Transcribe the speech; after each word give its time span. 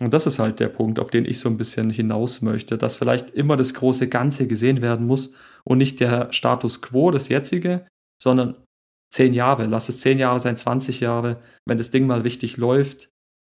Und 0.00 0.12
das 0.12 0.26
ist 0.26 0.38
halt 0.38 0.60
der 0.60 0.68
Punkt, 0.68 0.98
auf 0.98 1.10
den 1.10 1.24
ich 1.24 1.38
so 1.38 1.48
ein 1.48 1.56
bisschen 1.56 1.90
hinaus 1.90 2.42
möchte, 2.42 2.76
dass 2.76 2.96
vielleicht 2.96 3.30
immer 3.30 3.56
das 3.56 3.72
große 3.72 4.08
Ganze 4.08 4.46
gesehen 4.46 4.82
werden 4.82 5.06
muss 5.06 5.34
und 5.64 5.78
nicht 5.78 6.00
der 6.00 6.32
Status 6.32 6.82
quo, 6.82 7.10
das 7.10 7.28
jetzige, 7.28 7.86
sondern 8.22 8.62
zehn 9.10 9.32
Jahre, 9.32 9.66
lass 9.66 9.88
es 9.88 10.00
zehn 10.00 10.18
Jahre 10.18 10.40
sein, 10.40 10.56
20 10.56 11.00
Jahre, 11.00 11.40
wenn 11.64 11.78
das 11.78 11.90
Ding 11.90 12.06
mal 12.06 12.20
richtig 12.20 12.58
läuft, 12.58 13.08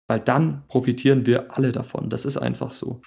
weil 0.08 0.18
dann 0.18 0.66
profitieren 0.66 1.26
wir 1.26 1.56
alle 1.56 1.70
davon. 1.70 2.10
Das 2.10 2.25
ist 2.25 2.36
einfach 2.36 2.72
so. 2.72 3.00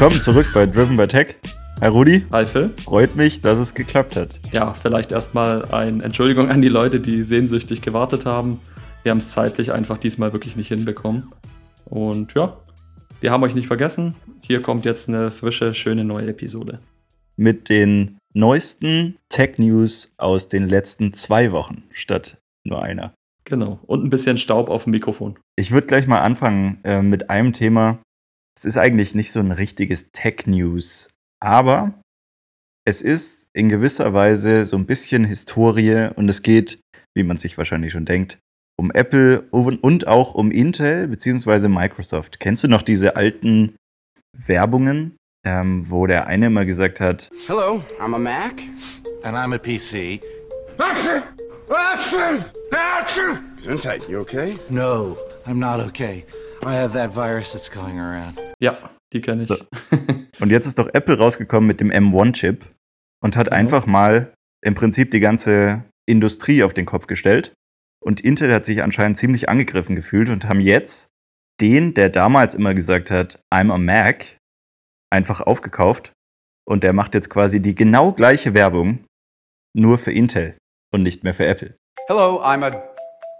Willkommen 0.00 0.22
zurück 0.22 0.46
bei 0.54 0.64
Driven 0.64 0.96
by 0.96 1.06
Tech. 1.06 1.34
Hi 1.82 1.88
Rudi. 1.88 2.24
Hi 2.32 2.46
Phil. 2.46 2.70
Freut 2.70 3.16
mich, 3.16 3.42
dass 3.42 3.58
es 3.58 3.74
geklappt 3.74 4.16
hat. 4.16 4.40
Ja, 4.50 4.72
vielleicht 4.72 5.12
erstmal 5.12 5.66
eine 5.66 6.02
Entschuldigung 6.02 6.48
an 6.48 6.62
die 6.62 6.70
Leute, 6.70 7.00
die 7.00 7.22
sehnsüchtig 7.22 7.82
gewartet 7.82 8.24
haben. 8.24 8.62
Wir 9.02 9.10
haben 9.10 9.18
es 9.18 9.28
zeitlich 9.28 9.72
einfach 9.72 9.98
diesmal 9.98 10.32
wirklich 10.32 10.56
nicht 10.56 10.68
hinbekommen. 10.68 11.30
Und 11.84 12.32
ja, 12.32 12.56
wir 13.20 13.30
haben 13.30 13.42
euch 13.42 13.54
nicht 13.54 13.66
vergessen. 13.66 14.14
Hier 14.40 14.62
kommt 14.62 14.86
jetzt 14.86 15.10
eine 15.10 15.30
frische, 15.30 15.74
schöne 15.74 16.02
neue 16.02 16.28
Episode. 16.28 16.80
Mit 17.36 17.68
den 17.68 18.16
neuesten 18.32 19.18
Tech-News 19.28 20.12
aus 20.16 20.48
den 20.48 20.66
letzten 20.66 21.12
zwei 21.12 21.52
Wochen 21.52 21.82
statt 21.92 22.38
nur 22.64 22.82
einer. 22.82 23.12
Genau. 23.44 23.80
Und 23.86 24.02
ein 24.02 24.08
bisschen 24.08 24.38
Staub 24.38 24.70
auf 24.70 24.84
dem 24.84 24.92
Mikrofon. 24.92 25.38
Ich 25.56 25.72
würde 25.72 25.88
gleich 25.88 26.06
mal 26.06 26.20
anfangen 26.20 26.78
äh, 26.84 27.02
mit 27.02 27.28
einem 27.28 27.52
Thema, 27.52 27.98
es 28.56 28.64
ist 28.64 28.76
eigentlich 28.76 29.14
nicht 29.14 29.32
so 29.32 29.40
ein 29.40 29.52
richtiges 29.52 30.10
Tech-News, 30.12 31.08
aber 31.42 31.94
es 32.86 33.02
ist 33.02 33.48
in 33.52 33.68
gewisser 33.68 34.12
Weise 34.14 34.64
so 34.64 34.76
ein 34.76 34.86
bisschen 34.86 35.24
Historie 35.24 36.10
und 36.16 36.28
es 36.28 36.42
geht, 36.42 36.80
wie 37.16 37.22
man 37.22 37.36
sich 37.36 37.56
wahrscheinlich 37.58 37.92
schon 37.92 38.04
denkt, 38.04 38.38
um 38.78 38.90
Apple 38.90 39.42
und 39.50 40.06
auch 40.06 40.34
um 40.34 40.50
Intel 40.50 41.08
bzw. 41.08 41.68
Microsoft. 41.68 42.40
Kennst 42.40 42.64
du 42.64 42.68
noch 42.68 42.82
diese 42.82 43.16
alten 43.16 43.76
Werbungen, 44.36 45.16
ähm, 45.46 45.90
wo 45.90 46.06
der 46.06 46.26
eine 46.26 46.46
immer 46.46 46.64
gesagt 46.64 47.00
hat: 47.00 47.30
Hello, 47.46 47.82
I'm 48.00 48.14
a 48.14 48.18
Mac. 48.18 48.62
And 49.22 49.36
I'm 49.36 49.54
a 49.54 49.58
PC. 49.58 50.22
Gesundheit, 53.56 54.08
you 54.08 54.20
okay? 54.20 54.58
No, 54.70 55.18
I'm 55.46 55.58
not 55.58 55.80
okay. 55.80 56.24
I 56.62 56.74
have 56.74 56.92
that 56.92 57.14
virus 57.14 57.52
that's 57.52 57.70
going 57.70 57.98
around. 57.98 58.38
Ja, 58.60 58.90
die 59.12 59.20
kenne 59.20 59.44
ich. 59.44 59.48
So. 59.48 59.56
Und 60.40 60.50
jetzt 60.50 60.66
ist 60.66 60.78
doch 60.78 60.88
Apple 60.92 61.18
rausgekommen 61.18 61.66
mit 61.66 61.80
dem 61.80 61.90
M1-Chip 61.90 62.64
und 63.22 63.36
hat 63.36 63.46
mhm. 63.48 63.54
einfach 63.54 63.86
mal 63.86 64.34
im 64.62 64.74
Prinzip 64.74 65.10
die 65.10 65.20
ganze 65.20 65.84
Industrie 66.06 66.62
auf 66.62 66.74
den 66.74 66.86
Kopf 66.86 67.06
gestellt. 67.06 67.54
Und 68.02 68.20
Intel 68.20 68.52
hat 68.52 68.64
sich 68.64 68.82
anscheinend 68.82 69.16
ziemlich 69.16 69.48
angegriffen 69.48 69.96
gefühlt 69.96 70.28
und 70.28 70.48
haben 70.48 70.60
jetzt 70.60 71.08
den, 71.60 71.94
der 71.94 72.08
damals 72.08 72.54
immer 72.54 72.74
gesagt 72.74 73.10
hat, 73.10 73.40
I'm 73.52 73.72
a 73.72 73.78
Mac, 73.78 74.38
einfach 75.10 75.40
aufgekauft. 75.40 76.12
Und 76.66 76.82
der 76.82 76.92
macht 76.92 77.14
jetzt 77.14 77.30
quasi 77.30 77.60
die 77.60 77.74
genau 77.74 78.12
gleiche 78.12 78.54
Werbung, 78.54 79.04
nur 79.74 79.98
für 79.98 80.12
Intel 80.12 80.56
und 80.92 81.02
nicht 81.02 81.24
mehr 81.24 81.34
für 81.34 81.46
Apple. 81.46 81.74
Hello, 82.06 82.42
I'm 82.42 82.64
a 82.64 82.82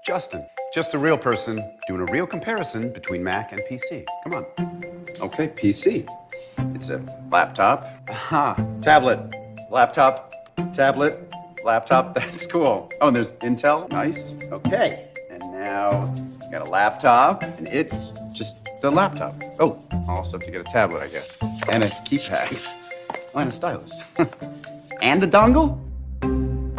Justin. 0.07 0.43
Just 0.73 0.95
a 0.95 0.99
real 0.99 1.19
person 1.19 1.57
doing 1.89 2.01
a 2.01 2.13
real 2.13 2.27
comparison 2.27 2.93
between 2.93 3.25
Mac 3.25 3.51
and 3.53 3.61
PC. 3.69 4.05
Come 4.23 4.35
on. 4.35 4.45
Okay, 5.21 5.49
PC. 5.49 6.07
It's 6.77 6.91
a 6.91 7.03
laptop. 7.31 7.85
Aha, 8.09 8.55
tablet. 8.81 9.19
Laptop, 9.69 10.33
tablet, 10.73 11.19
laptop. 11.65 12.15
That's 12.15 12.47
cool. 12.47 12.89
Oh, 13.01 13.09
and 13.09 13.17
there's 13.17 13.33
Intel. 13.35 13.89
Nice. 13.91 14.37
Okay. 14.53 15.09
And 15.29 15.41
now 15.53 16.15
I 16.47 16.51
got 16.53 16.63
a 16.67 16.71
laptop, 16.71 17.43
and 17.43 17.67
it's 17.67 18.13
just 18.33 18.57
a 18.85 18.91
laptop. 18.91 19.35
Oh, 19.59 19.77
I'll 20.09 20.19
also 20.19 20.39
have 20.39 20.47
to 20.47 20.53
get 20.53 20.61
a 20.61 20.71
tablet, 20.71 21.03
I 21.03 21.09
guess. 21.09 21.37
And 21.73 21.83
a 21.83 21.89
keypad. 21.89 22.65
Oh, 23.35 23.39
and 23.41 23.49
a 23.49 23.53
stylus. 23.53 24.05
and 25.03 25.23
a 25.25 25.27
dongle? 25.27 25.81
Mm 26.23 26.77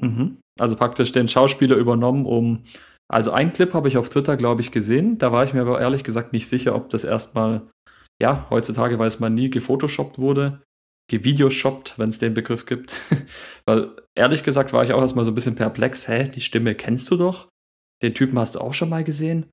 Mhm. 0.00 0.36
Also 0.58 0.76
praktisch 0.76 1.12
den 1.12 1.28
Schauspieler 1.28 1.76
übernommen, 1.76 2.26
um. 2.26 2.64
Also 3.10 3.30
einen 3.32 3.52
Clip 3.52 3.72
habe 3.72 3.88
ich 3.88 3.96
auf 3.96 4.08
Twitter, 4.08 4.36
glaube 4.36 4.60
ich, 4.60 4.70
gesehen. 4.70 5.18
Da 5.18 5.32
war 5.32 5.44
ich 5.44 5.54
mir 5.54 5.62
aber 5.62 5.80
ehrlich 5.80 6.04
gesagt 6.04 6.32
nicht 6.32 6.48
sicher, 6.48 6.74
ob 6.74 6.90
das 6.90 7.04
erstmal, 7.04 7.62
ja, 8.20 8.46
heutzutage 8.50 8.98
weiß 8.98 9.20
man 9.20 9.34
nie, 9.34 9.48
gefotoshoppt 9.48 10.18
wurde, 10.18 10.62
gevideoshoppt, 11.10 11.98
wenn 11.98 12.10
es 12.10 12.18
den 12.18 12.34
Begriff 12.34 12.66
gibt. 12.66 13.00
Weil 13.66 13.92
ehrlich 14.14 14.42
gesagt 14.42 14.72
war 14.72 14.84
ich 14.84 14.92
auch 14.92 15.00
erstmal 15.00 15.24
so 15.24 15.30
ein 15.30 15.34
bisschen 15.34 15.56
perplex. 15.56 16.06
Hä, 16.06 16.28
die 16.28 16.40
Stimme 16.40 16.74
kennst 16.74 17.10
du 17.10 17.16
doch? 17.16 17.48
Den 18.02 18.14
Typen 18.14 18.38
hast 18.38 18.56
du 18.56 18.60
auch 18.60 18.74
schon 18.74 18.90
mal 18.90 19.04
gesehen? 19.04 19.46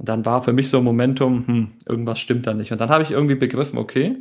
Und 0.00 0.08
dann 0.08 0.24
war 0.24 0.42
für 0.42 0.52
mich 0.52 0.68
so 0.68 0.78
ein 0.78 0.84
Momentum, 0.84 1.46
hm, 1.46 1.72
irgendwas 1.86 2.18
stimmt 2.18 2.46
da 2.46 2.54
nicht. 2.54 2.72
Und 2.72 2.80
dann 2.80 2.88
habe 2.88 3.02
ich 3.02 3.10
irgendwie 3.10 3.34
begriffen, 3.34 3.78
okay, 3.78 4.16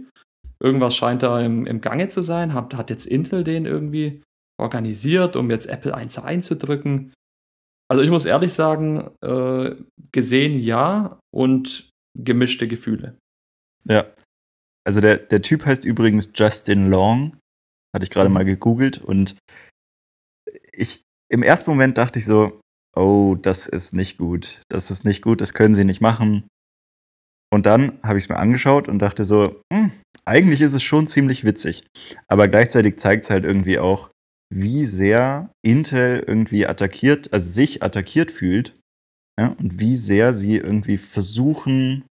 irgendwas 0.61 0.95
scheint 0.95 1.23
da 1.23 1.41
im, 1.41 1.65
im 1.65 1.81
Gange 1.81 2.09
zu 2.09 2.21
sein. 2.21 2.53
Hat, 2.53 2.75
hat 2.75 2.89
jetzt 2.89 3.07
Intel 3.07 3.43
den 3.43 3.65
irgendwie 3.65 4.21
organisiert, 4.59 5.35
um 5.35 5.49
jetzt 5.49 5.67
Apple 5.67 5.93
eins 5.93 6.17
einzudrücken. 6.17 7.13
Also 7.89 8.03
ich 8.03 8.09
muss 8.09 8.25
ehrlich 8.25 8.53
sagen, 8.53 9.09
äh, 9.21 9.75
gesehen 10.11 10.59
ja 10.59 11.19
und 11.33 11.89
gemischte 12.17 12.67
Gefühle. 12.67 13.17
Ja. 13.85 14.05
Also 14.85 15.01
der, 15.01 15.17
der 15.17 15.41
Typ 15.41 15.65
heißt 15.65 15.85
übrigens 15.85 16.29
Justin 16.33 16.89
Long. 16.89 17.37
Hatte 17.93 18.03
ich 18.03 18.11
gerade 18.11 18.29
mhm. 18.29 18.35
mal 18.35 18.45
gegoogelt 18.45 19.03
und 19.03 19.35
ich 20.71 21.01
im 21.31 21.43
ersten 21.43 21.71
Moment 21.71 21.97
dachte 21.97 22.19
ich 22.19 22.25
so, 22.25 22.59
oh, 22.95 23.35
das 23.39 23.67
ist 23.67 23.93
nicht 23.93 24.17
gut. 24.17 24.61
Das 24.69 24.91
ist 24.91 25.05
nicht 25.05 25.23
gut, 25.23 25.41
das 25.41 25.53
können 25.53 25.75
sie 25.75 25.85
nicht 25.85 26.01
machen. 26.01 26.47
Und 27.51 27.65
dann 27.65 27.99
habe 28.03 28.17
ich 28.17 28.25
es 28.25 28.29
mir 28.29 28.37
angeschaut 28.37 28.87
und 28.87 28.99
dachte 28.99 29.23
so, 29.23 29.61
hm, 29.73 29.91
eigentlich 30.25 30.61
ist 30.61 30.73
es 30.73 30.83
schon 30.83 31.07
ziemlich 31.07 31.43
witzig. 31.43 31.83
Aber 32.27 32.47
gleichzeitig 32.47 32.97
zeigt 32.99 33.23
es 33.23 33.29
halt 33.29 33.43
irgendwie 33.43 33.79
auch, 33.79 34.09
wie 34.51 34.85
sehr 34.85 35.51
Intel 35.61 36.23
irgendwie 36.25 36.65
attackiert, 36.65 37.31
also 37.33 37.49
sich 37.49 37.83
attackiert 37.83 38.31
fühlt 38.31 38.79
ja, 39.39 39.55
und 39.59 39.79
wie 39.79 39.95
sehr 39.95 40.33
sie 40.33 40.57
irgendwie 40.57 40.97
versuchen, 40.97 42.05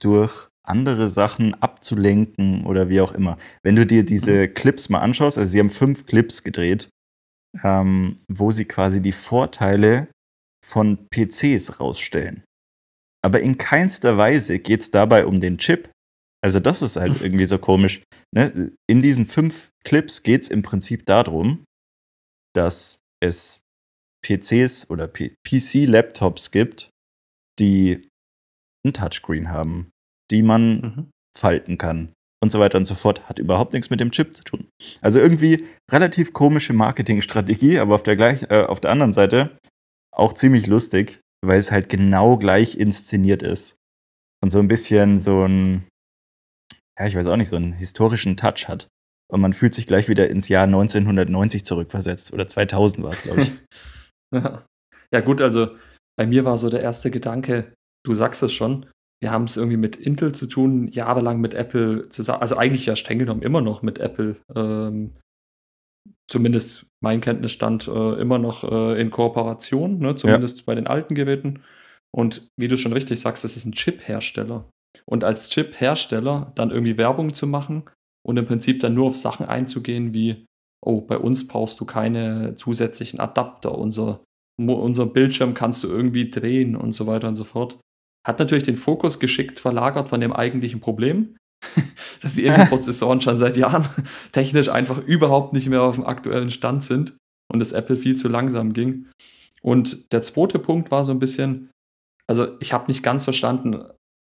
durch 0.00 0.48
andere 0.64 1.08
Sachen 1.08 1.54
abzulenken 1.54 2.64
oder 2.64 2.88
wie 2.88 3.00
auch 3.00 3.12
immer. 3.12 3.38
Wenn 3.62 3.76
du 3.76 3.86
dir 3.86 4.04
diese 4.04 4.48
mhm. 4.48 4.54
Clips 4.54 4.88
mal 4.88 5.00
anschaust, 5.00 5.38
also 5.38 5.50
sie 5.50 5.58
haben 5.58 5.70
fünf 5.70 6.06
Clips 6.06 6.42
gedreht, 6.42 6.88
ähm, 7.62 8.18
wo 8.28 8.50
sie 8.50 8.66
quasi 8.66 9.00
die 9.00 9.12
Vorteile 9.12 10.08
von 10.64 11.08
PCs 11.10 11.80
rausstellen. 11.80 12.44
Aber 13.24 13.40
in 13.40 13.58
keinster 13.58 14.16
Weise 14.16 14.58
geht 14.58 14.80
es 14.80 14.90
dabei 14.90 15.26
um 15.26 15.40
den 15.40 15.58
Chip. 15.58 15.90
Also 16.44 16.60
das 16.60 16.82
ist 16.82 16.96
halt 16.96 17.20
irgendwie 17.20 17.46
so 17.46 17.58
komisch. 17.58 18.00
Ne? 18.34 18.72
In 18.88 19.02
diesen 19.02 19.26
fünf 19.26 19.70
Clips 19.84 20.22
geht 20.22 20.42
es 20.42 20.48
im 20.48 20.62
Prinzip 20.62 21.04
darum, 21.06 21.64
dass 22.54 23.00
es 23.20 23.60
PCs 24.24 24.90
oder 24.90 25.08
PC-Laptops 25.08 26.50
gibt, 26.50 26.90
die 27.58 28.08
ein 28.86 28.92
Touchscreen 28.92 29.48
haben, 29.50 29.90
die 30.30 30.42
man 30.42 30.80
mhm. 30.80 31.10
falten 31.36 31.78
kann 31.78 32.12
und 32.42 32.50
so 32.50 32.60
weiter 32.60 32.78
und 32.78 32.84
so 32.84 32.94
fort. 32.94 33.28
Hat 33.28 33.38
überhaupt 33.38 33.72
nichts 33.72 33.90
mit 33.90 34.00
dem 34.00 34.12
Chip 34.12 34.34
zu 34.34 34.44
tun. 34.44 34.68
Also 35.00 35.18
irgendwie 35.18 35.66
relativ 35.90 36.32
komische 36.32 36.72
Marketingstrategie, 36.72 37.78
aber 37.78 37.94
auf 37.94 38.02
der, 38.02 38.16
gleich, 38.16 38.44
äh, 38.50 38.64
auf 38.64 38.80
der 38.80 38.90
anderen 38.90 39.12
Seite 39.12 39.58
auch 40.12 40.32
ziemlich 40.32 40.66
lustig, 40.66 41.20
weil 41.44 41.58
es 41.58 41.70
halt 41.70 41.88
genau 41.88 42.36
gleich 42.36 42.76
inszeniert 42.76 43.42
ist. 43.42 43.76
Und 44.42 44.50
so 44.50 44.58
ein 44.60 44.68
bisschen 44.68 45.18
so 45.18 45.44
ein, 45.44 45.84
ja, 46.98 47.06
ich 47.06 47.14
weiß 47.14 47.26
auch 47.26 47.36
nicht, 47.36 47.48
so 47.48 47.56
einen 47.56 47.72
historischen 47.72 48.36
Touch 48.36 48.68
hat. 48.68 48.88
Und 49.30 49.40
man 49.40 49.52
fühlt 49.52 49.74
sich 49.74 49.86
gleich 49.86 50.08
wieder 50.08 50.30
ins 50.30 50.48
Jahr 50.48 50.64
1990 50.64 51.64
zurückversetzt. 51.64 52.32
Oder 52.32 52.48
2000 52.48 53.04
war 53.04 53.12
es, 53.12 53.22
glaube 53.22 53.42
ich. 53.42 53.52
ja, 55.12 55.20
gut, 55.20 55.42
also 55.42 55.76
bei 56.16 56.26
mir 56.26 56.44
war 56.44 56.58
so 56.58 56.70
der 56.70 56.80
erste 56.80 57.10
Gedanke, 57.10 57.74
du 58.04 58.14
sagst 58.14 58.42
es 58.42 58.52
schon, 58.52 58.86
wir 59.20 59.30
haben 59.30 59.44
es 59.44 59.56
irgendwie 59.56 59.76
mit 59.76 59.96
Intel 59.96 60.32
zu 60.32 60.46
tun, 60.46 60.88
jahrelang 60.88 61.40
mit 61.40 61.54
Apple 61.54 62.08
zusammen, 62.08 62.40
also 62.40 62.56
eigentlich 62.56 62.86
ja 62.86 62.96
streng 62.96 63.18
genommen 63.18 63.42
immer 63.42 63.60
noch 63.60 63.82
mit 63.82 63.98
Apple. 63.98 64.36
Ähm, 64.54 65.16
zumindest 66.28 66.86
mein 67.02 67.20
Kenntnisstand 67.20 67.88
äh, 67.88 68.20
immer 68.20 68.38
noch 68.38 68.64
äh, 68.64 69.00
in 69.00 69.10
Kooperation, 69.10 69.98
ne? 69.98 70.16
zumindest 70.16 70.58
ja. 70.58 70.62
bei 70.66 70.74
den 70.74 70.86
alten 70.86 71.14
Geräten. 71.14 71.62
Und 72.14 72.48
wie 72.56 72.68
du 72.68 72.76
schon 72.76 72.92
richtig 72.92 73.20
sagst, 73.20 73.44
es 73.44 73.56
ist 73.56 73.66
ein 73.66 73.72
Chip-Hersteller. 73.72 74.68
Und 75.06 75.24
als 75.24 75.50
Chip-Hersteller 75.50 76.52
dann 76.54 76.70
irgendwie 76.70 76.98
Werbung 76.98 77.34
zu 77.34 77.46
machen, 77.46 77.84
und 78.28 78.36
im 78.36 78.44
Prinzip 78.44 78.80
dann 78.80 78.92
nur 78.92 79.06
auf 79.06 79.16
Sachen 79.16 79.46
einzugehen 79.46 80.12
wie, 80.12 80.44
oh, 80.84 81.00
bei 81.00 81.16
uns 81.16 81.48
brauchst 81.48 81.80
du 81.80 81.86
keine 81.86 82.54
zusätzlichen 82.56 83.20
Adapter, 83.20 83.76
unser, 83.76 84.22
unser 84.58 85.06
Bildschirm 85.06 85.54
kannst 85.54 85.82
du 85.82 85.88
irgendwie 85.88 86.30
drehen 86.30 86.76
und 86.76 86.92
so 86.92 87.06
weiter 87.06 87.28
und 87.28 87.36
so 87.36 87.44
fort, 87.44 87.78
hat 88.26 88.38
natürlich 88.38 88.64
den 88.64 88.76
Fokus 88.76 89.18
geschickt 89.18 89.58
verlagert 89.58 90.10
von 90.10 90.20
dem 90.20 90.34
eigentlichen 90.34 90.80
Problem, 90.80 91.38
dass 92.20 92.34
die 92.34 92.42
Intel-Prozessoren 92.46 93.22
schon 93.22 93.38
seit 93.38 93.56
Jahren 93.56 93.88
technisch 94.32 94.68
einfach 94.68 94.98
überhaupt 94.98 95.54
nicht 95.54 95.68
mehr 95.68 95.82
auf 95.82 95.94
dem 95.94 96.04
aktuellen 96.04 96.50
Stand 96.50 96.84
sind 96.84 97.16
und 97.50 97.60
das 97.60 97.72
Apple 97.72 97.96
viel 97.96 98.16
zu 98.16 98.28
langsam 98.28 98.74
ging. 98.74 99.06
Und 99.62 100.12
der 100.12 100.20
zweite 100.20 100.58
Punkt 100.58 100.90
war 100.90 101.06
so 101.06 101.12
ein 101.12 101.18
bisschen, 101.18 101.70
also 102.26 102.58
ich 102.60 102.74
habe 102.74 102.88
nicht 102.88 103.02
ganz 103.02 103.24
verstanden, 103.24 103.86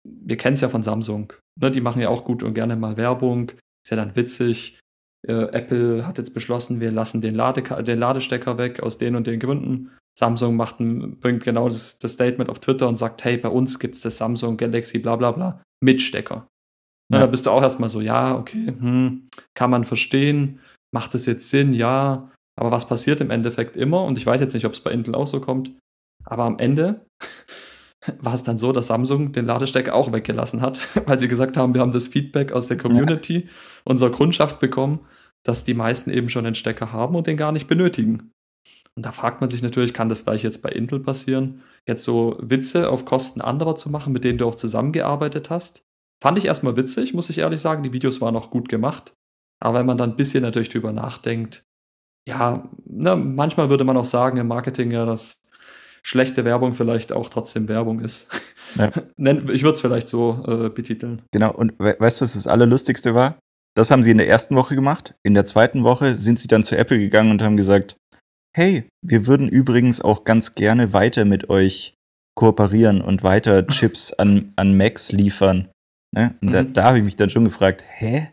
wir 0.03 0.37
kennen 0.37 0.55
es 0.55 0.61
ja 0.61 0.69
von 0.69 0.83
Samsung, 0.83 1.33
ne, 1.59 1.71
die 1.71 1.81
machen 1.81 2.01
ja 2.01 2.09
auch 2.09 2.23
gut 2.23 2.43
und 2.43 2.53
gerne 2.53 2.75
mal 2.75 2.97
Werbung, 2.97 3.49
ist 3.49 3.91
ja 3.91 3.97
dann 3.97 4.15
witzig. 4.15 4.79
Äh, 5.27 5.49
Apple 5.51 6.07
hat 6.07 6.17
jetzt 6.17 6.33
beschlossen, 6.33 6.79
wir 6.79 6.91
lassen 6.91 7.21
den, 7.21 7.35
Lade 7.35 7.61
den 7.83 7.97
Ladestecker 7.97 8.57
weg 8.57 8.81
aus 8.81 8.97
den 8.97 9.15
und 9.15 9.27
den 9.27 9.39
Gründen. 9.39 9.91
Samsung 10.17 10.55
macht 10.55 10.79
ein, 10.79 11.19
bringt 11.19 11.43
genau 11.43 11.67
das, 11.67 11.99
das, 11.99 12.13
Statement 12.13 12.49
auf 12.49 12.59
Twitter 12.59 12.87
und 12.87 12.95
sagt, 12.95 13.23
hey, 13.23 13.37
bei 13.37 13.49
uns 13.49 13.79
gibt 13.79 13.95
es 13.95 14.01
das 14.01 14.17
Samsung 14.17 14.57
Galaxy 14.57 14.99
bla 14.99 15.15
bla 15.15 15.31
bla 15.31 15.63
mit 15.81 16.01
Stecker. 16.01 16.47
Ja. 17.11 17.19
Da 17.19 17.25
bist 17.25 17.45
du 17.45 17.51
auch 17.51 17.61
erstmal 17.61 17.89
so, 17.89 18.01
ja, 18.01 18.37
okay, 18.37 18.67
hm, 18.67 19.29
kann 19.55 19.69
man 19.69 19.83
verstehen, 19.83 20.59
macht 20.93 21.15
es 21.15 21.25
jetzt 21.25 21.49
Sinn, 21.49 21.73
ja, 21.73 22.31
aber 22.57 22.71
was 22.71 22.87
passiert 22.87 23.21
im 23.21 23.31
Endeffekt 23.31 23.77
immer, 23.77 24.03
und 24.03 24.17
ich 24.17 24.25
weiß 24.25 24.41
jetzt 24.41 24.53
nicht, 24.53 24.65
ob 24.65 24.73
es 24.73 24.81
bei 24.81 24.91
Intel 24.91 25.15
auch 25.15 25.27
so 25.27 25.39
kommt, 25.39 25.71
aber 26.25 26.43
am 26.43 26.59
Ende 26.59 27.05
war 28.21 28.33
es 28.33 28.43
dann 28.43 28.57
so, 28.57 28.71
dass 28.71 28.87
Samsung 28.87 29.31
den 29.31 29.45
Ladestecker 29.45 29.93
auch 29.93 30.11
weggelassen 30.11 30.61
hat, 30.61 30.87
weil 31.05 31.19
sie 31.19 31.27
gesagt 31.27 31.57
haben, 31.57 31.73
wir 31.73 31.81
haben 31.81 31.91
das 31.91 32.07
Feedback 32.07 32.51
aus 32.51 32.67
der 32.67 32.77
Community, 32.77 33.45
ja. 33.45 33.49
unserer 33.83 34.11
Kundschaft 34.11 34.59
bekommen, 34.59 34.99
dass 35.43 35.63
die 35.63 35.73
meisten 35.73 36.11
eben 36.11 36.29
schon 36.29 36.43
den 36.43 36.55
Stecker 36.55 36.91
haben 36.91 37.15
und 37.15 37.27
den 37.27 37.37
gar 37.37 37.51
nicht 37.51 37.67
benötigen. 37.67 38.31
Und 38.95 39.05
da 39.05 39.11
fragt 39.11 39.39
man 39.39 39.49
sich 39.49 39.61
natürlich, 39.61 39.93
kann 39.93 40.09
das 40.09 40.25
gleich 40.25 40.43
jetzt 40.43 40.61
bei 40.61 40.69
Intel 40.69 40.99
passieren? 40.99 41.61
Jetzt 41.87 42.03
so 42.03 42.37
Witze 42.41 42.89
auf 42.89 43.05
Kosten 43.05 43.39
anderer 43.39 43.75
zu 43.75 43.89
machen, 43.89 44.11
mit 44.11 44.23
denen 44.23 44.37
du 44.37 44.45
auch 44.45 44.55
zusammengearbeitet 44.55 45.49
hast. 45.49 45.85
Fand 46.21 46.37
ich 46.37 46.45
erstmal 46.45 46.75
witzig, 46.75 47.13
muss 47.13 47.29
ich 47.29 47.37
ehrlich 47.37 47.61
sagen. 47.61 47.83
Die 47.83 47.93
Videos 47.93 48.19
waren 48.19 48.35
auch 48.35 48.49
gut 48.49 48.67
gemacht. 48.67 49.15
Aber 49.61 49.79
wenn 49.79 49.85
man 49.85 49.97
dann 49.97 50.11
ein 50.11 50.15
bisschen 50.17 50.41
natürlich 50.41 50.69
drüber 50.69 50.91
nachdenkt, 50.91 51.65
ja, 52.27 52.69
ne, 52.85 53.15
manchmal 53.15 53.69
würde 53.69 53.85
man 53.85 53.97
auch 53.97 54.05
sagen 54.05 54.37
im 54.37 54.47
Marketing 54.47 54.91
ja, 54.91 55.05
dass 55.05 55.41
schlechte 56.03 56.45
Werbung 56.45 56.73
vielleicht 56.73 57.11
auch 57.13 57.29
trotzdem 57.29 57.67
Werbung 57.67 57.99
ist. 57.99 58.27
Ja. 58.75 58.87
ich 59.17 59.63
würde 59.63 59.73
es 59.73 59.81
vielleicht 59.81 60.07
so 60.07 60.43
äh, 60.47 60.69
betiteln. 60.69 61.21
Genau, 61.31 61.53
und 61.53 61.73
we 61.79 61.95
weißt 61.99 62.21
du, 62.21 62.25
was 62.25 62.33
das 62.33 62.47
Allerlustigste 62.47 63.15
war? 63.15 63.39
Das 63.75 63.91
haben 63.91 64.03
sie 64.03 64.11
in 64.11 64.17
der 64.17 64.27
ersten 64.27 64.55
Woche 64.55 64.75
gemacht. 64.75 65.15
In 65.23 65.33
der 65.33 65.45
zweiten 65.45 65.83
Woche 65.83 66.15
sind 66.15 66.39
sie 66.39 66.47
dann 66.47 66.63
zu 66.63 66.77
Apple 66.77 66.99
gegangen 66.99 67.31
und 67.31 67.41
haben 67.41 67.57
gesagt, 67.57 67.95
hey, 68.55 68.87
wir 69.05 69.27
würden 69.27 69.47
übrigens 69.47 70.01
auch 70.01 70.23
ganz 70.23 70.55
gerne 70.55 70.91
weiter 70.93 71.25
mit 71.25 71.49
euch 71.49 71.93
kooperieren 72.35 73.01
und 73.01 73.23
weiter 73.23 73.65
Chips 73.67 74.13
an, 74.13 74.53
an 74.55 74.75
Macs 74.75 75.11
liefern. 75.11 75.69
Ne? 76.15 76.35
Und 76.41 76.49
mhm. 76.49 76.53
da, 76.53 76.63
da 76.63 76.83
habe 76.85 76.97
ich 76.97 77.03
mich 77.03 77.15
dann 77.15 77.29
schon 77.29 77.45
gefragt, 77.45 77.83
hä? 77.87 78.29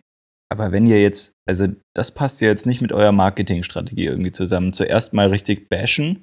Aber 0.51 0.71
wenn 0.71 0.87
ihr 0.87 1.03
jetzt, 1.03 1.33
also 1.49 1.67
das 1.95 2.12
passt 2.12 2.41
ja 2.41 2.49
jetzt 2.49 2.67
nicht 2.67 2.81
mit 2.81 2.93
eurer 2.93 3.12
Marketingstrategie 3.12 4.07
irgendwie 4.07 4.33
zusammen. 4.33 4.73
Zuerst 4.73 5.12
mal 5.12 5.29
richtig 5.29 5.69
bashen 5.69 6.23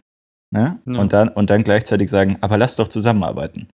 Ne? 0.53 0.79
Ja. 0.85 0.99
Und, 0.99 1.13
dann, 1.13 1.29
und 1.29 1.49
dann 1.49 1.63
gleichzeitig 1.63 2.11
sagen, 2.11 2.37
aber 2.41 2.59
lass 2.59 2.75
doch 2.75 2.87
zusammenarbeiten. 2.87 3.67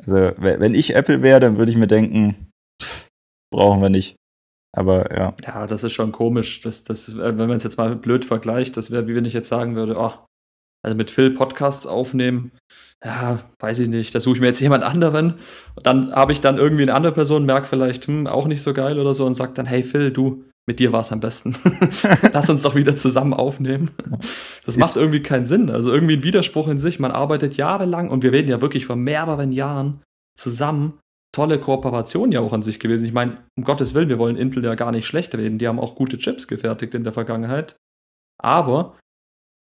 Also, 0.00 0.32
wenn 0.36 0.74
ich 0.74 0.96
Apple 0.96 1.22
wäre, 1.22 1.38
dann 1.38 1.56
würde 1.56 1.70
ich 1.70 1.78
mir 1.78 1.86
denken, 1.86 2.50
pff, 2.82 3.08
brauchen 3.52 3.80
wir 3.80 3.88
nicht. 3.88 4.16
Aber 4.76 5.16
ja. 5.16 5.34
Ja, 5.44 5.66
das 5.68 5.84
ist 5.84 5.92
schon 5.92 6.10
komisch. 6.10 6.60
Das, 6.62 6.82
das, 6.82 7.08
äh, 7.10 7.38
wenn 7.38 7.48
man 7.48 7.58
es 7.58 7.62
jetzt 7.62 7.78
mal 7.78 7.94
blöd 7.94 8.24
vergleicht, 8.24 8.76
das 8.76 8.90
wäre, 8.90 9.06
wie 9.06 9.14
wenn 9.14 9.24
ich 9.24 9.32
jetzt 9.32 9.48
sagen 9.48 9.76
würde, 9.76 9.96
oh, 9.96 10.12
also 10.82 10.96
mit 10.96 11.12
Phil 11.12 11.30
Podcasts 11.30 11.86
aufnehmen, 11.86 12.50
ja, 13.04 13.38
weiß 13.60 13.78
ich 13.78 13.88
nicht, 13.88 14.12
da 14.12 14.18
suche 14.18 14.34
ich 14.34 14.40
mir 14.40 14.48
jetzt 14.48 14.60
jemand 14.60 14.82
anderen. 14.82 15.34
Und 15.76 15.86
dann 15.86 16.12
habe 16.12 16.32
ich 16.32 16.40
dann 16.40 16.58
irgendwie 16.58 16.82
eine 16.82 16.94
andere 16.94 17.12
Person, 17.12 17.46
merke 17.46 17.68
vielleicht, 17.68 18.08
hm, 18.08 18.26
auch 18.26 18.48
nicht 18.48 18.62
so 18.62 18.74
geil 18.74 18.98
oder 18.98 19.14
so 19.14 19.24
und 19.24 19.34
sagt 19.34 19.56
dann, 19.58 19.66
hey 19.66 19.84
Phil, 19.84 20.10
du, 20.10 20.44
mit 20.66 20.78
dir 20.78 20.92
war 20.92 21.00
es 21.00 21.12
am 21.12 21.20
besten. 21.20 21.56
Lass 22.32 22.48
uns 22.48 22.62
doch 22.62 22.74
wieder 22.74 22.96
zusammen 22.96 23.34
aufnehmen. 23.34 23.90
Das 24.64 24.76
macht 24.76 24.96
irgendwie 24.96 25.22
keinen 25.22 25.46
Sinn. 25.46 25.70
Also 25.70 25.92
irgendwie 25.92 26.16
ein 26.16 26.22
Widerspruch 26.22 26.68
in 26.68 26.78
sich. 26.78 26.98
Man 26.98 27.10
arbeitet 27.10 27.56
jahrelang 27.56 28.10
und 28.10 28.22
wir 28.22 28.32
reden 28.32 28.48
ja 28.48 28.60
wirklich 28.62 28.86
von 28.86 29.00
mehreren 29.00 29.52
Jahren 29.52 30.02
zusammen. 30.36 30.98
Tolle 31.32 31.58
Kooperation 31.58 32.32
ja 32.32 32.40
auch 32.40 32.52
an 32.52 32.62
sich 32.62 32.80
gewesen. 32.80 33.06
Ich 33.06 33.12
meine, 33.12 33.44
um 33.58 33.64
Gottes 33.64 33.92
Willen, 33.92 34.08
wir 34.08 34.18
wollen 34.18 34.36
Intel 34.36 34.64
ja 34.64 34.74
gar 34.74 34.92
nicht 34.92 35.06
schlecht 35.06 35.34
reden. 35.34 35.58
Die 35.58 35.68
haben 35.68 35.80
auch 35.80 35.96
gute 35.96 36.18
Chips 36.18 36.48
gefertigt 36.48 36.94
in 36.94 37.04
der 37.04 37.12
Vergangenheit. 37.12 37.76
Aber 38.40 38.96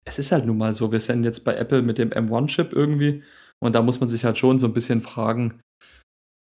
es 0.06 0.20
ist 0.20 0.32
halt 0.32 0.46
nun 0.46 0.58
mal 0.58 0.74
so, 0.74 0.92
wir 0.92 1.00
sind 1.00 1.24
jetzt 1.24 1.46
bei 1.46 1.56
Apple 1.56 1.82
mit 1.82 1.98
dem 1.98 2.10
M1-Chip 2.10 2.74
irgendwie 2.74 3.24
und 3.60 3.76
da 3.76 3.82
muss 3.82 4.00
man 4.00 4.10
sich 4.10 4.26
halt 4.26 4.38
schon 4.38 4.60
so 4.60 4.68
ein 4.68 4.74
bisschen 4.74 5.02
fragen, 5.02 5.62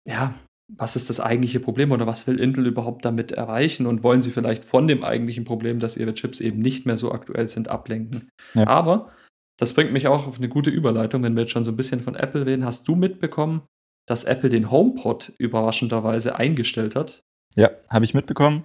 ja, 0.06 0.34
was 0.68 0.96
ist 0.96 1.10
das 1.10 1.20
eigentliche 1.20 1.60
Problem 1.60 1.92
oder 1.92 2.06
was 2.06 2.26
will 2.26 2.40
Intel 2.40 2.66
überhaupt 2.66 3.04
damit 3.04 3.32
erreichen 3.32 3.86
und 3.86 4.02
wollen 4.02 4.22
sie 4.22 4.30
vielleicht 4.30 4.64
von 4.64 4.88
dem 4.88 5.04
eigentlichen 5.04 5.44
Problem, 5.44 5.78
dass 5.78 5.96
ihre 5.96 6.14
Chips 6.14 6.40
eben 6.40 6.60
nicht 6.60 6.86
mehr 6.86 6.96
so 6.96 7.12
aktuell 7.12 7.48
sind, 7.48 7.68
ablenken. 7.68 8.30
Ja. 8.54 8.66
Aber 8.66 9.10
das 9.58 9.74
bringt 9.74 9.92
mich 9.92 10.08
auch 10.08 10.26
auf 10.26 10.38
eine 10.38 10.48
gute 10.48 10.70
Überleitung, 10.70 11.22
wenn 11.22 11.34
wir 11.34 11.42
jetzt 11.42 11.52
schon 11.52 11.64
so 11.64 11.72
ein 11.72 11.76
bisschen 11.76 12.00
von 12.00 12.14
Apple 12.14 12.46
reden. 12.46 12.64
Hast 12.64 12.88
du 12.88 12.96
mitbekommen, 12.96 13.62
dass 14.06 14.24
Apple 14.24 14.48
den 14.48 14.70
HomePod 14.70 15.32
überraschenderweise 15.38 16.36
eingestellt 16.36 16.96
hat? 16.96 17.20
Ja, 17.56 17.70
habe 17.88 18.04
ich 18.04 18.14
mitbekommen. 18.14 18.64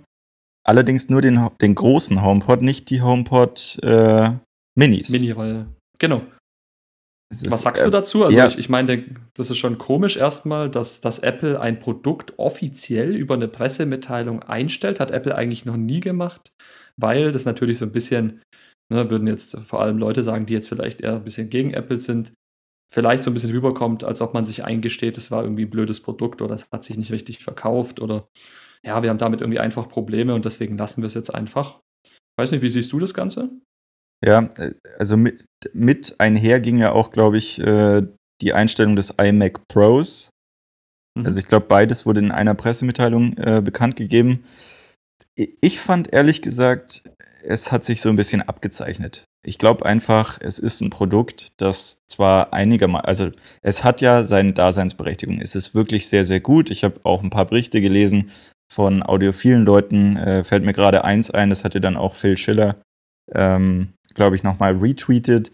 Allerdings 0.63 1.09
nur 1.09 1.21
den, 1.21 1.49
den 1.61 1.75
großen 1.75 2.23
HomePod, 2.23 2.61
nicht 2.61 2.89
die 2.89 3.01
HomePod 3.01 3.79
äh, 3.83 4.31
Minis. 4.75 5.09
Mini, 5.09 5.35
weil, 5.35 5.67
genau. 5.99 6.21
Ist, 7.31 7.51
Was 7.51 7.61
sagst 7.61 7.83
äh, 7.83 7.85
du 7.85 7.91
dazu? 7.91 8.23
Also 8.23 8.37
ja. 8.37 8.47
ich, 8.47 8.57
ich 8.57 8.69
meine, 8.69 9.05
das 9.35 9.51
ist 9.51 9.57
schon 9.59 9.77
komisch 9.77 10.17
erstmal, 10.17 10.69
dass, 10.69 10.99
dass 10.99 11.19
Apple 11.19 11.59
ein 11.59 11.77
Produkt 11.77 12.33
offiziell 12.37 13.15
über 13.15 13.35
eine 13.35 13.47
Pressemitteilung 13.47 14.41
einstellt. 14.41 14.99
Hat 14.99 15.11
Apple 15.11 15.35
eigentlich 15.35 15.65
noch 15.65 15.77
nie 15.77 15.99
gemacht, 15.99 16.51
weil 16.97 17.31
das 17.31 17.45
natürlich 17.45 17.77
so 17.77 17.85
ein 17.85 17.91
bisschen, 17.91 18.41
ne, 18.91 19.11
würden 19.11 19.27
jetzt 19.27 19.57
vor 19.59 19.81
allem 19.81 19.99
Leute 19.99 20.23
sagen, 20.23 20.47
die 20.47 20.53
jetzt 20.53 20.69
vielleicht 20.69 21.01
eher 21.01 21.17
ein 21.17 21.23
bisschen 21.23 21.51
gegen 21.51 21.71
Apple 21.71 21.99
sind, 21.99 22.33
vielleicht 22.91 23.23
so 23.23 23.29
ein 23.29 23.35
bisschen 23.35 23.51
rüberkommt, 23.51 24.03
als 24.03 24.21
ob 24.21 24.33
man 24.33 24.45
sich 24.45 24.65
eingesteht, 24.65 25.15
es 25.17 25.29
war 25.29 25.43
irgendwie 25.43 25.65
ein 25.65 25.69
blödes 25.69 26.01
Produkt 26.01 26.41
oder 26.41 26.55
es 26.55 26.67
hat 26.71 26.83
sich 26.83 26.97
nicht 26.97 27.11
richtig 27.11 27.37
verkauft 27.37 27.99
oder 27.99 28.27
ja, 28.83 29.03
wir 29.03 29.09
haben 29.11 29.19
damit 29.19 29.41
irgendwie 29.41 29.59
einfach 29.59 29.87
Probleme 29.87 30.33
und 30.33 30.45
deswegen 30.45 30.77
lassen 30.77 31.03
wir 31.03 31.07
es 31.07 31.13
jetzt 31.13 31.33
einfach. 31.35 31.79
Weiß 32.39 32.51
nicht, 32.51 32.63
wie 32.63 32.69
siehst 32.69 32.91
du 32.91 32.99
das 32.99 33.13
Ganze? 33.13 33.51
Ja, 34.25 34.50
also 34.98 35.16
mit, 35.16 35.45
mit 35.74 36.16
einher 36.19 36.60
ging 36.60 36.77
ja 36.77 36.92
auch, 36.92 37.12
glaube 37.12 37.38
ich, 37.38 37.60
äh, 37.60 38.01
die 38.42 38.54
Einstellung 38.54 38.95
des 38.95 39.13
iMac 39.18 39.68
Pros. 39.68 40.30
Mhm. 41.18 41.25
Also 41.25 41.39
ich 41.39 41.48
glaube, 41.48 41.68
beides 41.68 42.06
wurde 42.06 42.19
in 42.19 42.31
einer 42.31 42.56
Pressemitteilung 42.56 43.38
äh, 43.38 43.61
bekannt 43.61 43.95
gegeben. 43.95 44.44
Ich 45.35 45.80
fand 45.80 46.14
ehrlich 46.14 46.42
gesagt, 46.42 47.04
es 47.44 47.71
hat 47.71 47.85
sich 47.85 48.02
so 48.02 48.09
ein 48.09 48.18
bisschen 48.18 48.42
abgezeichnet. 48.42 49.23
Ich 49.45 49.57
glaube 49.57 49.85
einfach, 49.85 50.40
es 50.42 50.59
ist 50.59 50.81
ein 50.81 50.90
Produkt, 50.90 51.47
das 51.56 51.99
zwar 52.07 52.54
einigermaßen, 52.54 53.07
also 53.07 53.31
es 53.61 53.85
hat 53.85 54.02
ja 54.02 54.26
seine 54.26 54.52
Daseinsberechtigung. 54.52 55.40
Es 55.40 55.56
ist 55.56 55.73
wirklich 55.73 56.09
sehr, 56.09 56.26
sehr 56.26 56.42
gut. 56.42 56.69
Ich 56.69 56.83
habe 56.83 56.99
auch 57.04 57.23
ein 57.23 57.30
paar 57.30 57.45
Berichte 57.45 57.80
gelesen 57.80 58.31
von 58.69 59.02
audiophilen 59.02 59.64
Leuten. 59.64 60.18
Äh, 60.18 60.44
fällt 60.44 60.66
mir 60.66 60.73
gerade 60.73 61.06
eins 61.06 61.31
ein, 61.31 61.49
das 61.49 61.64
hatte 61.64 61.80
dann 61.80 61.95
auch 61.95 62.16
Phil 62.16 62.35
Schiller 62.38 62.81
ähm, 63.33 63.94
glaube 64.19 64.35
ich, 64.35 64.44
nochmal 64.44 64.76
retweetet, 64.76 65.52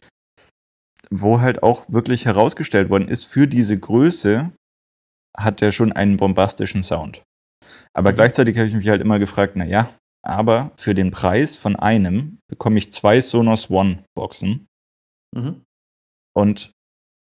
wo 1.12 1.40
halt 1.40 1.62
auch 1.62 1.86
wirklich 1.88 2.26
herausgestellt 2.26 2.90
worden 2.90 3.08
ist, 3.08 3.26
für 3.26 3.48
diese 3.48 3.78
Größe 3.78 4.52
hat 5.38 5.62
er 5.62 5.72
schon 5.72 5.92
einen 5.92 6.18
bombastischen 6.18 6.82
Sound. 6.82 7.22
Aber 7.94 8.12
mhm. 8.12 8.16
gleichzeitig 8.16 8.58
habe 8.58 8.68
ich 8.68 8.74
mich 8.74 8.90
halt 8.90 9.02
immer 9.02 9.20
gefragt, 9.20 9.56
naja, 9.56 9.94
aber 10.26 10.72
für 10.78 10.96
den 10.96 11.12
Preis 11.12 11.56
von 11.56 11.76
einem 11.76 12.40
bekomme 12.50 12.80
ich 12.80 12.92
zwei 12.92 13.22
Sonos 13.22 13.70
One 13.70 14.04
Boxen. 14.16 14.66
Mhm. 15.36 15.62
Und 16.36 16.72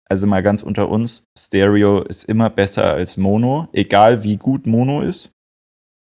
also 0.08 0.26
mal 0.26 0.42
ganz 0.42 0.62
unter 0.62 0.88
uns, 0.88 1.24
Stereo 1.38 2.00
ist 2.00 2.24
immer 2.24 2.48
besser 2.48 2.94
als 2.94 3.18
Mono, 3.18 3.68
egal 3.74 4.22
wie 4.22 4.38
gut 4.38 4.66
Mono 4.66 5.02
ist. 5.02 5.30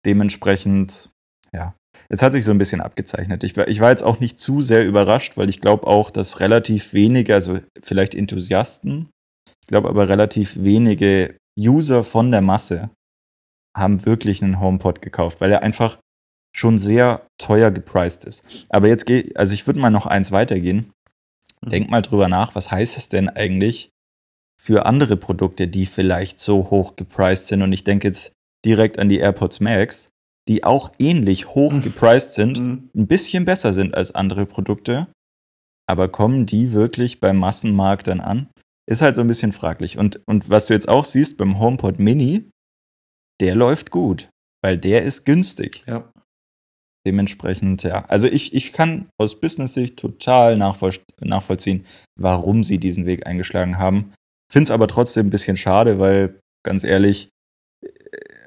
Dementsprechend, 0.05 1.09
ja, 1.51 1.75
es 2.09 2.21
hat 2.21 2.33
sich 2.33 2.45
so 2.45 2.51
ein 2.51 2.57
bisschen 2.57 2.81
abgezeichnet. 2.81 3.43
Ich, 3.43 3.57
ich 3.57 3.79
war 3.79 3.89
jetzt 3.89 4.03
auch 4.03 4.19
nicht 4.19 4.39
zu 4.39 4.61
sehr 4.61 4.85
überrascht, 4.85 5.37
weil 5.37 5.49
ich 5.49 5.61
glaube 5.61 5.87
auch, 5.87 6.11
dass 6.11 6.39
relativ 6.39 6.93
wenige, 6.93 7.33
also 7.35 7.59
vielleicht 7.81 8.15
Enthusiasten, 8.15 9.09
ich 9.61 9.67
glaube 9.67 9.89
aber 9.89 10.09
relativ 10.09 10.57
wenige 10.63 11.35
User 11.59 12.03
von 12.03 12.31
der 12.31 12.41
Masse 12.41 12.89
haben 13.75 14.05
wirklich 14.05 14.41
einen 14.41 14.59
HomePod 14.59 15.01
gekauft, 15.01 15.41
weil 15.41 15.51
er 15.51 15.63
einfach 15.63 15.99
schon 16.55 16.77
sehr 16.77 17.27
teuer 17.37 17.71
gepriced 17.71 18.25
ist. 18.25 18.43
Aber 18.69 18.87
jetzt 18.87 19.05
geht, 19.05 19.37
also 19.37 19.53
ich 19.53 19.67
würde 19.67 19.79
mal 19.79 19.91
noch 19.91 20.05
eins 20.05 20.31
weitergehen. 20.31 20.91
Mhm. 21.61 21.69
Denk 21.69 21.89
mal 21.89 22.01
drüber 22.01 22.27
nach, 22.27 22.55
was 22.55 22.71
heißt 22.71 22.97
es 22.97 23.09
denn 23.09 23.29
eigentlich 23.29 23.89
für 24.59 24.85
andere 24.85 25.17
Produkte, 25.17 25.67
die 25.67 25.85
vielleicht 25.85 26.39
so 26.39 26.69
hoch 26.71 26.95
gepriced 26.95 27.47
sind? 27.47 27.61
Und 27.61 27.73
ich 27.73 27.83
denke 27.83 28.07
jetzt 28.07 28.31
direkt 28.65 28.97
an 28.97 29.09
die 29.09 29.19
AirPods 29.19 29.59
Max 29.59 30.09
die 30.47 30.63
auch 30.63 30.91
ähnlich 30.99 31.47
hoch 31.47 31.73
mhm. 31.73 31.81
gepriced 31.81 32.33
sind, 32.33 32.59
mhm. 32.59 32.89
ein 32.95 33.07
bisschen 33.07 33.45
besser 33.45 33.73
sind 33.73 33.95
als 33.95 34.13
andere 34.13 34.45
Produkte. 34.45 35.07
Aber 35.89 36.09
kommen 36.09 36.45
die 36.45 36.73
wirklich 36.73 37.19
beim 37.19 37.37
Massenmarkt 37.37 38.07
dann 38.07 38.19
an? 38.19 38.49
ist 38.87 39.01
halt 39.01 39.15
so 39.15 39.21
ein 39.21 39.27
bisschen 39.27 39.51
fraglich. 39.51 39.97
Und, 39.97 40.21
und 40.25 40.49
was 40.49 40.67
du 40.67 40.73
jetzt 40.73 40.87
auch 40.87 41.05
siehst 41.05 41.37
beim 41.37 41.59
HomePod 41.59 41.99
Mini, 41.99 42.49
der 43.41 43.53
läuft 43.53 43.91
gut, 43.91 44.29
weil 44.63 44.77
der 44.77 45.03
ist 45.03 45.25
günstig. 45.25 45.83
Ja. 45.85 46.11
Dementsprechend, 47.05 47.83
ja. 47.83 48.05
Also 48.05 48.27
ich, 48.27 48.53
ich 48.53 48.73
kann 48.73 49.09
aus 49.19 49.39
Business-Sicht 49.39 49.97
total 49.97 50.57
nachvoll 50.57 50.93
nachvollziehen, 51.21 51.85
warum 52.19 52.63
sie 52.63 52.79
diesen 52.79 53.05
Weg 53.05 53.27
eingeschlagen 53.27 53.77
haben. 53.77 54.13
Finde 54.51 54.63
es 54.63 54.71
aber 54.71 54.87
trotzdem 54.87 55.27
ein 55.27 55.31
bisschen 55.31 55.57
schade, 55.57 55.99
weil 55.99 56.39
ganz 56.65 56.83
ehrlich, 56.83 57.29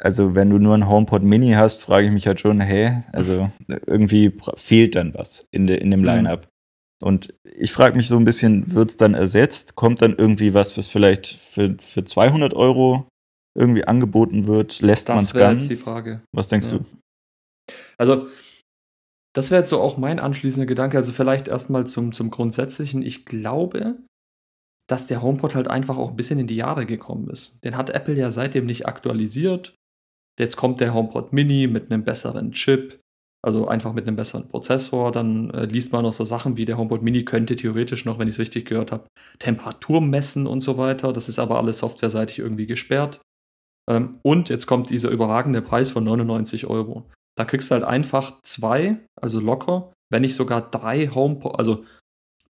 also 0.02 0.34
wenn 0.34 0.50
du 0.50 0.58
nur 0.58 0.74
ein 0.74 0.88
HomePod 0.88 1.22
Mini 1.22 1.52
hast, 1.52 1.82
frage 1.84 2.06
ich 2.06 2.12
mich 2.12 2.26
halt 2.26 2.40
schon, 2.40 2.60
hey, 2.60 3.02
also 3.12 3.50
irgendwie 3.86 4.32
fehlt 4.56 4.94
dann 4.94 5.14
was 5.14 5.46
in, 5.50 5.66
de, 5.66 5.78
in 5.78 5.90
dem 5.90 6.00
Mhm. 6.00 6.06
Line-Up. 6.06 6.48
Und 7.02 7.34
ich 7.44 7.72
frage 7.72 7.96
mich 7.96 8.08
so 8.08 8.16
ein 8.16 8.24
bisschen, 8.26 8.74
wird 8.74 8.90
es 8.90 8.96
dann 8.98 9.14
ersetzt? 9.14 9.74
Kommt 9.74 10.02
dann 10.02 10.16
irgendwie 10.16 10.52
was, 10.52 10.76
was 10.76 10.86
vielleicht 10.86 11.26
für, 11.28 11.76
für 11.80 12.04
200 12.04 12.52
Euro 12.52 13.08
irgendwie 13.56 13.84
angeboten 13.84 14.46
wird? 14.46 14.80
Lässt 14.82 15.08
man 15.08 15.18
es 15.18 15.32
Das 15.32 15.40
ganz? 15.40 15.62
jetzt 15.62 15.70
die 15.70 15.76
Frage. 15.90 16.22
Was 16.32 16.48
denkst 16.48 16.70
Ja. 16.72 16.78
du? 16.78 16.84
Also, 17.96 18.28
das 19.34 19.50
wäre 19.50 19.60
jetzt 19.62 19.70
so 19.70 19.80
auch 19.80 19.96
mein 19.96 20.18
anschließender 20.18 20.66
Gedanke. 20.66 20.96
Also 20.98 21.12
vielleicht 21.12 21.48
erstmal 21.48 21.86
zum, 21.86 22.12
zum 22.12 22.30
Grundsätzlichen. 22.30 23.00
Ich 23.02 23.24
glaube, 23.24 23.96
dass 24.88 25.06
der 25.06 25.22
HomePod 25.22 25.54
halt 25.54 25.68
einfach 25.68 25.96
auch 25.96 26.10
ein 26.10 26.16
bisschen 26.16 26.38
in 26.40 26.48
die 26.48 26.56
Jahre 26.56 26.84
gekommen 26.84 27.30
ist. 27.30 27.64
Den 27.64 27.76
hat 27.76 27.90
Apple 27.90 28.14
ja 28.14 28.30
seitdem 28.30 28.66
nicht 28.66 28.86
aktualisiert. 28.86 29.74
Jetzt 30.40 30.56
kommt 30.56 30.80
der 30.80 30.94
HomePod 30.94 31.34
Mini 31.34 31.66
mit 31.66 31.92
einem 31.92 32.02
besseren 32.02 32.52
Chip, 32.52 32.98
also 33.42 33.68
einfach 33.68 33.92
mit 33.92 34.08
einem 34.08 34.16
besseren 34.16 34.48
Prozessor. 34.48 35.12
Dann 35.12 35.50
äh, 35.50 35.66
liest 35.66 35.92
man 35.92 36.02
noch 36.02 36.14
so 36.14 36.24
Sachen 36.24 36.56
wie 36.56 36.64
der 36.64 36.78
HomePod 36.78 37.02
Mini 37.02 37.26
könnte 37.26 37.56
theoretisch 37.56 38.06
noch, 38.06 38.18
wenn 38.18 38.26
ich 38.26 38.36
es 38.36 38.40
richtig 38.40 38.64
gehört 38.64 38.90
habe, 38.90 39.06
Temperatur 39.38 40.00
messen 40.00 40.46
und 40.46 40.62
so 40.62 40.78
weiter. 40.78 41.12
Das 41.12 41.28
ist 41.28 41.38
aber 41.38 41.58
alles 41.58 41.76
softwareseitig 41.76 42.38
irgendwie 42.38 42.64
gesperrt. 42.64 43.20
Ähm, 43.86 44.18
und 44.22 44.48
jetzt 44.48 44.64
kommt 44.66 44.88
dieser 44.88 45.10
überragende 45.10 45.60
Preis 45.60 45.90
von 45.90 46.04
99 46.04 46.66
Euro. 46.66 47.04
Da 47.36 47.44
kriegst 47.44 47.70
du 47.70 47.74
halt 47.74 47.84
einfach 47.84 48.40
zwei, 48.40 48.98
also 49.20 49.40
locker, 49.40 49.92
wenn 50.10 50.22
nicht 50.22 50.34
sogar 50.34 50.70
drei 50.70 51.08
HomePod, 51.08 51.58
also 51.58 51.84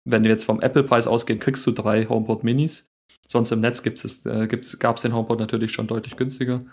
wenn 0.05 0.23
wir 0.23 0.31
jetzt 0.31 0.45
vom 0.45 0.61
Apple-Preis 0.61 1.07
ausgehen, 1.07 1.39
kriegst 1.39 1.67
du 1.67 1.71
drei 1.71 2.05
HomePod 2.05 2.45
Minis. 2.45 2.87
Sonst 3.27 3.51
im 3.51 3.59
Netz 3.59 3.85
äh, 4.25 4.47
gab 4.79 4.95
es 4.95 5.01
den 5.01 5.13
HomePod 5.13 5.39
natürlich 5.39 5.73
schon 5.73 5.87
deutlich 5.87 6.15
günstiger. 6.15 6.63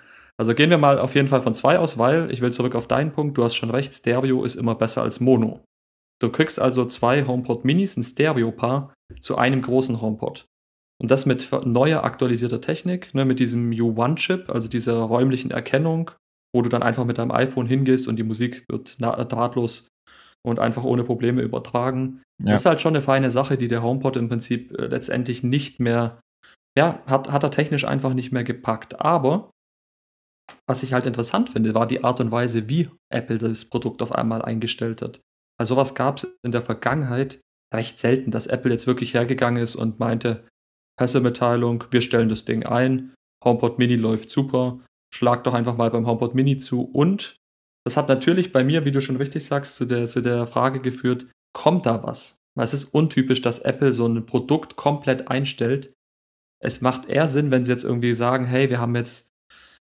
Also 0.40 0.54
gehen 0.54 0.70
wir 0.70 0.78
mal 0.78 0.98
auf 0.98 1.14
jeden 1.16 1.28
Fall 1.28 1.42
von 1.42 1.52
zwei 1.52 1.78
aus, 1.78 1.98
weil 1.98 2.30
ich 2.30 2.40
will 2.40 2.50
zurück 2.50 2.74
auf 2.74 2.86
deinen 2.86 3.12
Punkt. 3.12 3.36
Du 3.36 3.44
hast 3.44 3.54
schon 3.56 3.68
recht, 3.68 3.92
Stereo 3.92 4.42
ist 4.42 4.54
immer 4.54 4.74
besser 4.74 5.02
als 5.02 5.20
Mono. 5.20 5.60
Du 6.18 6.30
kriegst 6.30 6.58
also 6.58 6.86
zwei 6.86 7.26
HomePod 7.26 7.66
Minis, 7.66 7.98
ein 7.98 8.02
Stereo-Paar, 8.02 8.94
zu 9.20 9.36
einem 9.36 9.60
großen 9.60 10.00
HomePod. 10.00 10.46
Und 10.98 11.10
das 11.10 11.26
mit 11.26 11.46
neuer 11.66 12.04
aktualisierter 12.04 12.62
Technik, 12.62 13.14
ne, 13.14 13.26
mit 13.26 13.38
diesem 13.38 13.70
U1-Chip, 13.70 14.48
also 14.48 14.70
dieser 14.70 14.96
räumlichen 15.00 15.50
Erkennung, 15.50 16.10
wo 16.54 16.62
du 16.62 16.70
dann 16.70 16.82
einfach 16.82 17.04
mit 17.04 17.18
deinem 17.18 17.32
iPhone 17.32 17.66
hingehst 17.66 18.08
und 18.08 18.16
die 18.16 18.22
Musik 18.22 18.64
wird 18.70 18.96
drahtlos 18.98 19.88
und 20.42 20.58
einfach 20.58 20.84
ohne 20.84 21.04
Probleme 21.04 21.42
übertragen. 21.42 22.22
Ja. 22.38 22.52
Das 22.52 22.60
ist 22.60 22.66
halt 22.66 22.80
schon 22.80 22.94
eine 22.94 23.02
feine 23.02 23.28
Sache, 23.28 23.58
die 23.58 23.68
der 23.68 23.82
HomePod 23.82 24.16
im 24.16 24.30
Prinzip 24.30 24.72
äh, 24.72 24.86
letztendlich 24.86 25.42
nicht 25.42 25.80
mehr, 25.80 26.18
ja, 26.78 27.02
hat, 27.04 27.30
hat 27.30 27.42
er 27.42 27.50
technisch 27.50 27.84
einfach 27.84 28.14
nicht 28.14 28.32
mehr 28.32 28.44
gepackt. 28.44 29.02
Aber 29.02 29.49
was 30.66 30.82
ich 30.82 30.92
halt 30.92 31.06
interessant 31.06 31.50
finde, 31.50 31.74
war 31.74 31.86
die 31.86 32.04
Art 32.04 32.20
und 32.20 32.30
Weise, 32.30 32.68
wie 32.68 32.88
Apple 33.12 33.38
das 33.38 33.64
Produkt 33.64 34.02
auf 34.02 34.12
einmal 34.12 34.42
eingestellt 34.42 35.02
hat. 35.02 35.20
Also 35.58 35.74
sowas 35.74 35.94
gab 35.94 36.18
es 36.18 36.38
in 36.42 36.52
der 36.52 36.62
Vergangenheit 36.62 37.40
recht 37.72 37.98
selten, 37.98 38.30
dass 38.30 38.46
Apple 38.46 38.72
jetzt 38.72 38.86
wirklich 38.86 39.14
hergegangen 39.14 39.62
ist 39.62 39.76
und 39.76 40.00
meinte, 40.00 40.46
Pressemitteilung, 40.98 41.84
wir 41.90 42.00
stellen 42.00 42.28
das 42.28 42.44
Ding 42.44 42.64
ein, 42.64 43.14
HomePod 43.44 43.78
Mini 43.78 43.96
läuft 43.96 44.30
super, 44.30 44.80
schlag 45.12 45.44
doch 45.44 45.54
einfach 45.54 45.76
mal 45.76 45.90
beim 45.90 46.06
HomePod 46.06 46.34
Mini 46.34 46.58
zu. 46.58 46.82
Und 46.82 47.36
das 47.84 47.96
hat 47.96 48.08
natürlich 48.08 48.52
bei 48.52 48.64
mir, 48.64 48.84
wie 48.84 48.92
du 48.92 49.00
schon 49.00 49.16
richtig 49.16 49.46
sagst, 49.46 49.76
zu 49.76 49.86
der, 49.86 50.08
zu 50.08 50.20
der 50.20 50.46
Frage 50.46 50.80
geführt, 50.80 51.26
kommt 51.52 51.86
da 51.86 52.02
was? 52.02 52.36
Weil 52.56 52.64
es 52.64 52.74
ist 52.74 52.84
untypisch, 52.94 53.40
dass 53.40 53.60
Apple 53.60 53.92
so 53.92 54.06
ein 54.06 54.26
Produkt 54.26 54.76
komplett 54.76 55.28
einstellt. 55.28 55.92
Es 56.62 56.80
macht 56.80 57.08
eher 57.08 57.28
Sinn, 57.28 57.50
wenn 57.50 57.64
sie 57.64 57.72
jetzt 57.72 57.84
irgendwie 57.84 58.12
sagen, 58.12 58.44
hey, 58.44 58.68
wir 58.68 58.80
haben 58.80 58.94
jetzt 58.94 59.29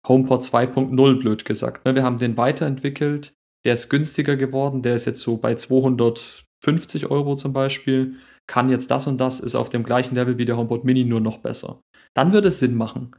HomePod 0.08 0.42
2.0, 0.42 1.20
blöd 1.20 1.46
gesagt. 1.46 1.86
ne? 1.86 1.96
Wir 1.96 2.04
haben 2.04 2.18
den 2.18 2.38
weiterentwickelt, 2.38 3.34
der 3.66 3.74
ist 3.74 3.90
günstiger 3.90 4.36
geworden, 4.36 4.82
der 4.82 4.96
ist 4.96 5.06
jetzt 5.06 5.22
so 5.22 5.38
bei 5.38 5.56
250 5.56 7.12
Euro 7.12 7.36
zum 7.36 7.54
Beispiel, 7.54 8.16
kann 8.48 8.70
jetzt 8.70 8.92
das 8.92 9.08
und 9.08 9.20
das, 9.20 9.40
ist 9.40 9.56
auf 9.56 9.70
dem 9.70 9.84
gleichen 9.84 10.16
Level 10.16 10.38
wie 10.38 10.46
der 10.46 10.58
HomePod 10.58 10.84
Mini, 10.84 11.06
nur 11.06 11.22
noch 11.22 11.38
besser. 11.38 11.82
Dann 12.16 12.34
würde 12.34 12.50
es 12.50 12.60
Sinn 12.60 12.76
machen. 12.76 13.16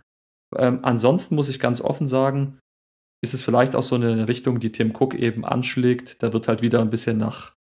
Ähm, 0.56 0.80
ansonsten 0.82 1.36
muss 1.36 1.48
ich 1.48 1.60
ganz 1.60 1.80
offen 1.80 2.06
sagen, 2.06 2.58
ist 3.24 3.34
es 3.34 3.42
vielleicht 3.42 3.76
auch 3.76 3.82
so 3.82 3.94
eine 3.94 4.28
Richtung, 4.28 4.58
die 4.58 4.72
Tim 4.72 4.92
Cook 4.94 5.14
eben 5.14 5.44
anschlägt. 5.44 6.22
Da 6.22 6.32
wird 6.32 6.48
halt 6.48 6.60
wieder 6.60 6.80
ein 6.80 6.90
bisschen 6.90 7.18
nach, 7.18 7.54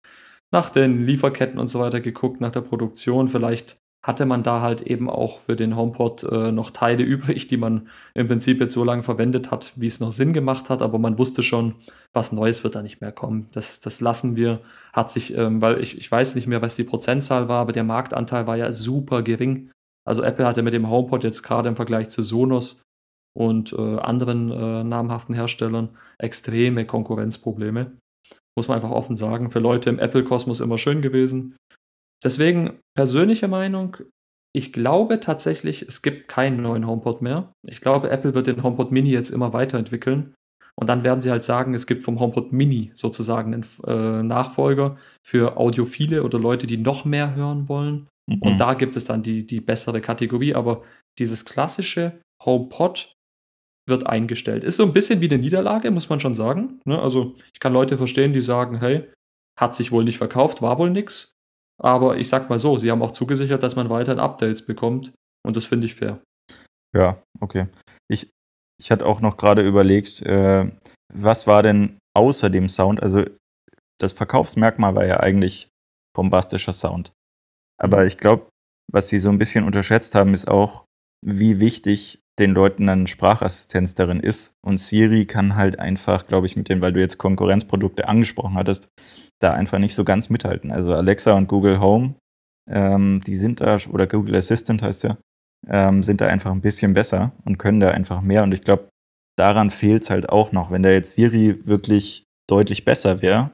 nach 0.51 0.69
den 0.69 1.05
Lieferketten 1.05 1.59
und 1.59 1.67
so 1.67 1.79
weiter 1.79 1.99
geguckt, 1.99 2.39
nach 2.39 2.51
der 2.51 2.61
Produktion. 2.61 3.27
Vielleicht 3.27 3.77
hatte 4.09 4.25
man 4.25 4.41
da 4.41 4.59
halt 4.61 4.81
eben 4.81 5.07
auch 5.07 5.37
für 5.37 5.55
den 5.55 5.75
HomePod 5.75 6.23
äh, 6.23 6.51
noch 6.51 6.71
Teile 6.71 7.03
übrig, 7.15 7.47
die 7.47 7.57
man 7.57 7.89
im 8.15 8.27
Prinzip 8.27 8.59
jetzt 8.59 8.73
so 8.73 8.83
lange 8.83 9.03
verwendet 9.03 9.51
hat, 9.51 9.71
wie 9.75 9.85
es 9.85 9.99
noch 9.99 10.11
Sinn 10.11 10.33
gemacht 10.33 10.71
hat, 10.71 10.81
aber 10.81 10.97
man 10.97 11.19
wusste 11.19 11.43
schon, 11.43 11.75
was 12.11 12.31
Neues 12.31 12.63
wird 12.63 12.73
da 12.73 12.81
nicht 12.81 13.01
mehr 13.01 13.11
kommen. 13.11 13.47
Das, 13.51 13.81
das 13.81 14.01
lassen 14.01 14.35
wir, 14.35 14.61
hat 14.93 15.11
sich, 15.11 15.37
ähm, 15.37 15.61
weil 15.61 15.79
ich, 15.79 15.95
ich 15.97 16.11
weiß 16.11 16.33
nicht 16.33 16.47
mehr, 16.47 16.63
was 16.63 16.75
die 16.75 16.83
Prozentzahl 16.83 17.47
war, 17.47 17.61
aber 17.61 17.71
der 17.71 17.83
Marktanteil 17.83 18.47
war 18.47 18.57
ja 18.57 18.71
super 18.71 19.21
gering. 19.21 19.69
Also 20.07 20.23
Apple 20.23 20.47
hatte 20.47 20.63
mit 20.63 20.73
dem 20.73 20.89
HomePod 20.89 21.23
jetzt 21.23 21.43
gerade 21.43 21.69
im 21.69 21.75
Vergleich 21.75 22.09
zu 22.09 22.23
Sonos 22.23 22.81
und 23.37 23.73
äh, 23.73 23.99
anderen 23.99 24.49
äh, 24.49 24.83
namhaften 24.83 25.35
Herstellern 25.35 25.89
extreme 26.17 26.85
Konkurrenzprobleme. 26.85 27.91
Muss 28.57 28.67
man 28.67 28.77
einfach 28.77 28.91
offen 28.91 29.15
sagen. 29.15 29.51
Für 29.51 29.59
Leute 29.59 29.91
im 29.91 29.99
Apple-Kosmos 29.99 30.61
immer 30.61 30.79
schön 30.79 31.03
gewesen. 31.03 31.55
Deswegen 32.23 32.79
persönliche 32.95 33.47
Meinung, 33.47 33.97
ich 34.53 34.73
glaube 34.73 35.19
tatsächlich, 35.19 35.83
es 35.83 36.01
gibt 36.01 36.27
keinen 36.27 36.61
neuen 36.61 36.87
HomePod 36.87 37.21
mehr. 37.21 37.53
Ich 37.65 37.81
glaube, 37.81 38.09
Apple 38.09 38.33
wird 38.33 38.47
den 38.47 38.63
HomePod 38.63 38.91
Mini 38.91 39.11
jetzt 39.11 39.29
immer 39.29 39.53
weiterentwickeln. 39.53 40.33
Und 40.75 40.87
dann 40.87 41.03
werden 41.03 41.21
sie 41.21 41.29
halt 41.29 41.43
sagen, 41.43 41.73
es 41.73 41.87
gibt 41.87 42.03
vom 42.03 42.19
HomePod 42.19 42.53
Mini 42.53 42.91
sozusagen 42.93 43.53
einen 43.53 43.65
äh, 43.85 44.23
Nachfolger 44.23 44.97
für 45.25 45.57
Audiophile 45.57 46.23
oder 46.23 46.39
Leute, 46.39 46.67
die 46.67 46.77
noch 46.77 47.05
mehr 47.05 47.35
hören 47.35 47.67
wollen. 47.67 48.07
Mhm. 48.27 48.41
Und 48.41 48.57
da 48.59 48.73
gibt 48.73 48.95
es 48.95 49.05
dann 49.05 49.21
die, 49.21 49.45
die 49.45 49.59
bessere 49.59 50.01
Kategorie. 50.01 50.55
Aber 50.55 50.83
dieses 51.19 51.45
klassische 51.45 52.21
HomePod 52.43 53.13
wird 53.87 54.07
eingestellt. 54.07 54.63
Ist 54.63 54.77
so 54.77 54.83
ein 54.83 54.93
bisschen 54.93 55.19
wie 55.19 55.29
eine 55.29 55.41
Niederlage, 55.41 55.91
muss 55.91 56.09
man 56.09 56.19
schon 56.19 56.35
sagen. 56.35 56.79
Ne? 56.85 56.99
Also 56.99 57.35
ich 57.53 57.59
kann 57.59 57.73
Leute 57.73 57.97
verstehen, 57.97 58.33
die 58.33 58.41
sagen, 58.41 58.79
hey, 58.79 59.09
hat 59.59 59.75
sich 59.75 59.91
wohl 59.91 60.05
nicht 60.05 60.17
verkauft, 60.17 60.61
war 60.61 60.77
wohl 60.77 60.89
nix. 60.89 61.33
Aber 61.81 62.17
ich 62.17 62.27
sag 62.29 62.49
mal 62.49 62.59
so, 62.59 62.77
sie 62.77 62.91
haben 62.91 63.01
auch 63.01 63.11
zugesichert, 63.11 63.63
dass 63.63 63.75
man 63.75 63.89
weiterhin 63.89 64.19
Updates 64.19 64.65
bekommt. 64.65 65.13
Und 65.45 65.55
das 65.55 65.65
finde 65.65 65.85
ich 65.85 65.95
fair. 65.95 66.19
Ja, 66.95 67.21
okay. 67.39 67.67
Ich, 68.11 68.29
ich 68.81 68.91
hatte 68.91 69.05
auch 69.05 69.21
noch 69.21 69.37
gerade 69.37 69.65
überlegt, 69.65 70.21
äh, 70.21 70.69
was 71.13 71.47
war 71.47 71.63
denn 71.63 71.97
außer 72.15 72.49
dem 72.49 72.67
Sound? 72.67 73.01
Also 73.01 73.23
das 73.99 74.13
Verkaufsmerkmal 74.13 74.95
war 74.95 75.05
ja 75.05 75.19
eigentlich 75.19 75.69
bombastischer 76.15 76.73
Sound. 76.73 77.11
Aber 77.81 78.01
Mhm. 78.01 78.07
ich 78.07 78.17
glaube, 78.17 78.49
was 78.91 79.09
sie 79.09 79.19
so 79.19 79.29
ein 79.29 79.37
bisschen 79.37 79.63
unterschätzt 79.65 80.15
haben, 80.15 80.33
ist 80.33 80.47
auch, 80.49 80.85
wie 81.25 81.59
wichtig 81.59 82.19
den 82.39 82.51
Leuten 82.51 82.87
dann 82.87 83.07
Sprachassistenz 83.07 83.95
darin 83.95 84.19
ist. 84.19 84.53
Und 84.65 84.79
Siri 84.79 85.25
kann 85.25 85.55
halt 85.55 85.79
einfach, 85.79 86.25
glaube 86.25 86.47
ich, 86.47 86.55
mit 86.55 86.69
dem, 86.69 86.81
weil 86.81 86.93
du 86.93 86.99
jetzt 86.99 87.17
Konkurrenzprodukte 87.17 88.07
angesprochen 88.07 88.55
hattest, 88.55 88.87
da 89.39 89.53
einfach 89.53 89.79
nicht 89.79 89.95
so 89.95 90.03
ganz 90.03 90.29
mithalten. 90.29 90.71
Also 90.71 90.93
Alexa 90.93 91.33
und 91.33 91.47
Google 91.47 91.79
Home, 91.79 92.15
ähm, 92.69 93.21
die 93.25 93.35
sind 93.35 93.61
da, 93.61 93.77
oder 93.91 94.07
Google 94.07 94.35
Assistant 94.35 94.81
heißt 94.81 95.03
ja, 95.03 95.17
ähm, 95.67 96.03
sind 96.03 96.21
da 96.21 96.27
einfach 96.27 96.51
ein 96.51 96.61
bisschen 96.61 96.93
besser 96.93 97.33
und 97.45 97.57
können 97.57 97.79
da 97.79 97.91
einfach 97.91 98.21
mehr. 98.21 98.43
Und 98.43 98.53
ich 98.53 98.61
glaube, 98.61 98.89
daran 99.37 99.69
fehlt 99.69 100.03
es 100.03 100.09
halt 100.09 100.29
auch 100.29 100.51
noch. 100.51 100.71
Wenn 100.71 100.83
da 100.83 100.89
jetzt 100.89 101.13
Siri 101.13 101.65
wirklich 101.65 102.23
deutlich 102.49 102.85
besser 102.85 103.21
wäre, 103.21 103.51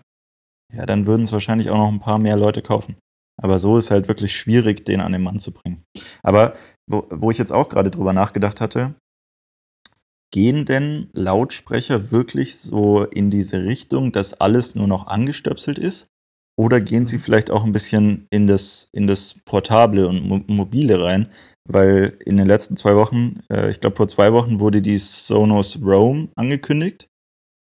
ja, 0.74 0.86
dann 0.86 1.06
würden 1.06 1.24
es 1.24 1.32
wahrscheinlich 1.32 1.70
auch 1.70 1.78
noch 1.78 1.92
ein 1.92 2.00
paar 2.00 2.20
mehr 2.20 2.38
Leute 2.38 2.62
kaufen. 2.62 2.96
Aber 3.42 3.60
so 3.60 3.78
ist 3.78 3.92
halt 3.92 4.08
wirklich 4.08 4.36
schwierig, 4.38 4.86
den 4.86 5.02
an 5.02 5.12
den 5.12 5.24
Mann 5.24 5.40
zu 5.40 5.52
bringen. 5.52 5.84
Aber 6.24 6.54
wo, 6.90 7.06
wo 7.10 7.32
ich 7.32 7.38
jetzt 7.38 7.52
auch 7.52 7.70
gerade 7.70 7.92
drüber 7.92 8.14
nachgedacht 8.14 8.62
hatte, 8.62 8.96
gehen 10.34 10.66
denn 10.66 11.10
Lautsprecher 11.14 12.12
wirklich 12.12 12.58
so 12.58 13.04
in 13.04 13.32
diese 13.32 13.64
Richtung, 13.64 14.12
dass 14.12 14.34
alles 14.34 14.76
nur 14.76 14.88
noch 14.88 15.08
angestöpselt 15.08 15.78
ist? 15.78 16.08
Oder 16.58 16.80
gehen 16.80 17.06
sie 17.06 17.18
Mhm. 17.18 17.22
vielleicht 17.22 17.52
auch 17.52 17.64
ein 17.66 17.74
bisschen 17.74 18.28
in 18.32 18.48
das, 18.48 18.90
in 18.94 19.08
das 19.08 19.36
Portable 19.46 20.08
und 20.08 20.26
Mo 20.26 20.42
Mobile 20.48 21.04
rein? 21.04 21.30
Weil 21.68 22.18
in 22.26 22.38
den 22.38 22.48
letzten 22.48 22.78
zwei 22.78 22.96
Wochen, 22.96 23.40
äh, 23.52 23.70
ich 23.70 23.82
glaube 23.82 23.96
vor 23.96 24.08
zwei 24.08 24.32
Wochen, 24.32 24.60
wurde 24.60 24.82
die 24.82 24.98
Sonos 24.98 25.80
Roam 25.82 26.30
angekündigt. 26.36 27.08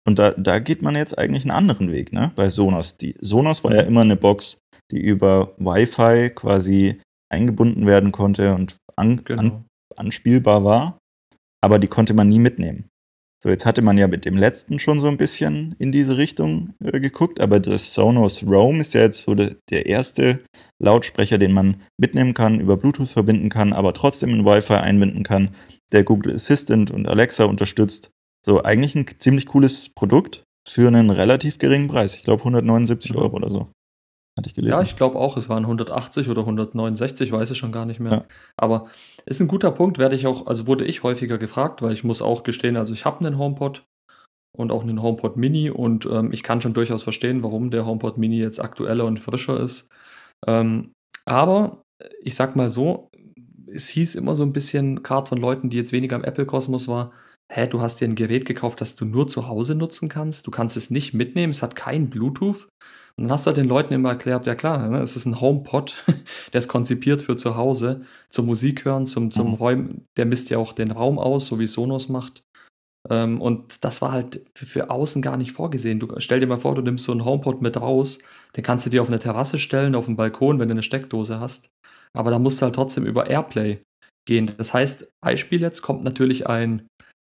Und 0.06 0.18
da, 0.18 0.32
da 0.32 0.58
geht 0.58 0.82
man 0.82 0.96
jetzt 0.96 1.16
eigentlich 1.16 1.44
einen 1.44 1.52
anderen 1.52 1.92
Weg, 1.92 2.12
ne? 2.12 2.32
Bei 2.34 2.50
Sonos. 2.50 2.96
Die 2.96 3.14
Sonos 3.20 3.62
war 3.62 3.74
ja 3.74 3.82
immer 3.82 4.00
eine 4.00 4.16
Box, 4.16 4.58
die 4.92 5.00
über 5.00 5.54
Wi-Fi 5.58 6.30
quasi 6.34 7.00
eingebunden 7.32 7.86
werden 7.86 8.12
konnte 8.12 8.54
und 8.54 8.76
an, 8.96 9.22
Genau. 9.24 9.40
an, 9.40 9.64
anspielbar 9.96 10.64
war, 10.64 10.98
aber 11.62 11.78
die 11.78 11.88
konnte 11.88 12.14
man 12.14 12.28
nie 12.28 12.38
mitnehmen. 12.38 12.88
So, 13.42 13.48
jetzt 13.48 13.66
hatte 13.66 13.82
man 13.82 13.98
ja 13.98 14.06
mit 14.06 14.24
dem 14.24 14.36
letzten 14.36 14.78
schon 14.78 15.00
so 15.00 15.08
ein 15.08 15.16
bisschen 15.16 15.74
in 15.80 15.90
diese 15.90 16.16
Richtung 16.16 16.74
äh, 16.84 17.00
geguckt, 17.00 17.40
aber 17.40 17.58
das 17.58 17.92
Sonos 17.92 18.44
Roam 18.46 18.80
ist 18.80 18.94
ja 18.94 19.00
jetzt 19.00 19.22
so 19.22 19.34
de, 19.34 19.56
der 19.70 19.86
erste 19.86 20.44
Lautsprecher, 20.80 21.38
den 21.38 21.52
man 21.52 21.82
mitnehmen 22.00 22.34
kann, 22.34 22.60
über 22.60 22.76
Bluetooth 22.76 23.08
verbinden 23.08 23.48
kann, 23.48 23.72
aber 23.72 23.94
trotzdem 23.94 24.30
in 24.30 24.44
Wi-Fi 24.44 24.74
einbinden 24.74 25.24
kann, 25.24 25.50
der 25.92 26.04
Google 26.04 26.34
Assistant 26.36 26.92
und 26.92 27.08
Alexa 27.08 27.44
unterstützt. 27.44 28.10
So, 28.46 28.62
eigentlich 28.62 28.94
ein 28.94 29.06
ziemlich 29.18 29.46
cooles 29.46 29.88
Produkt 29.88 30.44
für 30.68 30.86
einen 30.86 31.10
relativ 31.10 31.58
geringen 31.58 31.88
Preis. 31.88 32.14
Ich 32.16 32.22
glaube 32.22 32.42
179 32.42 33.12
Mhm. 33.12 33.16
Euro 33.18 33.36
oder 33.36 33.50
so. 33.50 33.72
Hatte 34.36 34.48
ich 34.48 34.54
gelesen. 34.54 34.74
Ja, 34.74 34.82
ich 34.82 34.96
glaube 34.96 35.18
auch, 35.18 35.36
es 35.36 35.48
waren 35.48 35.64
180 35.64 36.28
oder 36.30 36.40
169, 36.40 37.32
weiß 37.32 37.50
ich 37.50 37.58
schon 37.58 37.72
gar 37.72 37.84
nicht 37.84 38.00
mehr. 38.00 38.12
Ja. 38.12 38.24
Aber 38.56 38.88
ist 39.26 39.40
ein 39.40 39.48
guter 39.48 39.70
Punkt, 39.70 39.98
werde 39.98 40.14
ich 40.14 40.26
auch, 40.26 40.46
also 40.46 40.66
wurde 40.66 40.84
ich 40.86 41.02
häufiger 41.02 41.36
gefragt, 41.36 41.82
weil 41.82 41.92
ich 41.92 42.02
muss 42.02 42.22
auch 42.22 42.42
gestehen, 42.42 42.76
also 42.76 42.94
ich 42.94 43.04
habe 43.04 43.24
einen 43.24 43.38
HomePod 43.38 43.84
und 44.56 44.72
auch 44.72 44.82
einen 44.82 45.02
HomePod 45.02 45.36
Mini 45.36 45.70
und 45.70 46.06
ähm, 46.06 46.32
ich 46.32 46.42
kann 46.42 46.60
schon 46.62 46.74
durchaus 46.74 47.02
verstehen, 47.02 47.42
warum 47.42 47.70
der 47.70 47.84
HomePod 47.84 48.16
Mini 48.16 48.38
jetzt 48.38 48.58
aktueller 48.58 49.04
und 49.04 49.20
frischer 49.20 49.60
ist. 49.60 49.90
Ähm, 50.46 50.92
aber 51.26 51.82
ich 52.22 52.34
sag 52.34 52.56
mal 52.56 52.70
so, 52.70 53.10
es 53.66 53.88
hieß 53.88 54.14
immer 54.14 54.34
so 54.34 54.42
ein 54.42 54.52
bisschen 54.52 55.02
Card 55.02 55.28
von 55.28 55.38
Leuten, 55.38 55.70
die 55.70 55.76
jetzt 55.76 55.92
weniger 55.92 56.16
im 56.16 56.24
Apple-Kosmos 56.24 56.88
war, 56.88 57.12
hä, 57.50 57.66
du 57.66 57.80
hast 57.80 58.00
dir 58.00 58.08
ein 58.08 58.14
Gerät 58.14 58.46
gekauft, 58.46 58.80
das 58.80 58.94
du 58.94 59.04
nur 59.04 59.28
zu 59.28 59.48
Hause 59.48 59.74
nutzen 59.74 60.08
kannst, 60.08 60.46
du 60.46 60.50
kannst 60.50 60.76
es 60.76 60.90
nicht 60.90 61.12
mitnehmen, 61.12 61.50
es 61.50 61.62
hat 61.62 61.76
kein 61.76 62.08
Bluetooth. 62.08 62.68
Und 63.16 63.24
dann 63.24 63.32
hast 63.32 63.46
du 63.46 63.48
halt 63.48 63.58
den 63.58 63.68
Leuten 63.68 63.92
immer 63.94 64.10
erklärt, 64.10 64.46
ja 64.46 64.54
klar, 64.54 64.88
ne, 64.88 65.00
es 65.00 65.16
ist 65.16 65.26
ein 65.26 65.40
HomePod, 65.40 65.94
der 66.52 66.58
ist 66.58 66.68
konzipiert 66.68 67.22
für 67.22 67.36
zu 67.36 67.56
Hause, 67.56 68.02
zum 68.28 68.46
Musik 68.46 68.84
hören, 68.84 69.06
zum, 69.06 69.30
zum 69.30 69.48
Mhm. 69.48 69.54
Räumen, 69.54 70.06
der 70.16 70.26
misst 70.26 70.50
ja 70.50 70.58
auch 70.58 70.72
den 70.72 70.90
Raum 70.90 71.18
aus, 71.18 71.46
so 71.46 71.58
wie 71.58 71.66
Sonos 71.66 72.08
macht. 72.08 72.42
Ähm, 73.10 73.40
und 73.40 73.84
das 73.84 74.00
war 74.00 74.12
halt 74.12 74.44
für, 74.54 74.66
für 74.66 74.90
außen 74.90 75.22
gar 75.22 75.36
nicht 75.36 75.52
vorgesehen. 75.52 76.00
Du 76.00 76.08
stell 76.18 76.40
dir 76.40 76.46
mal 76.46 76.60
vor, 76.60 76.74
du 76.74 76.82
nimmst 76.82 77.04
so 77.04 77.12
einen 77.12 77.24
HomePod 77.24 77.60
mit 77.60 77.80
raus, 77.80 78.18
den 78.56 78.64
kannst 78.64 78.86
du 78.86 78.90
dir 78.90 79.02
auf 79.02 79.08
eine 79.08 79.18
Terrasse 79.18 79.58
stellen, 79.58 79.94
auf 79.94 80.06
den 80.06 80.16
Balkon, 80.16 80.58
wenn 80.58 80.68
du 80.68 80.72
eine 80.72 80.82
Steckdose 80.82 81.40
hast. 81.40 81.70
Aber 82.16 82.30
da 82.30 82.38
musst 82.38 82.60
du 82.60 82.64
halt 82.64 82.74
trotzdem 82.74 83.06
über 83.06 83.28
Airplay 83.28 83.82
gehen. 84.26 84.50
Das 84.56 84.72
heißt, 84.72 85.10
Beispiel 85.20 85.60
jetzt 85.60 85.82
kommt 85.82 86.04
natürlich 86.04 86.46
ein 86.46 86.86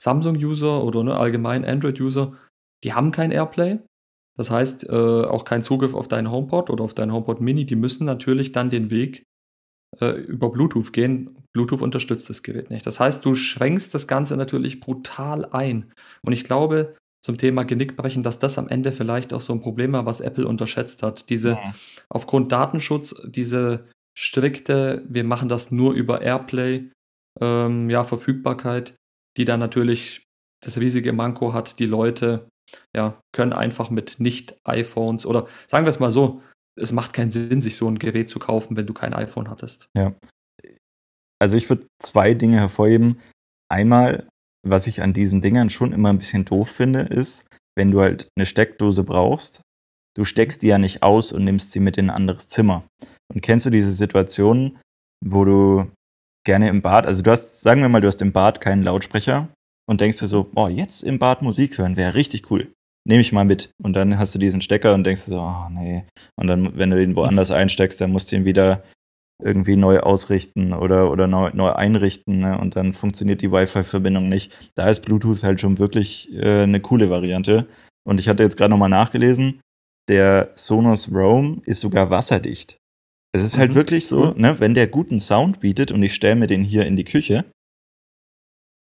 Samsung-User 0.01 0.83
oder 0.83 1.03
ne, 1.03 1.15
allgemein 1.15 1.63
Android-User, 1.63 2.33
die 2.83 2.93
haben 2.93 3.11
kein 3.11 3.31
Airplay. 3.31 3.79
Das 4.37 4.49
heißt, 4.49 4.89
äh, 4.89 4.91
auch 4.91 5.45
keinen 5.45 5.61
Zugriff 5.61 5.93
auf 5.93 6.07
deinen 6.07 6.31
HomePod 6.31 6.69
oder 6.69 6.83
auf 6.83 6.93
deinen 6.93 7.13
HomePod 7.13 7.41
Mini. 7.41 7.65
Die 7.65 7.75
müssen 7.75 8.05
natürlich 8.05 8.51
dann 8.51 8.69
den 8.69 8.89
Weg 8.89 9.23
äh, 9.99 10.11
über 10.21 10.49
Bluetooth 10.51 10.91
gehen. 10.91 11.37
Bluetooth 11.53 11.81
unterstützt 11.81 12.29
das 12.29 12.41
Gerät 12.41 12.69
nicht. 12.69 12.85
Das 12.85 12.99
heißt, 12.99 13.23
du 13.23 13.35
schränkst 13.35 13.93
das 13.93 14.07
Ganze 14.07 14.35
natürlich 14.35 14.79
brutal 14.79 15.45
ein. 15.45 15.91
Und 16.25 16.33
ich 16.33 16.43
glaube, 16.43 16.95
zum 17.23 17.37
Thema 17.37 17.63
Genickbrechen, 17.63 18.23
dass 18.23 18.39
das 18.39 18.57
am 18.57 18.67
Ende 18.67 18.91
vielleicht 18.91 19.33
auch 19.33 19.41
so 19.41 19.53
ein 19.53 19.61
Problem 19.61 19.93
war, 19.93 20.05
was 20.05 20.19
Apple 20.19 20.47
unterschätzt 20.47 21.03
hat. 21.03 21.29
Diese 21.29 21.51
Ja. 21.51 21.75
aufgrund 22.09 22.51
Datenschutz, 22.51 23.15
diese 23.25 23.87
strikte, 24.17 25.03
wir 25.07 25.23
machen 25.23 25.47
das 25.47 25.71
nur 25.71 25.93
über 25.93 26.21
Airplay, 26.21 26.89
ähm, 27.39 27.89
ja, 27.89 28.03
Verfügbarkeit, 28.03 28.95
die 29.37 29.45
dann 29.45 29.59
natürlich 29.59 30.23
das 30.63 30.79
riesige 30.79 31.13
Manko 31.13 31.53
hat, 31.53 31.79
die 31.79 31.85
Leute 31.85 32.47
ja, 32.95 33.19
können 33.31 33.53
einfach 33.53 33.89
mit 33.89 34.19
Nicht-iPhones 34.19 35.25
oder 35.25 35.47
sagen 35.67 35.85
wir 35.85 35.89
es 35.89 35.99
mal 35.99 36.11
so, 36.11 36.41
es 36.79 36.91
macht 36.91 37.13
keinen 37.13 37.31
Sinn, 37.31 37.61
sich 37.61 37.75
so 37.75 37.87
ein 37.87 37.99
Gerät 37.99 38.29
zu 38.29 38.39
kaufen, 38.39 38.75
wenn 38.75 38.87
du 38.87 38.93
kein 38.93 39.13
iPhone 39.13 39.49
hattest. 39.49 39.87
Also 41.39 41.57
ich 41.57 41.69
würde 41.69 41.87
zwei 42.01 42.33
Dinge 42.33 42.57
hervorheben. 42.57 43.19
Einmal, 43.69 44.27
was 44.65 44.87
ich 44.87 45.01
an 45.01 45.13
diesen 45.13 45.41
Dingern 45.41 45.69
schon 45.69 45.93
immer 45.93 46.09
ein 46.09 46.17
bisschen 46.17 46.45
doof 46.45 46.69
finde, 46.69 47.01
ist, 47.01 47.45
wenn 47.75 47.91
du 47.91 48.01
halt 48.01 48.29
eine 48.37 48.45
Steckdose 48.45 49.03
brauchst, 49.03 49.61
du 50.15 50.25
steckst 50.25 50.61
die 50.61 50.67
ja 50.67 50.77
nicht 50.77 51.03
aus 51.03 51.31
und 51.31 51.43
nimmst 51.43 51.71
sie 51.71 51.79
mit 51.79 51.97
in 51.97 52.09
ein 52.09 52.15
anderes 52.15 52.47
Zimmer. 52.47 52.85
Und 53.33 53.41
kennst 53.41 53.65
du 53.65 53.69
diese 53.69 53.93
Situationen, 53.93 54.79
wo 55.25 55.43
du 55.45 55.91
gerne 56.45 56.69
im 56.69 56.81
Bad, 56.81 57.05
also 57.05 57.21
du 57.21 57.31
hast, 57.31 57.61
sagen 57.61 57.81
wir 57.81 57.89
mal, 57.89 58.01
du 58.01 58.07
hast 58.07 58.21
im 58.21 58.31
Bad 58.31 58.61
keinen 58.61 58.83
Lautsprecher 58.83 59.49
und 59.89 60.01
denkst 60.01 60.19
dir 60.19 60.27
so, 60.27 60.49
oh, 60.55 60.67
jetzt 60.67 61.03
im 61.03 61.19
Bad 61.19 61.41
Musik 61.41 61.77
hören 61.77 61.97
wäre 61.97 62.15
richtig 62.15 62.49
cool. 62.51 62.73
Nehme 63.05 63.21
ich 63.21 63.33
mal 63.33 63.43
mit. 63.43 63.71
Und 63.83 63.93
dann 63.93 64.17
hast 64.17 64.33
du 64.33 64.39
diesen 64.39 64.61
Stecker 64.61 64.93
und 64.93 65.03
denkst 65.03 65.25
dir 65.25 65.31
so, 65.31 65.39
oh 65.39 65.69
nee. 65.69 66.05
Und 66.35 66.47
dann, 66.47 66.77
wenn 66.77 66.89
du 66.89 66.97
den 66.97 67.15
woanders 67.15 67.51
einsteckst, 67.51 67.99
dann 67.99 68.11
musst 68.11 68.31
du 68.31 68.37
ihn 68.37 68.45
wieder 68.45 68.83
irgendwie 69.43 69.75
neu 69.75 69.99
ausrichten 69.99 70.73
oder, 70.73 71.11
oder 71.11 71.27
neu, 71.27 71.49
neu 71.53 71.71
einrichten 71.71 72.39
ne? 72.39 72.57
und 72.59 72.75
dann 72.77 72.93
funktioniert 72.93 73.41
die 73.41 73.51
Wi-Fi-Verbindung 73.51 74.29
nicht. 74.29 74.71
Da 74.75 74.87
ist 74.87 75.01
Bluetooth 75.01 75.43
halt 75.43 75.59
schon 75.59 75.79
wirklich 75.79 76.33
äh, 76.33 76.63
eine 76.63 76.79
coole 76.79 77.09
Variante. 77.09 77.67
Und 78.07 78.19
ich 78.19 78.29
hatte 78.29 78.43
jetzt 78.43 78.57
gerade 78.57 78.69
nochmal 78.71 78.89
nachgelesen, 78.89 79.59
der 80.09 80.51
Sonos 80.55 81.11
Roam 81.11 81.61
ist 81.65 81.81
sogar 81.81 82.09
wasserdicht. 82.09 82.77
Es 83.35 83.43
ist 83.43 83.57
halt 83.57 83.71
Mhm, 83.71 83.75
wirklich 83.75 84.07
so, 84.07 84.27
cool. 84.27 84.33
ne, 84.37 84.59
wenn 84.59 84.75
der 84.75 84.87
guten 84.87 85.19
Sound 85.19 85.59
bietet 85.59 85.91
und 85.91 86.03
ich 86.03 86.13
stelle 86.13 86.35
mir 86.35 86.47
den 86.47 86.63
hier 86.63 86.85
in 86.85 86.95
die 86.95 87.05
Küche 87.05 87.45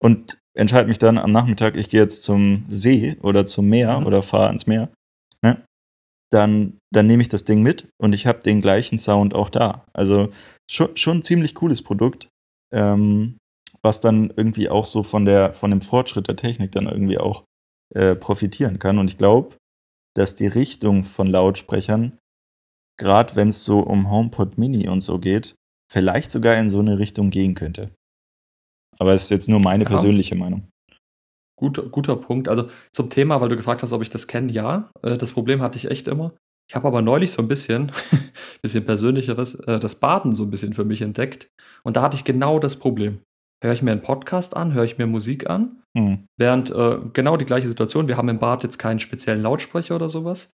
und 0.02 0.38
entscheide 0.56 0.88
mich 0.88 0.98
dann 0.98 1.18
am 1.18 1.32
Nachmittag, 1.32 1.76
ich 1.76 1.88
gehe 1.88 2.00
jetzt 2.00 2.22
zum 2.22 2.64
See 2.68 3.16
oder 3.22 3.46
zum 3.46 3.68
Meer 3.68 4.00
Mhm. 4.00 4.06
oder 4.06 4.22
fahre 4.22 4.46
ans 4.48 4.66
Meer, 4.66 4.90
ne, 5.42 5.62
dann, 6.32 6.78
dann 6.92 7.06
nehme 7.06 7.22
ich 7.22 7.28
das 7.28 7.44
Ding 7.44 7.62
mit 7.62 7.88
und 8.00 8.12
ich 8.12 8.26
habe 8.26 8.40
den 8.40 8.60
gleichen 8.60 8.98
Sound 8.98 9.34
auch 9.34 9.50
da. 9.50 9.84
Also 9.92 10.30
schon, 10.70 10.96
schon 10.96 11.18
ein 11.18 11.22
ziemlich 11.22 11.54
cooles 11.54 11.82
Produkt, 11.82 12.28
ähm, 12.72 13.38
was 13.82 14.00
dann 14.00 14.32
irgendwie 14.36 14.68
auch 14.68 14.86
so 14.86 15.02
von, 15.02 15.24
der, 15.24 15.52
von 15.52 15.70
dem 15.70 15.82
Fortschritt 15.82 16.28
der 16.28 16.36
Technik 16.36 16.72
dann 16.72 16.86
irgendwie 16.86 17.18
auch 17.18 17.44
äh, 17.94 18.16
profitieren 18.16 18.78
kann. 18.78 18.98
Und 18.98 19.08
ich 19.08 19.18
glaube, 19.18 19.56
dass 20.16 20.34
die 20.34 20.46
Richtung 20.46 21.04
von 21.04 21.26
Lautsprechern, 21.26 22.18
gerade 22.98 23.36
wenn 23.36 23.48
es 23.48 23.64
so 23.64 23.80
um 23.80 24.10
HomePod 24.10 24.56
Mini 24.58 24.88
und 24.88 25.02
so 25.02 25.18
geht, 25.18 25.54
vielleicht 25.92 26.30
sogar 26.30 26.56
in 26.56 26.70
so 26.70 26.78
eine 26.80 26.98
Richtung 26.98 27.30
gehen 27.30 27.54
könnte. 27.54 27.90
Aber 28.98 29.12
es 29.14 29.24
ist 29.24 29.30
jetzt 29.30 29.48
nur 29.48 29.61
meine 29.61 29.85
Ja. 29.85 29.90
persönliche 29.90 30.35
Meinung. 30.37 30.68
Gut, 31.57 31.90
guter 31.92 32.16
Punkt. 32.16 32.48
Also 32.48 32.68
zum 32.92 33.11
Thema, 33.11 33.40
weil 33.40 33.48
du 33.48 33.57
gefragt 33.57 33.83
hast, 33.83 33.92
ob 33.92 34.02
ich 34.02 34.11
das 34.11 34.26
kenne, 34.26 34.50
ja. 34.52 34.90
Äh, 35.02 35.16
das 35.16 35.33
Problem 35.33 35.62
hatte 35.62 35.78
ich 35.78 35.90
echt 35.90 36.09
immer. 36.09 36.35
Ich 36.68 36.74
habe 36.74 36.88
aber 36.88 37.02
neulich 37.02 37.30
so 37.33 37.42
ein 37.42 37.48
bisschen, 37.48 37.92
bisschen 38.62 38.85
persönlicheres, 38.85 39.54
äh, 39.61 39.78
das 39.78 39.96
Baden 40.00 40.33
so 40.33 40.42
ein 40.44 40.50
bisschen 40.50 40.74
für 40.74 40.85
mich 40.85 41.02
entdeckt. 41.02 41.48
Und 41.85 41.96
da 41.96 42.02
hatte 42.02 42.16
ich 42.16 42.24
genau 42.24 42.59
das 42.59 42.76
Problem. 42.76 43.20
Höre 43.62 43.72
ich 43.72 43.83
mir 43.83 43.92
einen 43.92 44.02
Podcast 44.02 44.57
an, 44.57 44.74
höre 44.74 44.85
ich 44.85 44.98
mir 44.98 45.07
Musik 45.07 45.48
an, 45.48 45.80
Hm. 45.96 46.26
während 46.38 46.70
äh, 46.70 46.98
genau 47.12 47.37
die 47.37 47.44
gleiche 47.44 47.68
Situation. 47.68 48.09
Wir 48.09 48.16
haben 48.16 48.28
im 48.28 48.40
Bad 48.40 48.64
jetzt 48.64 48.78
keinen 48.78 48.98
speziellen 48.98 49.40
Lautsprecher 49.42 49.94
oder 49.94 50.09
sowas. 50.09 50.50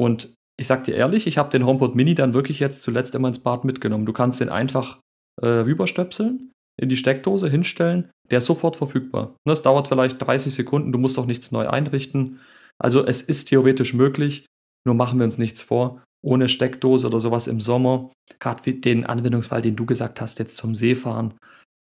Und 0.00 0.32
ich 0.58 0.66
sag 0.66 0.84
dir 0.84 0.94
ehrlich, 0.94 1.26
ich 1.26 1.36
habe 1.36 1.50
den 1.50 1.66
HomePod 1.66 1.94
Mini 1.94 2.14
dann 2.14 2.32
wirklich 2.32 2.58
jetzt 2.58 2.80
zuletzt 2.82 3.14
immer 3.14 3.28
ins 3.28 3.40
Bad 3.40 3.64
mitgenommen. 3.64 4.06
Du 4.06 4.12
kannst 4.14 4.40
den 4.40 4.48
einfach 4.48 4.98
äh, 5.42 5.46
rüberstöpseln, 5.46 6.52
in 6.80 6.88
die 6.88 6.96
Steckdose 6.96 7.48
hinstellen, 7.48 8.10
der 8.30 8.38
ist 8.38 8.46
sofort 8.46 8.76
verfügbar. 8.76 9.36
Es 9.44 9.62
dauert 9.62 9.88
vielleicht 9.88 10.20
30 10.20 10.54
Sekunden, 10.54 10.92
du 10.92 10.98
musst 10.98 11.18
auch 11.18 11.26
nichts 11.26 11.52
neu 11.52 11.68
einrichten. 11.68 12.40
Also 12.78 13.06
es 13.06 13.22
ist 13.22 13.48
theoretisch 13.48 13.94
möglich, 13.94 14.46
nur 14.86 14.94
machen 14.94 15.18
wir 15.18 15.24
uns 15.24 15.38
nichts 15.38 15.62
vor. 15.62 16.02
Ohne 16.24 16.48
Steckdose 16.48 17.06
oder 17.06 17.20
sowas 17.20 17.46
im 17.46 17.60
Sommer, 17.60 18.12
gerade 18.38 18.64
wie 18.64 18.74
den 18.74 19.04
Anwendungsfall, 19.04 19.60
den 19.60 19.76
du 19.76 19.86
gesagt 19.86 20.20
hast, 20.20 20.38
jetzt 20.38 20.56
zum 20.56 20.74
Seefahren, 20.74 21.34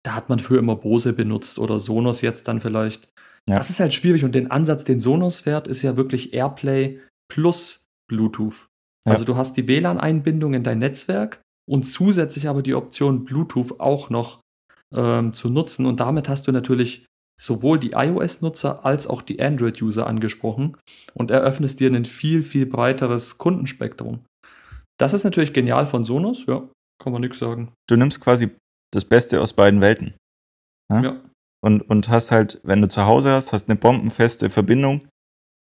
da 0.04 0.16
hat 0.16 0.30
man 0.30 0.40
früher 0.40 0.60
immer 0.60 0.76
Bose 0.76 1.14
benutzt 1.14 1.58
oder 1.58 1.80
Sonos 1.80 2.22
jetzt 2.22 2.48
dann 2.48 2.60
vielleicht. 2.60 3.10
Ja. 3.48 3.56
Das 3.56 3.70
ist 3.70 3.80
halt 3.80 3.94
schwierig 3.94 4.24
und 4.24 4.34
den 4.34 4.52
Ansatz, 4.52 4.84
den 4.84 5.00
Sonos 5.00 5.42
fährt, 5.42 5.68
ist 5.68 5.84
ja 5.84 5.96
wirklich 5.98 6.34
Airplay 6.34 7.00
plus 7.32 7.88
Bluetooth. 8.10 8.68
Ja. 9.06 9.14
Also 9.14 9.26
du 9.26 9.36
hast 9.36 9.56
die 9.58 9.68
WLAN-Einbindung 9.68 10.54
in 10.54 10.64
dein 10.64 10.80
Netzwerk 10.80 11.42
und 11.70 11.84
zusätzlich 11.84 12.48
aber 12.48 12.62
die 12.62 12.76
Option 12.76 13.26
Bluetooth 13.26 13.80
auch 13.80 14.10
noch 14.10 14.42
ähm, 14.94 15.34
zu 15.34 15.50
nutzen. 15.50 15.86
Und 15.86 16.00
damit 16.00 16.30
hast 16.30 16.48
du 16.48 16.52
natürlich 16.52 17.06
sowohl 17.40 17.80
die 17.80 17.92
iOS-Nutzer 17.92 18.86
als 18.86 19.08
auch 19.08 19.22
die 19.22 19.42
Android-User 19.42 20.08
angesprochen 20.08 20.78
und 21.14 21.32
eröffnest 21.32 21.80
dir 21.80 21.94
ein 21.94 22.06
viel, 22.06 22.44
viel 22.44 22.66
breiteres 22.66 23.38
Kundenspektrum. 23.38 24.26
Das 24.98 25.14
ist 25.14 25.26
natürlich 25.26 25.54
genial 25.54 25.86
von 25.86 26.06
Sonos, 26.06 26.46
ja, 26.46 26.68
kann 27.04 27.12
man 27.12 27.22
nichts 27.22 27.40
sagen. 27.40 27.74
Du 27.88 27.98
nimmst 27.98 28.22
quasi 28.22 28.52
das 28.94 29.04
Beste 29.04 29.42
aus 29.42 29.54
beiden 29.54 29.82
Welten. 29.82 30.16
Ja? 30.90 31.02
Ja. 31.02 31.22
Und, 31.62 31.82
und 31.82 32.10
hast 32.10 32.32
halt, 32.32 32.62
wenn 32.64 32.82
du 32.82 32.88
zu 32.88 33.06
Hause 33.06 33.32
hast, 33.32 33.52
hast 33.52 33.68
eine 33.68 33.78
bombenfeste 33.78 34.50
Verbindung, 34.50 35.08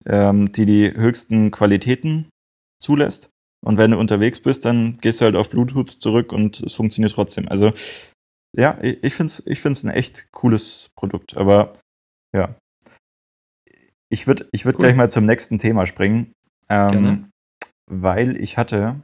ähm, 0.05 0.51
die 0.51 0.65
die 0.65 0.93
höchsten 0.95 1.51
Qualitäten 1.51 2.29
zulässt. 2.79 3.29
Und 3.65 3.77
wenn 3.77 3.91
du 3.91 3.97
unterwegs 3.97 4.39
bist, 4.39 4.63
dann 4.63 4.97
gehst 4.97 5.19
du 5.19 5.25
halt 5.25 5.35
auf 5.35 5.49
Bluetooth 5.49 5.89
zurück 5.89 6.31
und 6.31 6.61
es 6.61 6.73
funktioniert 6.73 7.13
trotzdem. 7.13 7.47
Also 7.47 7.73
ja, 8.55 8.77
ich, 8.81 9.13
finde 9.13 9.31
es 9.31 9.43
ich 9.45 9.61
find's 9.61 9.83
ein 9.83 9.89
echt 9.89 10.31
cooles 10.31 10.87
Produkt. 10.95 11.37
Aber 11.37 11.77
ja, 12.35 12.55
ich 14.09 14.27
würde 14.27 14.47
ich 14.51 14.65
würd 14.65 14.75
Cool. 14.75 14.85
gleich 14.85 14.95
mal 14.95 15.09
zum 15.09 15.25
nächsten 15.25 15.57
Thema 15.57 15.85
springen. 15.85 16.31
Ähm, 16.69 17.29
weil 17.87 18.37
ich 18.37 18.57
hatte 18.57 19.01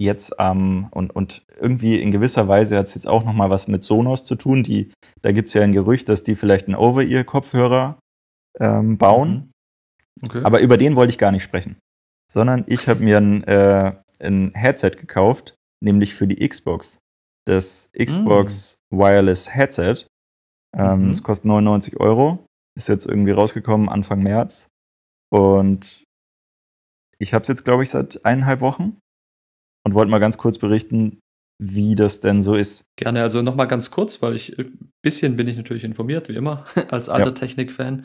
jetzt 0.00 0.34
ähm, 0.38 0.88
und, 0.90 1.14
und 1.14 1.44
irgendwie 1.58 2.00
in 2.00 2.10
gewisser 2.10 2.48
Weise 2.48 2.76
hat 2.78 2.86
es 2.86 2.94
jetzt 2.94 3.06
auch 3.06 3.24
nochmal 3.24 3.50
was 3.50 3.68
mit 3.68 3.82
Sonos 3.82 4.24
zu 4.24 4.34
tun. 4.34 4.62
Die, 4.62 4.92
da 5.22 5.32
gibt 5.32 5.48
es 5.48 5.54
ja 5.54 5.62
ein 5.62 5.72
Gerücht, 5.72 6.08
dass 6.08 6.22
die 6.22 6.36
vielleicht 6.36 6.66
einen 6.66 6.76
Over-Ear-Kopfhörer 6.76 7.98
ähm, 8.60 8.98
bauen. 8.98 9.30
Mhm. 9.30 9.50
Okay. 10.26 10.42
Aber 10.44 10.60
über 10.60 10.76
den 10.76 10.96
wollte 10.96 11.10
ich 11.10 11.18
gar 11.18 11.32
nicht 11.32 11.42
sprechen. 11.42 11.76
Sondern 12.30 12.64
ich 12.66 12.88
habe 12.88 13.02
mir 13.02 13.18
ein, 13.18 13.44
äh, 13.44 13.92
ein 14.20 14.52
Headset 14.54 14.92
gekauft, 14.92 15.54
nämlich 15.82 16.14
für 16.14 16.26
die 16.26 16.46
Xbox. 16.46 16.98
Das 17.46 17.90
Xbox 17.96 18.78
Wireless 18.90 19.54
Headset. 19.54 20.06
Ähm, 20.76 21.04
Mhm. 21.06 21.10
Es 21.10 21.22
kostet 21.22 21.46
99 21.46 21.98
Euro. 22.00 22.44
Ist 22.76 22.88
jetzt 22.88 23.06
irgendwie 23.06 23.30
rausgekommen 23.30 23.88
Anfang 23.88 24.22
März. 24.22 24.68
Und 25.32 26.04
ich 27.18 27.32
habe 27.32 27.42
es 27.42 27.48
jetzt, 27.48 27.64
glaube 27.64 27.82
ich, 27.82 27.90
seit 27.90 28.24
eineinhalb 28.24 28.60
Wochen. 28.60 28.98
Und 29.86 29.94
wollte 29.94 30.10
mal 30.10 30.18
ganz 30.18 30.36
kurz 30.36 30.58
berichten, 30.58 31.20
wie 31.62 31.94
das 31.94 32.20
denn 32.20 32.42
so 32.42 32.54
ist. 32.54 32.82
Gerne, 32.98 33.22
also 33.22 33.40
nochmal 33.40 33.68
ganz 33.68 33.90
kurz, 33.90 34.20
weil 34.20 34.34
ich 34.34 34.58
ein 34.58 34.90
bisschen 35.02 35.36
bin 35.36 35.46
ich 35.48 35.56
natürlich 35.56 35.84
informiert, 35.84 36.28
wie 36.28 36.34
immer, 36.34 36.64
als 36.90 37.08
alter 37.08 37.28
Ja. 37.28 37.32
Technik-Fan. 37.32 38.04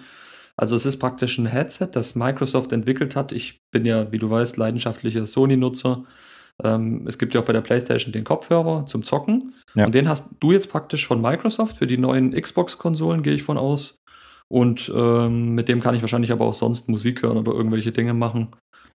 Also 0.55 0.75
es 0.75 0.85
ist 0.85 0.99
praktisch 0.99 1.37
ein 1.39 1.47
Headset, 1.47 1.89
das 1.93 2.13
Microsoft 2.15 2.71
entwickelt 2.71 3.15
hat. 3.15 3.31
Ich 3.31 3.57
bin 3.73 3.83
ja, 3.85 4.11
wie 4.11 4.19
du 4.19 4.29
weißt, 4.29 4.57
leidenschaftlicher 4.57 5.25
Sony-Nutzer. 5.25 6.05
Ähm, 6.63 7.05
es 7.07 7.17
gibt 7.17 7.33
ja 7.33 7.41
auch 7.41 7.45
bei 7.45 7.53
der 7.53 7.61
PlayStation 7.61 8.11
den 8.13 8.23
Kopfhörer 8.23 8.85
zum 8.85 9.03
Zocken. 9.03 9.55
Ja. 9.75 9.85
Und 9.85 9.95
den 9.95 10.07
hast 10.07 10.29
du 10.39 10.51
jetzt 10.51 10.69
praktisch 10.69 11.07
von 11.07 11.21
Microsoft 11.21 11.77
für 11.77 11.87
die 11.87 11.97
neuen 11.97 12.33
Xbox-Konsolen, 12.33 13.23
gehe 13.23 13.33
ich 13.33 13.43
von 13.43 13.57
aus. 13.57 13.97
Und 14.47 14.91
ähm, 14.93 15.55
mit 15.55 15.69
dem 15.69 15.79
kann 15.79 15.95
ich 15.95 16.01
wahrscheinlich 16.01 16.31
aber 16.31 16.45
auch 16.45 16.53
sonst 16.53 16.89
Musik 16.89 17.23
hören 17.23 17.37
oder 17.37 17.53
irgendwelche 17.53 17.91
Dinge 17.91 18.13
machen. 18.13 18.49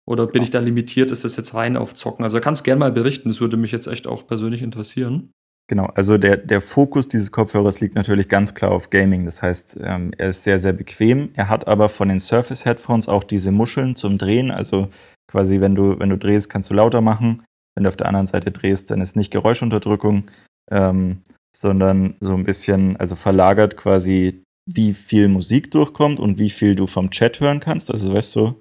Oder 0.06 0.26
bin 0.26 0.42
ich 0.42 0.50
da 0.50 0.58
limitiert? 0.58 1.10
Ist 1.10 1.24
das 1.24 1.36
jetzt 1.36 1.54
rein 1.54 1.76
auf 1.76 1.94
Zocken? 1.94 2.24
Also 2.24 2.40
kannst 2.40 2.64
gerne 2.64 2.80
mal 2.80 2.92
berichten, 2.92 3.28
das 3.28 3.40
würde 3.40 3.56
mich 3.56 3.72
jetzt 3.72 3.86
echt 3.86 4.06
auch 4.06 4.26
persönlich 4.26 4.62
interessieren. 4.62 5.30
Genau, 5.66 5.86
also 5.94 6.18
der, 6.18 6.36
der 6.36 6.60
Fokus 6.60 7.08
dieses 7.08 7.32
Kopfhörers 7.32 7.80
liegt 7.80 7.94
natürlich 7.94 8.28
ganz 8.28 8.54
klar 8.54 8.70
auf 8.70 8.90
Gaming. 8.90 9.24
Das 9.24 9.42
heißt, 9.42 9.78
ähm, 9.82 10.10
er 10.18 10.28
ist 10.28 10.42
sehr, 10.42 10.58
sehr 10.58 10.74
bequem. 10.74 11.30
Er 11.34 11.48
hat 11.48 11.66
aber 11.66 11.88
von 11.88 12.10
den 12.10 12.20
Surface 12.20 12.66
Headphones 12.66 13.08
auch 13.08 13.24
diese 13.24 13.50
Muscheln 13.50 13.96
zum 13.96 14.18
Drehen. 14.18 14.50
Also 14.50 14.88
quasi, 15.26 15.62
wenn 15.62 15.74
du, 15.74 15.98
wenn 15.98 16.10
du 16.10 16.18
drehst, 16.18 16.50
kannst 16.50 16.68
du 16.68 16.74
lauter 16.74 17.00
machen. 17.00 17.44
Wenn 17.76 17.84
du 17.84 17.88
auf 17.88 17.96
der 17.96 18.06
anderen 18.06 18.26
Seite 18.26 18.50
drehst, 18.50 18.90
dann 18.90 19.00
ist 19.00 19.16
nicht 19.16 19.32
Geräuschunterdrückung, 19.32 20.30
ähm, 20.70 21.22
sondern 21.56 22.16
so 22.20 22.34
ein 22.34 22.44
bisschen, 22.44 22.96
also 22.96 23.14
verlagert 23.16 23.76
quasi, 23.76 24.42
wie 24.66 24.94
viel 24.94 25.28
Musik 25.28 25.70
durchkommt 25.70 26.18
und 26.20 26.38
wie 26.38 26.50
viel 26.50 26.74
du 26.74 26.86
vom 26.86 27.10
Chat 27.10 27.40
hören 27.40 27.60
kannst. 27.60 27.90
Also 27.90 28.12
weißt 28.14 28.36
du, 28.36 28.60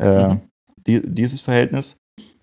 äh, 0.00 0.28
Mhm. 0.28 0.40
die, 0.86 1.02
dieses 1.04 1.40
Verhältnis. 1.40 1.96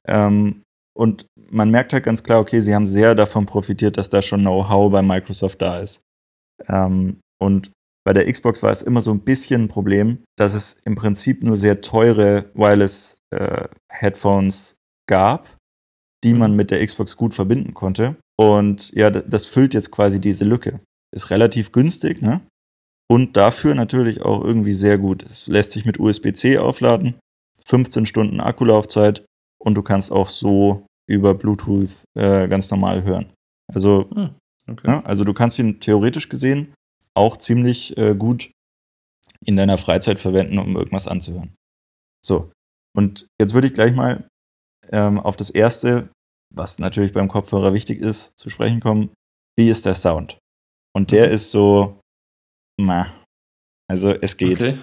Ähm, 0.07 0.61
und 0.95 1.25
man 1.49 1.71
merkt 1.71 1.93
halt 1.93 2.03
ganz 2.03 2.21
klar, 2.23 2.39
okay, 2.39 2.61
sie 2.61 2.75
haben 2.75 2.85
sehr 2.85 3.15
davon 3.15 3.45
profitiert, 3.45 3.97
dass 3.97 4.09
da 4.09 4.21
schon 4.21 4.41
Know-how 4.41 4.91
bei 4.91 5.01
Microsoft 5.01 5.61
da 5.61 5.79
ist. 5.79 6.01
Ähm, 6.67 7.19
und 7.41 7.71
bei 8.05 8.13
der 8.13 8.31
Xbox 8.31 8.63
war 8.63 8.71
es 8.71 8.81
immer 8.81 9.01
so 9.01 9.11
ein 9.11 9.21
bisschen 9.21 9.63
ein 9.63 9.67
Problem, 9.67 10.23
dass 10.37 10.53
es 10.55 10.79
im 10.85 10.95
Prinzip 10.95 11.43
nur 11.43 11.57
sehr 11.57 11.81
teure 11.81 12.49
Wireless 12.53 13.17
äh, 13.33 13.67
Headphones 13.91 14.75
gab, 15.09 15.47
die 16.23 16.33
man 16.33 16.51
Mhm. 16.51 16.57
mit 16.57 16.71
der 16.71 16.85
Xbox 16.85 17.15
gut 17.17 17.33
verbinden 17.33 17.73
konnte. 17.73 18.15
Und 18.37 18.91
ja, 18.95 19.09
das 19.09 19.45
füllt 19.45 19.73
jetzt 19.73 19.91
quasi 19.91 20.19
diese 20.19 20.45
Lücke. 20.45 20.79
Ist 21.13 21.29
relativ 21.29 21.71
günstig, 21.71 22.21
ne? 22.21 22.41
Und 23.11 23.35
dafür 23.37 23.73
natürlich 23.73 24.21
auch 24.21 24.43
irgendwie 24.43 24.75
sehr 24.75 24.97
gut. 24.97 25.23
Es 25.23 25.47
lässt 25.47 25.71
sich 25.71 25.85
mit 25.85 25.99
USB-C 25.99 26.57
aufladen, 26.59 27.15
15 27.65 28.05
Stunden 28.05 28.39
Akkulaufzeit 28.39 29.25
und 29.59 29.75
du 29.75 29.81
kannst 29.81 30.11
auch 30.11 30.27
so 30.29 30.85
über 31.09 31.33
Bluetooth 31.33 31.89
äh, 32.15 32.47
ganz 32.47 32.69
normal 32.69 33.03
hören. 33.03 33.33
Also, 33.73 34.09
Hm, 34.13 34.29
okay. 34.69 34.87
ne, 34.87 35.05
also 35.05 35.23
du 35.23 35.33
kannst 35.33 35.57
ihn 35.57 35.79
theoretisch 35.79 36.29
gesehen 36.29 36.73
auch 37.15 37.37
ziemlich 37.37 37.97
äh, 37.97 38.13
gut 38.15 38.51
in 39.45 39.55
deiner 39.57 39.77
Freizeit 39.79 40.19
verwenden, 40.19 40.59
um 40.59 40.75
irgendwas 40.75 41.07
anzuhören. 41.07 41.55
So, 42.23 42.51
und 42.95 43.25
jetzt 43.41 43.53
würde 43.55 43.67
ich 43.67 43.73
gleich 43.73 43.95
mal 43.95 44.27
ähm, 44.91 45.19
auf 45.19 45.35
das 45.35 45.49
erste, 45.49 46.09
was 46.53 46.79
natürlich 46.79 47.13
beim 47.13 47.27
Kopfhörer 47.27 47.73
wichtig 47.73 47.99
ist, 47.99 48.37
zu 48.37 48.49
sprechen 48.49 48.79
kommen. 48.79 49.09
Wie 49.57 49.69
ist 49.69 49.85
der 49.85 49.95
Sound? 49.95 50.37
Und 50.95 51.11
der 51.11 51.27
Mhm. 51.27 51.33
ist 51.33 51.51
so, 51.51 51.99
na, 52.79 53.13
also 53.89 54.11
es 54.11 54.37
geht. 54.37 54.57
Okay. 54.61 54.77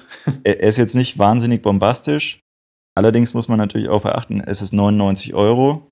Er 0.44 0.60
er 0.60 0.68
ist 0.68 0.76
jetzt 0.78 0.94
nicht 0.94 1.18
wahnsinnig 1.18 1.62
bombastisch. 1.62 2.40
Allerdings 2.96 3.34
muss 3.34 3.48
man 3.48 3.58
natürlich 3.58 3.88
auch 3.88 4.02
beachten, 4.02 4.40
es 4.40 4.62
ist 4.62 4.72
99 4.72 5.34
Euro. 5.34 5.88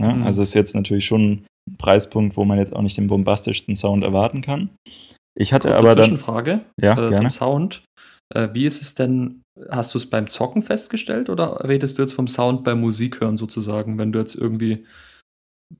Ne? 0.00 0.14
Mhm. 0.14 0.22
Also 0.22 0.42
ist 0.42 0.54
jetzt 0.54 0.74
natürlich 0.74 1.04
schon 1.06 1.44
ein 1.68 1.76
Preispunkt, 1.76 2.36
wo 2.36 2.44
man 2.44 2.58
jetzt 2.58 2.74
auch 2.74 2.82
nicht 2.82 2.96
den 2.96 3.08
bombastischsten 3.08 3.76
Sound 3.76 4.02
erwarten 4.04 4.40
kann. 4.40 4.70
Ich 5.36 5.52
hatte 5.52 5.68
Kurze 5.68 5.78
aber 5.80 5.94
dann. 5.94 6.04
Zwischenfrage 6.04 6.64
Ja, 6.80 6.92
äh, 6.92 7.08
gerne. 7.10 7.16
zum 7.16 7.30
Sound. 7.30 7.84
Äh, 8.34 8.48
wie 8.52 8.66
ist 8.66 8.80
es 8.82 8.94
denn, 8.94 9.42
hast 9.70 9.94
du 9.94 9.98
es 9.98 10.08
beim 10.08 10.28
Zocken 10.28 10.62
festgestellt 10.62 11.30
oder 11.30 11.68
redest 11.68 11.98
du 11.98 12.02
jetzt 12.02 12.12
vom 12.12 12.28
Sound 12.28 12.64
beim 12.64 12.80
Musik 12.80 13.20
hören 13.20 13.36
sozusagen, 13.36 13.98
wenn 13.98 14.12
du 14.12 14.18
jetzt 14.18 14.34
irgendwie 14.34 14.86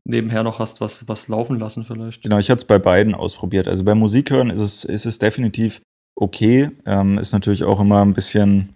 nebenher 0.05 0.43
noch 0.43 0.59
hast, 0.59 0.81
was, 0.81 1.09
was 1.09 1.29
laufen 1.29 1.59
lassen 1.59 1.85
vielleicht? 1.85 2.23
Genau, 2.23 2.39
ich 2.39 2.51
hatte 2.51 2.59
es 2.59 2.65
bei 2.65 2.79
beiden 2.79 3.15
ausprobiert. 3.15 3.69
Also 3.69 3.85
beim 3.85 3.99
Musikhören 3.99 4.51
ist 4.51 4.61
es, 4.61 4.85
ist 4.85 5.07
es 5.07 5.19
definitiv 5.19 5.81
okay. 6.17 6.71
Ähm, 6.85 7.19
ist 7.19 7.33
natürlich 7.33 7.65
auch 7.65 7.81
immer 7.81 8.03
ein 8.03 8.15
bisschen 8.15 8.75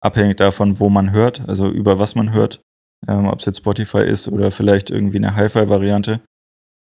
abhängig 0.00 0.36
davon, 0.36 0.78
wo 0.80 0.88
man 0.88 1.12
hört, 1.12 1.46
also 1.48 1.68
über 1.68 1.98
was 1.98 2.14
man 2.14 2.32
hört. 2.32 2.60
Ähm, 3.08 3.26
Ob 3.26 3.40
es 3.40 3.46
jetzt 3.46 3.58
Spotify 3.58 4.02
ist 4.02 4.28
oder 4.28 4.50
vielleicht 4.50 4.90
irgendwie 4.90 5.18
eine 5.18 5.36
Hi-Fi-Variante. 5.36 6.20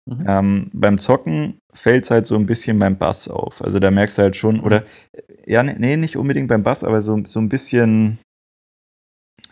Mhm. 0.07 0.25
Ähm, 0.27 0.69
beim 0.73 0.97
Zocken 0.99 1.59
fällt 1.73 2.05
es 2.05 2.11
halt 2.11 2.25
so 2.25 2.35
ein 2.35 2.45
bisschen 2.45 2.79
beim 2.79 2.97
Bass 2.97 3.27
auf. 3.27 3.61
Also 3.61 3.79
da 3.79 3.91
merkst 3.91 4.17
du 4.17 4.21
halt 4.23 4.35
schon, 4.37 4.61
oder 4.61 4.83
ja, 5.45 5.63
nee, 5.63 5.97
nicht 5.97 6.15
unbedingt 6.17 6.47
beim 6.47 6.63
Bass, 6.63 6.83
aber 6.83 7.01
so, 7.01 7.23
so 7.25 7.39
ein 7.39 7.49
bisschen, 7.49 8.19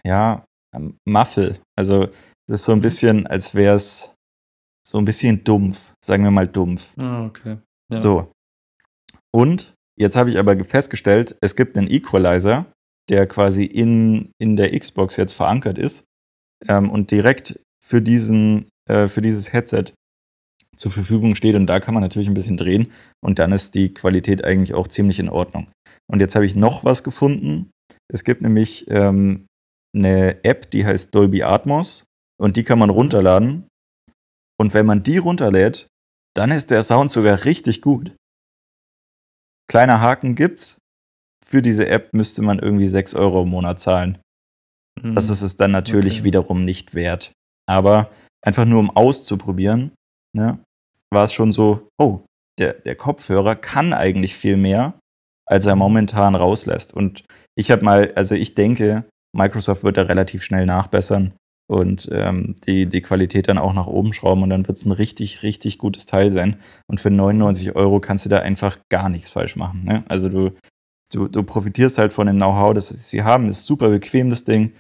ja, 0.04 0.46
ähm, 0.76 0.98
Muffel. 1.06 1.60
Also 1.78 2.04
es 2.48 2.56
ist 2.56 2.66
so 2.66 2.72
ein 2.72 2.78
Mhm. 2.80 2.84
bisschen, 2.84 3.28
als 3.28 3.54
wäre 3.54 3.76
es 3.76 4.12
so 4.88 4.98
ein 4.98 5.06
bisschen 5.06 5.44
dumpf, 5.44 5.94
sagen 6.04 6.24
wir 6.24 6.32
mal 6.32 6.48
dumpf. 6.48 6.98
Ah, 6.98 7.26
okay. 7.26 7.58
Ja. 7.92 7.98
So. 7.98 8.32
Und 9.34 9.74
jetzt 10.00 10.16
habe 10.16 10.30
ich 10.30 10.38
aber 10.40 10.64
festgestellt, 10.64 11.36
es 11.42 11.56
gibt 11.56 11.78
einen 11.78 11.90
Equalizer, 11.90 12.66
der 13.10 13.28
quasi 13.28 13.66
in, 13.66 14.32
in 14.40 14.56
der 14.56 14.78
Xbox 14.78 15.18
jetzt 15.18 15.34
verankert 15.34 15.78
ist 15.78 16.06
ähm, 16.68 16.90
und 16.90 17.12
direkt 17.12 17.60
für, 17.84 18.02
diesen, 18.02 18.70
äh, 18.90 19.08
für 19.08 19.22
dieses 19.22 19.52
Headset 19.54 19.86
zur 20.76 20.92
Verfügung 20.92 21.36
steht. 21.36 21.56
Und 21.56 21.68
da 21.68 21.80
kann 21.80 21.94
man 21.94 22.04
natürlich 22.04 22.28
ein 22.28 22.34
bisschen 22.34 22.58
drehen 22.58 22.92
und 23.24 23.40
dann 23.40 23.52
ist 23.52 23.76
die 23.76 23.94
Qualität 23.94 24.44
eigentlich 24.44 24.74
auch 24.74 24.88
ziemlich 24.88 25.20
in 25.20 25.30
Ordnung. 25.30 25.68
Und 26.12 26.20
jetzt 26.20 26.36
habe 26.36 26.46
ich 26.46 26.56
noch 26.56 26.84
was 26.84 27.04
gefunden. 27.04 27.72
Es 28.12 28.24
gibt 28.24 28.42
nämlich 28.42 28.86
ähm, 28.90 29.48
eine 29.96 30.44
App, 30.44 30.70
die 30.72 30.86
heißt 30.86 31.14
Dolby 31.14 31.44
Atmos 31.44 32.04
und 32.40 32.58
die 32.58 32.64
kann 32.64 32.80
man 32.80 32.90
runterladen. 32.90 33.68
Und 34.60 34.74
wenn 34.74 34.86
man 34.86 35.04
die 35.04 35.18
runterlädt, 35.18 35.88
dann 36.36 36.52
ist 36.52 36.72
der 36.72 36.84
Sound 36.84 37.12
sogar 37.12 37.46
richtig 37.46 37.82
gut. 37.82 38.16
Kleiner 39.70 40.02
Haken 40.02 40.36
gibt's. 40.36 40.78
Für 41.46 41.62
diese 41.62 41.88
App 41.88 42.14
müsste 42.14 42.42
man 42.42 42.60
irgendwie 42.60 42.88
6 42.88 43.14
Euro 43.16 43.44
im 43.44 43.50
Monat 43.50 43.80
zahlen. 43.80 44.18
Mhm. 45.02 45.16
Das 45.16 45.30
ist 45.30 45.42
es 45.42 45.58
dann 45.58 45.72
natürlich 45.72 46.18
Okay. 46.18 46.24
wiederum 46.26 46.66
nicht 46.66 46.94
wert. 46.96 47.32
Aber 47.68 48.12
einfach 48.46 48.66
nur 48.66 48.80
um 48.80 48.90
auszuprobieren, 48.90 49.92
ne, 50.36 50.60
war 51.16 51.26
es 51.26 51.34
schon 51.34 51.52
so, 51.52 51.88
oh, 51.98 52.22
der, 52.60 52.74
der 52.74 52.96
Kopfhörer 52.96 53.56
kann 53.56 53.94
eigentlich 53.94 54.36
viel 54.36 54.58
mehr, 54.58 55.00
als 55.48 55.66
er 55.66 55.76
momentan 55.76 56.36
rauslässt. 56.36 56.94
Und 56.94 57.24
ich 57.56 57.72
habe 57.72 57.84
mal, 57.84 58.12
also 58.16 58.36
ich 58.36 58.54
denke, 58.54 59.06
Microsoft 59.36 59.84
wird 59.84 59.98
da 59.98 60.04
relativ 60.04 60.44
schnell 60.44 60.66
nachbessern 60.68 61.34
und 61.68 62.08
ähm, 62.12 62.56
die, 62.68 62.86
die 62.86 63.02
Qualität 63.02 63.48
dann 63.48 63.58
auch 63.58 63.74
nach 63.74 63.88
oben 63.88 64.14
schrauben 64.14 64.44
und 64.44 64.50
dann 64.50 64.68
wird 64.68 64.78
es 64.78 64.86
ein 64.86 64.92
richtig, 64.92 65.44
richtig 65.44 65.78
gutes 65.78 66.06
Teil 66.06 66.30
sein. 66.30 66.58
Und 66.88 67.02
für 67.02 67.10
99 67.10 67.76
Euro 67.76 68.00
kannst 68.00 68.26
du 68.26 68.30
da 68.30 68.40
einfach 68.40 68.78
gar 68.90 69.10
nichts 69.10 69.30
falsch 69.30 69.56
machen. 69.56 69.84
Ne? 69.84 70.04
Also 70.08 70.30
du, 70.30 70.52
du, 71.12 71.28
du 71.28 71.44
profitierst 71.44 71.98
halt 71.98 72.14
von 72.14 72.28
dem 72.28 72.38
Know-how, 72.38 72.74
das 72.74 72.90
sie 72.90 73.24
haben. 73.24 73.50
ist 73.50 73.66
super 73.66 73.90
bequem, 73.90 74.30
das 74.30 74.44
Ding. 74.44 74.74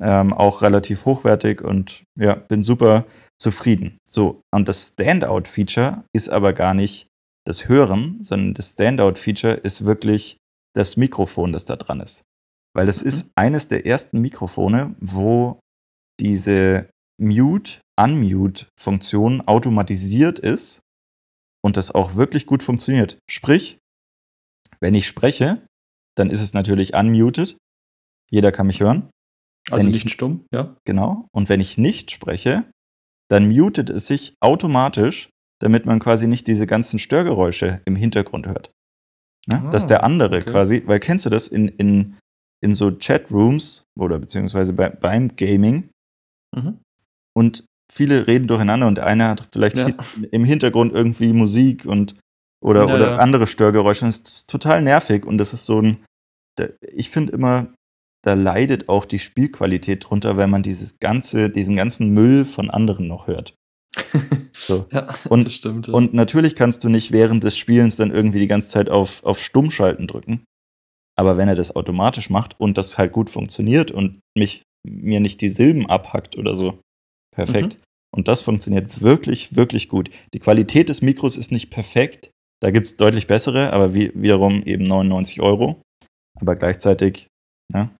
Ähm, 0.00 0.32
auch 0.32 0.62
relativ 0.62 1.06
hochwertig 1.06 1.60
und 1.60 2.04
ja, 2.16 2.34
bin 2.36 2.62
super 2.62 3.04
zufrieden. 3.40 3.98
So, 4.08 4.40
und 4.52 4.68
das 4.68 4.88
Standout-Feature 4.88 6.04
ist 6.14 6.28
aber 6.28 6.52
gar 6.52 6.74
nicht 6.74 7.06
das 7.46 7.68
Hören, 7.68 8.22
sondern 8.22 8.54
das 8.54 8.72
Standout-Feature 8.72 9.54
ist 9.54 9.84
wirklich 9.84 10.36
das 10.74 10.96
Mikrofon, 10.96 11.52
das 11.52 11.64
da 11.64 11.76
dran 11.76 12.00
ist. 12.00 12.22
Weil 12.74 12.86
das 12.86 13.02
Mhm. 13.02 13.08
ist 13.08 13.30
eines 13.36 13.68
der 13.68 13.86
ersten 13.86 14.20
Mikrofone, 14.20 14.94
wo 15.00 15.60
diese 16.20 16.90
Mute-Unmute-Funktion 17.20 19.42
automatisiert 19.46 20.38
ist 20.38 20.80
und 21.64 21.76
das 21.76 21.90
auch 21.90 22.14
wirklich 22.16 22.46
gut 22.46 22.62
funktioniert. 22.62 23.18
Sprich, 23.30 23.78
wenn 24.80 24.94
ich 24.94 25.06
spreche, 25.06 25.66
dann 26.16 26.30
ist 26.30 26.40
es 26.40 26.54
natürlich 26.54 26.94
unmuted. 26.94 27.56
Jeder 28.30 28.52
kann 28.52 28.66
mich 28.66 28.80
hören. 28.80 29.10
also 29.70 29.84
wenn 29.86 29.94
ich- 29.94 30.02
nicht 30.04 30.14
stumm, 30.14 30.46
ja. 30.50 30.74
Genau. 30.86 31.28
Und 31.30 31.50
wenn 31.50 31.60
ich 31.60 31.76
nicht 31.76 32.10
spreche, 32.10 32.64
dann 33.30 33.48
mutet 33.54 33.90
es 33.90 34.06
sich 34.06 34.34
automatisch, 34.40 35.28
damit 35.60 35.86
man 35.86 35.98
quasi 35.98 36.26
nicht 36.28 36.46
diese 36.46 36.66
ganzen 36.66 36.98
Störgeräusche 36.98 37.80
im 37.84 37.96
Hintergrund 37.96 38.46
hört. 38.46 38.70
Ne? 39.46 39.62
Ah, 39.64 39.70
Dass 39.70 39.86
der 39.86 40.04
andere 40.04 40.36
okay. 40.38 40.50
quasi, 40.50 40.82
weil 40.86 41.00
kennst 41.00 41.26
du 41.26 41.30
das 41.30 41.48
in, 41.48 41.68
in, 41.68 42.16
in 42.64 42.74
so 42.74 42.90
Chatrooms 42.96 43.84
oder 43.98 44.18
beziehungsweise 44.18 44.72
bei, 44.72 44.88
beim 44.90 45.34
Gaming 45.36 45.90
Mhm. 46.56 46.78
und 47.36 47.64
viele 47.92 48.26
reden 48.26 48.46
durcheinander 48.48 48.86
und 48.86 48.98
einer 49.00 49.28
hat 49.28 49.48
vielleicht 49.52 49.76
Ja. 49.76 49.88
im 50.30 50.44
Hintergrund 50.44 50.94
irgendwie 50.94 51.34
Musik 51.34 51.84
und 51.84 52.14
oder, 52.64 52.88
Ja, 52.88 52.94
oder 52.94 53.10
ja. 53.12 53.16
andere 53.18 53.46
Störgeräusche. 53.46 54.06
Das 54.06 54.16
ist 54.20 54.48
total 54.48 54.80
nervig 54.82 55.26
und 55.26 55.36
das 55.38 55.52
ist 55.52 55.66
so 55.66 55.82
ein, 55.82 56.04
ich 56.80 57.10
finde 57.10 57.34
immer, 57.34 57.74
da 58.28 58.34
leidet 58.34 58.90
auch 58.90 59.06
die 59.06 59.18
Spielqualität 59.18 60.04
drunter, 60.06 60.36
wenn 60.36 60.50
man 60.50 60.62
dieses 60.62 60.98
ganze, 61.00 61.48
diesen 61.48 61.76
ganzen 61.76 62.10
Müll 62.10 62.44
von 62.44 62.68
anderen 62.68 63.08
noch 63.08 63.26
hört. 63.26 63.54
So. 64.52 64.86
ja, 64.92 65.14
Und- 65.30 65.46
das 65.46 65.54
stimmt. 65.54 65.86
ja. 65.86 65.94
Und 65.94 66.12
natürlich 66.12 66.54
kannst 66.56 66.84
du 66.84 66.88
nicht 66.90 67.10
während 67.12 67.42
des 67.42 67.56
Spielens 67.56 67.96
dann 67.96 68.10
irgendwie 68.10 68.40
die 68.40 68.48
ganze 68.48 68.68
Zeit 68.68 68.90
auf, 68.90 69.24
auf 69.24 69.40
Stummschalten 69.42 70.06
drücken. 70.08 70.42
Aber 71.16 71.36
wenn 71.38 71.48
er 71.48 71.54
das 71.54 71.74
automatisch 71.74 72.28
macht 72.28 72.60
und 72.60 72.76
das 72.76 72.98
halt 72.98 73.12
gut 73.12 73.30
funktioniert 73.30 73.90
und 73.92 74.20
mich, 74.36 74.62
mir 74.86 75.20
nicht 75.20 75.40
die 75.40 75.48
Silben 75.48 75.86
abhackt 75.86 76.36
oder 76.36 76.54
so, 76.54 76.80
perfekt. 77.34 77.78
Und 78.14 78.28
das 78.28 78.42
funktioniert 78.42 79.00
wirklich, 79.00 79.56
wirklich 79.56 79.88
gut. 79.88 80.10
Die 80.34 80.38
Qualität 80.40 80.88
des 80.90 81.00
Mikros 81.02 81.36
ist 81.38 81.52
nicht 81.52 81.70
perfekt. 81.70 82.30
Da 82.60 82.70
gibt 82.70 82.88
es 82.88 82.96
deutlich 82.96 83.26
bessere, 83.26 83.72
aber 83.72 83.94
wie, 83.94 84.10
wiederum 84.14 84.62
eben 84.64 84.84
99 84.84 85.40
Euro. 85.40 85.80
Aber 86.40 86.56
gleichzeitig, 86.56 87.28
ja, 87.72 87.90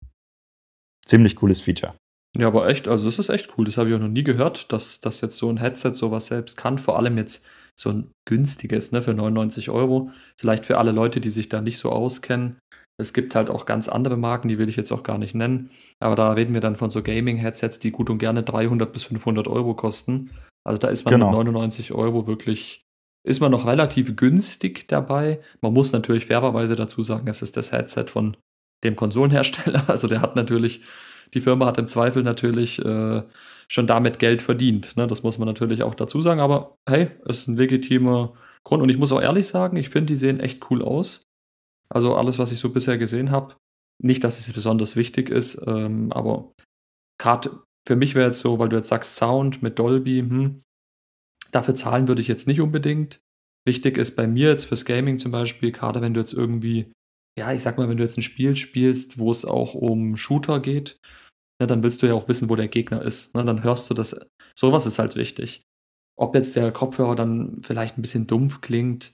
ziemlich 1.08 1.36
cooles 1.36 1.62
Feature. 1.62 1.94
Ja, 2.36 2.46
aber 2.48 2.68
echt, 2.68 2.88
also 2.88 3.06
das 3.06 3.18
ist 3.18 3.30
echt 3.30 3.56
cool. 3.56 3.64
Das 3.64 3.78
habe 3.78 3.88
ich 3.88 3.94
auch 3.94 4.00
noch 4.00 4.08
nie 4.08 4.22
gehört, 4.22 4.72
dass, 4.72 5.00
dass 5.00 5.20
jetzt 5.22 5.38
so 5.38 5.48
ein 5.48 5.56
Headset 5.56 5.92
sowas 5.94 6.26
selbst 6.26 6.56
kann. 6.56 6.78
Vor 6.78 6.98
allem 6.98 7.16
jetzt 7.16 7.44
so 7.78 7.90
ein 7.90 8.10
günstiges, 8.28 8.92
ne, 8.92 9.02
für 9.02 9.14
99 9.14 9.70
Euro. 9.70 10.10
Vielleicht 10.36 10.66
für 10.66 10.78
alle 10.78 10.92
Leute, 10.92 11.20
die 11.20 11.30
sich 11.30 11.48
da 11.48 11.60
nicht 11.60 11.78
so 11.78 11.90
auskennen. 11.90 12.58
Es 13.00 13.12
gibt 13.12 13.34
halt 13.34 13.48
auch 13.48 13.64
ganz 13.64 13.88
andere 13.88 14.16
Marken, 14.16 14.48
die 14.48 14.58
will 14.58 14.68
ich 14.68 14.76
jetzt 14.76 14.92
auch 14.92 15.04
gar 15.04 15.18
nicht 15.18 15.34
nennen. 15.34 15.70
Aber 16.00 16.16
da 16.16 16.32
reden 16.32 16.54
wir 16.54 16.60
dann 16.60 16.76
von 16.76 16.90
so 16.90 17.02
Gaming-Headsets, 17.02 17.78
die 17.78 17.92
gut 17.92 18.10
und 18.10 18.18
gerne 18.18 18.42
300 18.42 18.92
bis 18.92 19.04
500 19.04 19.46
Euro 19.48 19.74
kosten. 19.74 20.30
Also 20.64 20.78
da 20.78 20.88
ist 20.88 21.04
man 21.04 21.14
Genau. 21.14 21.26
mit 21.28 21.36
99 21.36 21.92
Euro 21.92 22.26
wirklich, 22.26 22.82
ist 23.26 23.40
man 23.40 23.52
noch 23.52 23.66
relativ 23.66 24.16
günstig 24.16 24.88
dabei. 24.88 25.40
Man 25.60 25.72
muss 25.72 25.92
natürlich 25.92 26.26
fairerweise 26.26 26.74
dazu 26.76 27.02
sagen, 27.02 27.28
es 27.28 27.40
ist 27.40 27.56
das 27.56 27.72
Headset 27.72 28.06
von 28.08 28.36
dem 28.84 28.96
Konsolenhersteller. 28.96 29.84
Also 29.88 30.08
der 30.08 30.20
hat 30.20 30.36
natürlich, 30.36 30.82
die 31.34 31.40
Firma 31.40 31.66
hat 31.66 31.78
im 31.78 31.86
Zweifel 31.86 32.22
natürlich 32.22 32.84
äh, 32.84 33.22
schon 33.68 33.86
damit 33.86 34.18
Geld 34.18 34.42
verdient. 34.42 34.96
Ne? 34.96 35.06
Das 35.06 35.22
muss 35.22 35.38
man 35.38 35.46
natürlich 35.46 35.82
auch 35.82 35.94
dazu 35.94 36.20
sagen. 36.20 36.40
Aber 36.40 36.76
hey, 36.88 37.10
es 37.26 37.40
ist 37.40 37.48
ein 37.48 37.56
legitimer 37.56 38.34
Grund. 38.64 38.82
Und 38.82 38.88
ich 38.88 38.98
muss 38.98 39.12
auch 39.12 39.20
ehrlich 39.20 39.46
sagen, 39.46 39.76
ich 39.76 39.90
finde, 39.90 40.12
die 40.12 40.16
sehen 40.16 40.40
echt 40.40 40.70
cool 40.70 40.82
aus. 40.82 41.26
Also 41.90 42.14
alles, 42.14 42.38
was 42.38 42.52
ich 42.52 42.60
so 42.60 42.70
bisher 42.70 42.98
gesehen 42.98 43.30
habe. 43.30 43.56
Nicht, 44.00 44.22
dass 44.24 44.38
es 44.38 44.52
besonders 44.52 44.94
wichtig 44.94 45.28
ist, 45.28 45.60
ähm, 45.66 46.12
aber 46.12 46.52
gerade 47.20 47.62
für 47.86 47.96
mich 47.96 48.14
wäre 48.14 48.26
jetzt 48.26 48.40
so, 48.40 48.58
weil 48.58 48.68
du 48.68 48.76
jetzt 48.76 48.88
sagst 48.88 49.16
Sound 49.16 49.62
mit 49.62 49.78
Dolby, 49.78 50.20
hm, 50.20 50.62
dafür 51.50 51.74
zahlen 51.74 52.06
würde 52.06 52.20
ich 52.20 52.28
jetzt 52.28 52.46
nicht 52.46 52.60
unbedingt. 52.60 53.20
Wichtig 53.66 53.98
ist 53.98 54.14
bei 54.14 54.26
mir 54.26 54.48
jetzt 54.50 54.66
fürs 54.66 54.84
Gaming 54.84 55.18
zum 55.18 55.32
Beispiel, 55.32 55.72
gerade 55.72 56.00
wenn 56.00 56.14
du 56.14 56.20
jetzt 56.20 56.32
irgendwie, 56.32 56.92
ja, 57.38 57.52
ich 57.52 57.62
sag 57.62 57.78
mal, 57.78 57.88
wenn 57.88 57.96
du 57.96 58.02
jetzt 58.02 58.18
ein 58.18 58.22
Spiel 58.22 58.56
spielst, 58.56 59.18
wo 59.18 59.30
es 59.30 59.44
auch 59.44 59.74
um 59.74 60.16
Shooter 60.16 60.60
geht, 60.60 60.98
ne, 61.60 61.66
dann 61.66 61.82
willst 61.82 62.02
du 62.02 62.06
ja 62.06 62.14
auch 62.14 62.28
wissen, 62.28 62.48
wo 62.48 62.56
der 62.56 62.68
Gegner 62.68 63.02
ist. 63.02 63.34
Ne, 63.34 63.44
dann 63.44 63.62
hörst 63.62 63.88
du 63.88 63.94
das. 63.94 64.18
Sowas 64.54 64.86
ist 64.86 64.98
halt 64.98 65.16
wichtig. 65.16 65.62
Ob 66.18 66.34
jetzt 66.34 66.56
der 66.56 66.72
Kopfhörer 66.72 67.14
dann 67.14 67.62
vielleicht 67.62 67.96
ein 67.96 68.02
bisschen 68.02 68.26
dumpf 68.26 68.60
klingt, 68.60 69.12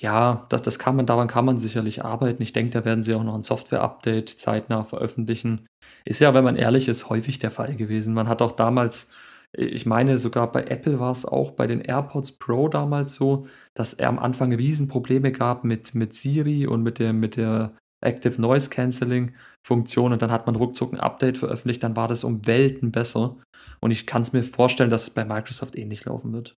ja, 0.00 0.46
das, 0.50 0.62
das 0.62 0.78
kann 0.78 0.96
man, 0.96 1.06
daran 1.06 1.28
kann 1.28 1.44
man 1.44 1.58
sicherlich 1.58 2.04
arbeiten. 2.04 2.42
Ich 2.42 2.52
denke, 2.52 2.70
da 2.72 2.84
werden 2.84 3.02
sie 3.02 3.14
auch 3.14 3.22
noch 3.22 3.34
ein 3.34 3.42
Software-Update 3.42 4.28
zeitnah 4.28 4.84
veröffentlichen. 4.84 5.66
Ist 6.04 6.20
ja, 6.20 6.34
wenn 6.34 6.44
man 6.44 6.56
ehrlich 6.56 6.88
ist, 6.88 7.08
häufig 7.08 7.38
der 7.38 7.50
Fall 7.50 7.76
gewesen. 7.76 8.14
Man 8.14 8.28
hat 8.28 8.42
auch 8.42 8.52
damals, 8.52 9.10
ich 9.52 9.86
meine, 9.86 10.18
sogar 10.18 10.50
bei 10.52 10.64
Apple 10.64 11.00
war 11.00 11.12
es 11.12 11.24
auch 11.24 11.52
bei 11.52 11.66
den 11.66 11.80
AirPods 11.80 12.32
Pro 12.32 12.68
damals 12.68 13.14
so, 13.14 13.46
dass 13.74 13.94
er 13.94 14.08
am 14.08 14.18
Anfang 14.18 14.52
Riesenprobleme 14.52 15.32
gab 15.32 15.64
mit, 15.64 15.94
mit 15.94 16.14
Siri 16.14 16.66
und 16.66 16.82
mit 16.82 16.98
der, 16.98 17.12
mit 17.12 17.36
der 17.36 17.76
Active 18.04 18.40
Noise 18.40 18.70
Cancelling 18.70 19.32
Funktion 19.66 20.12
und 20.12 20.22
dann 20.22 20.30
hat 20.30 20.46
man 20.46 20.56
ruckzuck 20.56 20.92
ein 20.92 21.00
Update 21.00 21.38
veröffentlicht, 21.38 21.82
dann 21.82 21.96
war 21.96 22.06
das 22.06 22.22
um 22.22 22.46
Welten 22.46 22.92
besser. 22.92 23.36
Und 23.80 23.90
ich 23.90 24.06
kann 24.06 24.22
es 24.22 24.32
mir 24.32 24.42
vorstellen, 24.42 24.90
dass 24.90 25.04
es 25.04 25.10
bei 25.10 25.24
Microsoft 25.24 25.76
ähnlich 25.76 26.04
laufen 26.04 26.32
wird. 26.32 26.54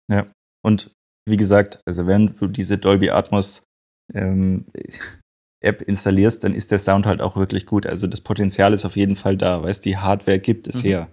Und 0.65 0.93
wie 1.29 1.37
gesagt, 1.37 1.81
also 1.87 2.07
wenn 2.07 2.35
du 2.39 2.49
diese 2.49 2.79
Dolby 2.79 3.11
Atmos 3.11 3.63
ähm, 4.15 4.67
App 5.65 5.83
installierst, 5.83 6.45
dann 6.45 6.55
ist 6.55 6.71
der 6.71 6.79
Sound 6.79 7.07
halt 7.07 7.21
auch 7.21 7.37
wirklich 7.37 7.67
gut. 7.67 7.87
Also 7.87 8.07
das 8.07 8.21
Potenzial 8.21 8.73
ist 8.73 8.85
auf 8.85 8.97
jeden 8.97 9.17
Fall 9.17 9.37
da, 9.37 9.63
weißt 9.63 9.85
die 9.85 9.97
Hardware 9.97 10.39
gibt 10.39 10.69
es 10.69 10.77
Mhm. 10.77 10.87
her. 10.87 11.13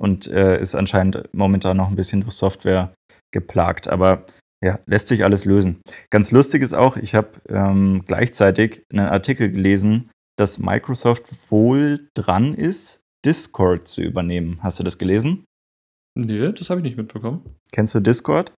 Und 0.00 0.26
äh, 0.28 0.58
ist 0.58 0.74
anscheinend 0.74 1.28
momentan 1.32 1.76
noch 1.76 1.88
ein 1.88 1.96
bisschen 1.96 2.22
durch 2.22 2.32
Software 2.32 2.94
geplagt. 3.32 3.88
Aber 3.88 4.24
ja, 4.64 4.78
lässt 4.86 5.08
sich 5.08 5.24
alles 5.24 5.44
lösen. 5.44 5.80
Ganz 6.10 6.32
lustig 6.32 6.62
ist 6.62 6.72
auch, 6.72 6.96
ich 6.96 7.14
habe 7.14 7.32
ähm, 7.48 8.02
gleichzeitig 8.06 8.82
einen 8.92 9.08
Artikel 9.08 9.50
gelesen, 9.52 10.10
dass 10.38 10.58
Microsoft 10.58 11.50
wohl 11.50 12.08
dran 12.14 12.54
ist, 12.54 13.02
Discord 13.24 13.88
zu 13.88 14.02
übernehmen. 14.02 14.58
Hast 14.62 14.80
du 14.80 14.84
das 14.84 14.96
gelesen? 14.96 15.44
Nee, 16.16 16.52
das 16.52 16.70
habe 16.70 16.80
ich 16.80 16.84
nicht 16.84 16.96
mitbekommen. 16.96 17.56
Kennst 17.72 17.94
du 17.94 18.00
Discord? 18.00 18.52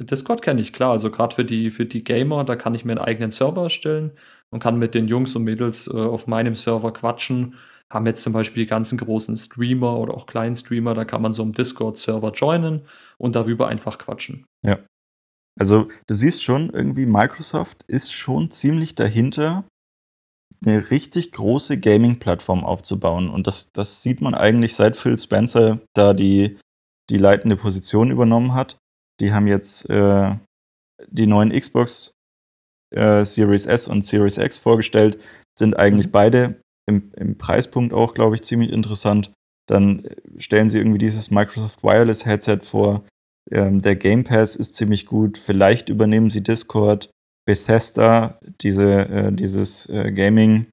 Discord 0.00 0.42
kenne 0.42 0.60
ich, 0.60 0.72
klar. 0.72 0.92
Also 0.92 1.10
gerade 1.10 1.34
für 1.34 1.44
die, 1.44 1.70
für 1.70 1.86
die 1.86 2.04
Gamer, 2.04 2.44
da 2.44 2.56
kann 2.56 2.74
ich 2.74 2.84
mir 2.84 2.92
einen 2.92 3.00
eigenen 3.00 3.30
Server 3.30 3.64
erstellen 3.64 4.12
und 4.50 4.62
kann 4.62 4.78
mit 4.78 4.94
den 4.94 5.08
Jungs 5.08 5.34
und 5.34 5.42
Mädels 5.42 5.88
äh, 5.88 5.96
auf 5.96 6.26
meinem 6.26 6.54
Server 6.54 6.92
quatschen. 6.92 7.56
Haben 7.92 8.06
jetzt 8.06 8.22
zum 8.22 8.32
Beispiel 8.32 8.64
die 8.64 8.68
ganzen 8.68 8.98
großen 8.98 9.36
Streamer 9.36 9.98
oder 9.98 10.14
auch 10.14 10.26
kleinen 10.26 10.54
Streamer, 10.54 10.94
da 10.94 11.04
kann 11.04 11.22
man 11.22 11.32
so 11.32 11.42
einen 11.42 11.52
Discord-Server 11.52 12.32
joinen 12.32 12.82
und 13.16 13.34
darüber 13.34 13.68
einfach 13.68 13.98
quatschen. 13.98 14.44
Also 15.58 15.88
du 16.06 16.14
siehst 16.14 16.44
schon, 16.44 16.70
irgendwie 16.70 17.06
Microsoft 17.06 17.82
ist 17.88 18.12
schon 18.12 18.50
ziemlich 18.50 18.94
dahinter, 18.94 19.64
eine 20.64 20.90
richtig 20.90 21.32
große 21.32 21.78
Gaming-Plattform 21.78 22.64
aufzubauen. 22.64 23.28
Und 23.28 23.46
das, 23.46 23.70
das 23.72 24.02
sieht 24.02 24.20
man 24.20 24.34
eigentlich 24.34 24.74
seit 24.74 24.96
Phil 24.96 25.18
Spencer 25.18 25.80
da 25.94 26.14
die, 26.14 26.58
die 27.10 27.18
leitende 27.18 27.56
Position 27.56 28.10
übernommen 28.10 28.54
hat. 28.54 28.76
Die 29.20 29.32
haben 29.32 29.46
jetzt 29.46 29.88
äh, 29.90 30.36
die 31.08 31.26
neuen 31.26 31.50
Xbox 31.50 32.12
äh, 32.94 33.24
Series 33.24 33.66
S 33.66 33.88
und 33.88 34.04
Series 34.04 34.38
X 34.38 34.58
vorgestellt, 34.58 35.20
sind 35.58 35.76
eigentlich 35.76 36.06
Mhm. 36.06 36.12
beide 36.12 36.60
im, 36.88 37.12
im 37.16 37.38
Preispunkt 37.38 37.92
auch, 37.92 38.14
glaube 38.14 38.34
ich, 38.34 38.42
ziemlich 38.42 38.72
interessant. 38.72 39.30
Dann 39.68 40.04
äh, 40.04 40.16
stellen 40.38 40.70
sie 40.70 40.78
irgendwie 40.78 40.98
dieses 40.98 41.30
Microsoft 41.30 41.82
Wireless 41.82 42.24
Headset 42.24 42.60
vor. 42.62 43.04
Ähm, 43.50 43.82
der 43.82 43.96
Game 43.96 44.24
Pass 44.24 44.56
ist 44.56 44.74
ziemlich 44.74 45.06
gut. 45.06 45.38
Vielleicht 45.38 45.88
übernehmen 45.88 46.30
sie 46.30 46.42
Discord. 46.42 47.10
Bethesda, 47.46 48.38
diese, 48.60 49.08
äh, 49.08 49.32
dieses 49.32 49.86
äh, 49.88 50.12
Gaming, 50.12 50.66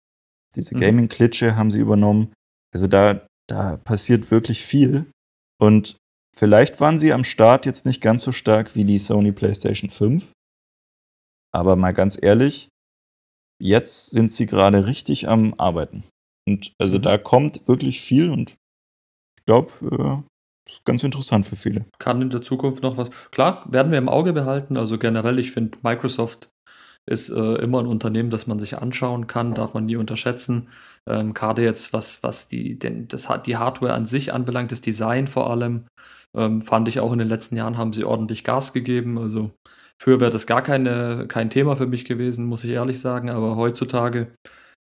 diese 0.56 0.76
Mhm. 0.76 0.80
Gaming-Klitsche 0.80 1.56
haben 1.56 1.72
sie 1.72 1.80
übernommen. 1.80 2.34
Also 2.74 2.88
da, 2.88 3.26
da 3.48 3.78
passiert 3.78 4.30
wirklich 4.32 4.66
viel. 4.66 5.06
Und 5.58 5.96
vielleicht 6.36 6.82
waren 6.82 7.00
sie 7.00 7.14
am 7.14 7.24
Start 7.24 7.66
jetzt 7.66 7.86
nicht 7.86 8.02
ganz 8.02 8.24
so 8.24 8.34
stark 8.34 8.76
wie 8.76 8.84
die 8.84 8.98
Sony 8.98 9.32
PlayStation 9.32 9.90
5. 9.90 10.32
Aber 11.54 11.78
mal 11.78 11.94
ganz 11.94 12.18
ehrlich, 12.22 12.68
jetzt 13.62 14.12
sind 14.12 14.32
sie 14.32 14.46
gerade 14.46 14.88
richtig 14.88 15.28
am 15.28 15.54
Arbeiten. 15.58 16.04
Und 16.48 16.74
also 16.80 16.98
Mhm. 16.98 17.02
da 17.04 17.18
kommt 17.18 17.68
wirklich 17.68 18.02
viel 18.02 18.30
und 18.30 18.52
ich 18.52 19.46
glaube, 19.46 19.72
äh, 19.82 20.70
ist 20.72 20.84
ganz 20.86 21.04
interessant 21.04 21.46
für 21.46 21.56
viele. 21.56 21.86
Kann 22.00 22.22
in 22.22 22.30
der 22.30 22.42
Zukunft 22.42 22.82
noch 22.84 22.98
was. 22.98 23.10
Klar, 23.32 23.66
werden 23.72 23.92
wir 23.92 24.00
im 24.00 24.10
Auge 24.10 24.34
behalten. 24.34 24.78
Also 24.78 24.98
generell, 24.98 25.38
ich 25.40 25.52
finde, 25.52 25.78
Microsoft 25.84 26.50
ist 27.08 27.30
äh, 27.30 27.56
immer 27.56 27.80
ein 27.80 27.88
Unternehmen, 27.88 28.32
das 28.32 28.48
man 28.48 28.58
sich 28.58 28.78
anschauen 28.80 29.28
kann, 29.28 29.54
darf 29.54 29.76
man 29.76 29.86
nie 29.86 29.96
unterschätzen. 29.96 30.70
Ähm, 31.08 31.36
Gerade 31.36 31.64
jetzt, 31.64 31.94
was, 31.94 32.24
was 32.24 32.48
die, 32.48 32.80
den, 32.80 33.08
das, 33.08 33.30
hat- 33.30 33.46
die 33.46 33.58
Hardware 33.58 33.94
an 33.94 34.08
sich 34.08 34.34
anbelangt, 34.34 34.72
das 34.72 34.82
Design 34.82 35.28
vor 35.28 35.50
allem, 35.52 35.86
ähm, 36.36 36.64
fand 36.64 36.88
ich 36.88 37.00
auch 37.00 37.14
in 37.14 37.20
den 37.20 37.28
letzten 37.30 37.58
Jahren 37.58 37.78
haben 37.78 37.94
sie 37.94 38.04
ordentlich 38.06 38.44
Gas 38.44 38.74
gegeben. 38.74 39.20
Also 39.20 39.52
früher 40.02 40.20
wäre 40.20 40.32
das 40.32 40.48
gar 40.48 40.62
keine, 40.62 41.26
kein 41.28 41.50
Thema 41.50 41.76
für 41.76 41.88
mich 41.88 42.06
gewesen, 42.06 42.46
muss 42.46 42.64
ich 42.64 42.72
ehrlich 42.72 43.00
sagen. 43.00 43.30
Aber 43.30 43.56
heutzutage, 43.56 44.34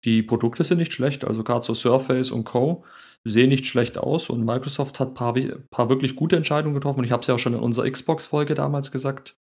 die 0.05 0.23
Produkte 0.23 0.65
sind 0.65 0.79
nicht 0.79 0.93
schlecht. 0.93 1.25
Also 1.25 1.45
gerade 1.45 1.65
so 1.65 1.75
Surface 1.75 2.31
und 2.31 2.45
Co. 2.45 2.85
sehen 3.25 3.49
nicht 3.49 3.67
schlecht 3.67 3.99
aus 3.99 4.31
und 4.31 4.45
Microsoft 4.45 5.01
hat 5.01 5.09
ein 5.09 5.15
paar, 5.15 5.35
paar 5.71 5.89
wirklich 5.89 6.17
gute 6.17 6.37
Entscheidungen 6.37 6.75
getroffen. 6.75 7.01
Und 7.01 7.05
ich 7.05 7.13
habe 7.13 7.23
es 7.23 7.27
ja 7.27 7.35
auch 7.35 7.39
schon 7.39 7.55
in 7.55 7.61
unserer 7.61 7.91
Xbox-Folge 7.91 8.55
damals 8.55 8.91
gesagt. 8.91 9.37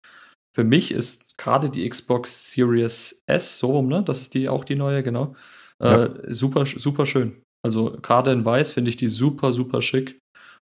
Für 0.56 0.64
mich 0.64 0.92
ist 0.92 1.38
gerade 1.38 1.70
die 1.70 1.88
Xbox 1.90 2.52
Series 2.52 3.24
S, 3.26 3.58
so 3.58 3.72
rum, 3.72 3.88
ne? 3.88 4.04
Das 4.04 4.22
ist 4.22 4.36
die 4.36 4.50
auch 4.50 4.64
die 4.64 4.76
neue, 4.76 5.02
genau. 5.02 5.36
Ja. 5.82 6.06
Äh, 6.06 6.34
super, 6.34 6.66
super 6.66 7.06
schön. 7.06 7.42
Also 7.66 7.98
gerade 8.02 8.32
in 8.32 8.46
Weiß 8.46 8.72
finde 8.72 8.90
ich 8.90 8.98
die 8.98 9.08
super, 9.08 9.52
super 9.52 9.82
schick. 9.82 10.20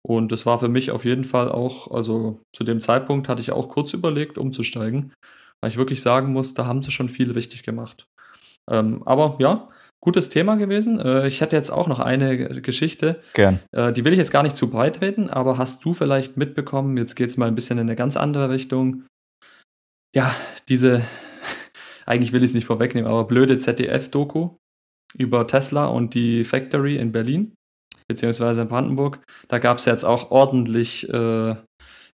Und 0.09 0.33
das 0.33 0.47
war 0.47 0.59
für 0.59 0.71
mich 0.71 0.90
auf 0.90 1.05
jeden 1.05 1.25
Fall 1.25 1.53
auch, 1.53 1.90
also 1.90 2.40
zu 2.57 2.64
dem 2.64 2.81
Zeitpunkt 2.81 3.29
hatte 3.29 3.42
ich 3.42 3.53
auch 3.53 3.68
kurz 3.68 3.92
überlegt, 3.92 4.38
umzusteigen, 4.38 5.12
weil 5.61 5.71
ich 5.71 5.77
wirklich 5.77 6.01
sagen 6.01 6.33
muss, 6.33 6.55
da 6.55 6.64
haben 6.64 6.81
sie 6.81 6.90
schon 6.90 7.11
viel 7.11 7.31
richtig 7.31 7.62
gemacht. 7.62 8.09
Ähm, 8.71 9.03
aber 9.05 9.37
ja, 9.38 9.68
gutes 10.01 10.31
Thema 10.31 10.57
gewesen. 10.57 10.99
Äh, 10.99 11.29
ich 11.29 11.42
hätte 11.42 11.57
jetzt 11.57 11.68
auch 11.68 11.88
noch 11.88 12.01
eine 12.01 12.62
Geschichte. 12.62 13.21
Gern. 13.35 13.61
Äh, 13.73 13.92
die 13.92 14.07
will 14.07 14.14
ich 14.14 14.18
jetzt 14.18 14.31
gar 14.31 14.42
nicht 14.42 14.57
zu 14.57 14.71
breit 14.71 15.03
reden, 15.03 15.29
aber 15.29 15.59
hast 15.59 15.85
du 15.85 15.92
vielleicht 15.92 16.38
mitbekommen, 16.38 16.97
jetzt 16.97 17.14
geht 17.14 17.29
es 17.29 17.37
mal 17.37 17.47
ein 17.47 17.55
bisschen 17.55 17.77
in 17.77 17.83
eine 17.83 17.97
ganz 17.97 18.16
andere 18.16 18.49
Richtung. 18.49 19.05
Ja, 20.16 20.35
diese, 20.71 21.03
eigentlich 22.07 22.33
will 22.33 22.42
ich 22.42 22.53
es 22.53 22.55
nicht 22.55 22.64
vorwegnehmen, 22.64 23.11
aber 23.11 23.25
blöde 23.27 23.59
ZDF-Doku 23.59 24.57
über 25.18 25.47
Tesla 25.47 25.85
und 25.88 26.14
die 26.14 26.44
Factory 26.44 26.97
in 26.97 27.12
Berlin, 27.12 27.53
beziehungsweise 28.09 28.62
in 28.62 28.68
Brandenburg. 28.68 29.21
Da 29.49 29.59
gab 29.59 29.79
es 29.79 29.85
jetzt 29.85 30.05
auch 30.05 30.31
ordentlich 30.31 31.09
äh, 31.09 31.55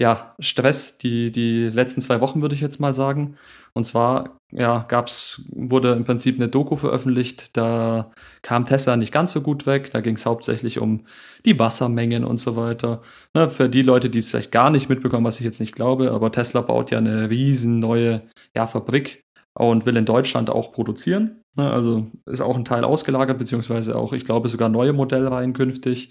ja, 0.00 0.34
Stress 0.38 0.96
die, 0.96 1.30
die 1.30 1.68
letzten 1.68 2.00
zwei 2.00 2.22
Wochen, 2.22 2.40
würde 2.40 2.54
ich 2.54 2.62
jetzt 2.62 2.80
mal 2.80 2.94
sagen. 2.94 3.36
Und 3.74 3.84
zwar 3.84 4.40
ja, 4.52 4.84
gab's, 4.88 5.42
wurde 5.50 5.92
im 5.92 6.04
Prinzip 6.04 6.36
eine 6.36 6.48
Doku 6.48 6.76
veröffentlicht, 6.76 7.56
da 7.56 8.10
kam 8.42 8.66
Tesla 8.66 8.96
nicht 8.96 9.12
ganz 9.12 9.32
so 9.32 9.42
gut 9.42 9.66
weg. 9.66 9.90
Da 9.92 10.00
ging 10.00 10.16
es 10.16 10.26
hauptsächlich 10.26 10.78
um 10.78 11.06
die 11.44 11.58
Wassermengen 11.58 12.24
und 12.24 12.38
so 12.38 12.56
weiter. 12.56 13.02
Ne, 13.34 13.48
für 13.50 13.68
die 13.68 13.82
Leute, 13.82 14.10
die 14.10 14.18
es 14.18 14.30
vielleicht 14.30 14.52
gar 14.52 14.70
nicht 14.70 14.88
mitbekommen, 14.88 15.26
was 15.26 15.38
ich 15.38 15.44
jetzt 15.44 15.60
nicht 15.60 15.74
glaube, 15.74 16.10
aber 16.12 16.32
Tesla 16.32 16.62
baut 16.62 16.90
ja 16.90 16.98
eine 16.98 17.30
riesen 17.30 17.78
neue 17.78 18.22
ja, 18.56 18.66
Fabrik 18.66 19.22
und 19.54 19.86
will 19.86 19.96
in 19.96 20.04
Deutschland 20.04 20.50
auch 20.50 20.72
produzieren. 20.72 21.42
Ne, 21.56 21.70
also 21.70 22.10
ist 22.26 22.40
auch 22.40 22.56
ein 22.56 22.64
Teil 22.64 22.84
ausgelagert, 22.84 23.38
beziehungsweise 23.38 23.96
auch, 23.96 24.12
ich 24.12 24.24
glaube, 24.24 24.48
sogar 24.48 24.68
neue 24.68 24.92
Modellreihen 24.92 25.52
künftig. 25.52 26.10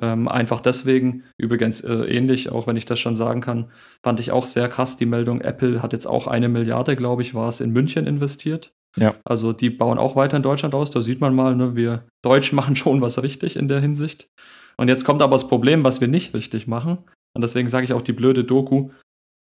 Ähm, 0.00 0.26
einfach 0.26 0.60
deswegen, 0.60 1.24
übrigens 1.36 1.82
äh, 1.82 1.92
ähnlich, 1.92 2.50
auch 2.50 2.66
wenn 2.66 2.76
ich 2.76 2.86
das 2.86 2.98
schon 2.98 3.14
sagen 3.14 3.42
kann, 3.42 3.70
fand 4.02 4.20
ich 4.20 4.32
auch 4.32 4.46
sehr 4.46 4.68
krass 4.68 4.96
die 4.96 5.06
Meldung, 5.06 5.42
Apple 5.42 5.82
hat 5.82 5.92
jetzt 5.92 6.06
auch 6.06 6.26
eine 6.26 6.48
Milliarde, 6.48 6.96
glaube 6.96 7.22
ich, 7.22 7.34
war 7.34 7.48
es 7.48 7.60
in 7.60 7.72
München 7.72 8.06
investiert. 8.06 8.72
Ja. 8.96 9.14
Also 9.24 9.52
die 9.52 9.70
bauen 9.70 9.98
auch 9.98 10.16
weiter 10.16 10.36
in 10.36 10.42
Deutschland 10.42 10.74
aus. 10.74 10.90
Da 10.90 11.00
sieht 11.02 11.20
man 11.20 11.34
mal, 11.34 11.54
ne, 11.56 11.76
wir 11.76 12.06
Deutschen 12.22 12.56
machen 12.56 12.76
schon 12.76 13.00
was 13.00 13.22
richtig 13.22 13.56
in 13.56 13.68
der 13.68 13.80
Hinsicht. 13.80 14.28
Und 14.76 14.88
jetzt 14.88 15.04
kommt 15.04 15.22
aber 15.22 15.36
das 15.36 15.48
Problem, 15.48 15.84
was 15.84 16.00
wir 16.00 16.08
nicht 16.08 16.34
richtig 16.34 16.66
machen. 16.66 16.98
Und 17.34 17.42
deswegen 17.42 17.68
sage 17.68 17.84
ich 17.84 17.92
auch 17.92 18.02
die 18.02 18.12
blöde 18.12 18.44
Doku, 18.44 18.90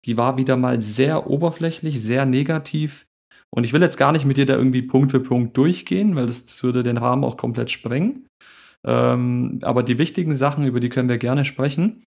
die 0.06 0.16
war 0.16 0.36
wieder 0.36 0.56
mal 0.56 0.80
sehr 0.80 1.28
oberflächlich, 1.28 2.02
sehr 2.02 2.24
negativ. 2.26 3.06
Und 3.54 3.64
ich 3.64 3.72
will 3.72 3.82
jetzt 3.82 3.96
gar 3.96 4.12
nicht 4.12 4.24
mit 4.24 4.36
dir 4.36 4.46
da 4.46 4.56
irgendwie 4.56 4.82
Punkt 4.82 5.10
für 5.10 5.20
Punkt 5.20 5.56
durchgehen, 5.56 6.14
weil 6.14 6.26
das, 6.26 6.44
das 6.44 6.62
würde 6.62 6.82
den 6.82 6.96
Rahmen 6.96 7.24
auch 7.24 7.36
komplett 7.36 7.70
sprengen. 7.70 8.26
Ähm, 8.86 9.58
aber 9.62 9.82
die 9.82 9.98
wichtigen 9.98 10.34
Sachen, 10.34 10.66
über 10.66 10.80
die 10.80 10.88
können 10.88 11.08
wir 11.08 11.18
gerne 11.18 11.44
sprechen. 11.44 12.04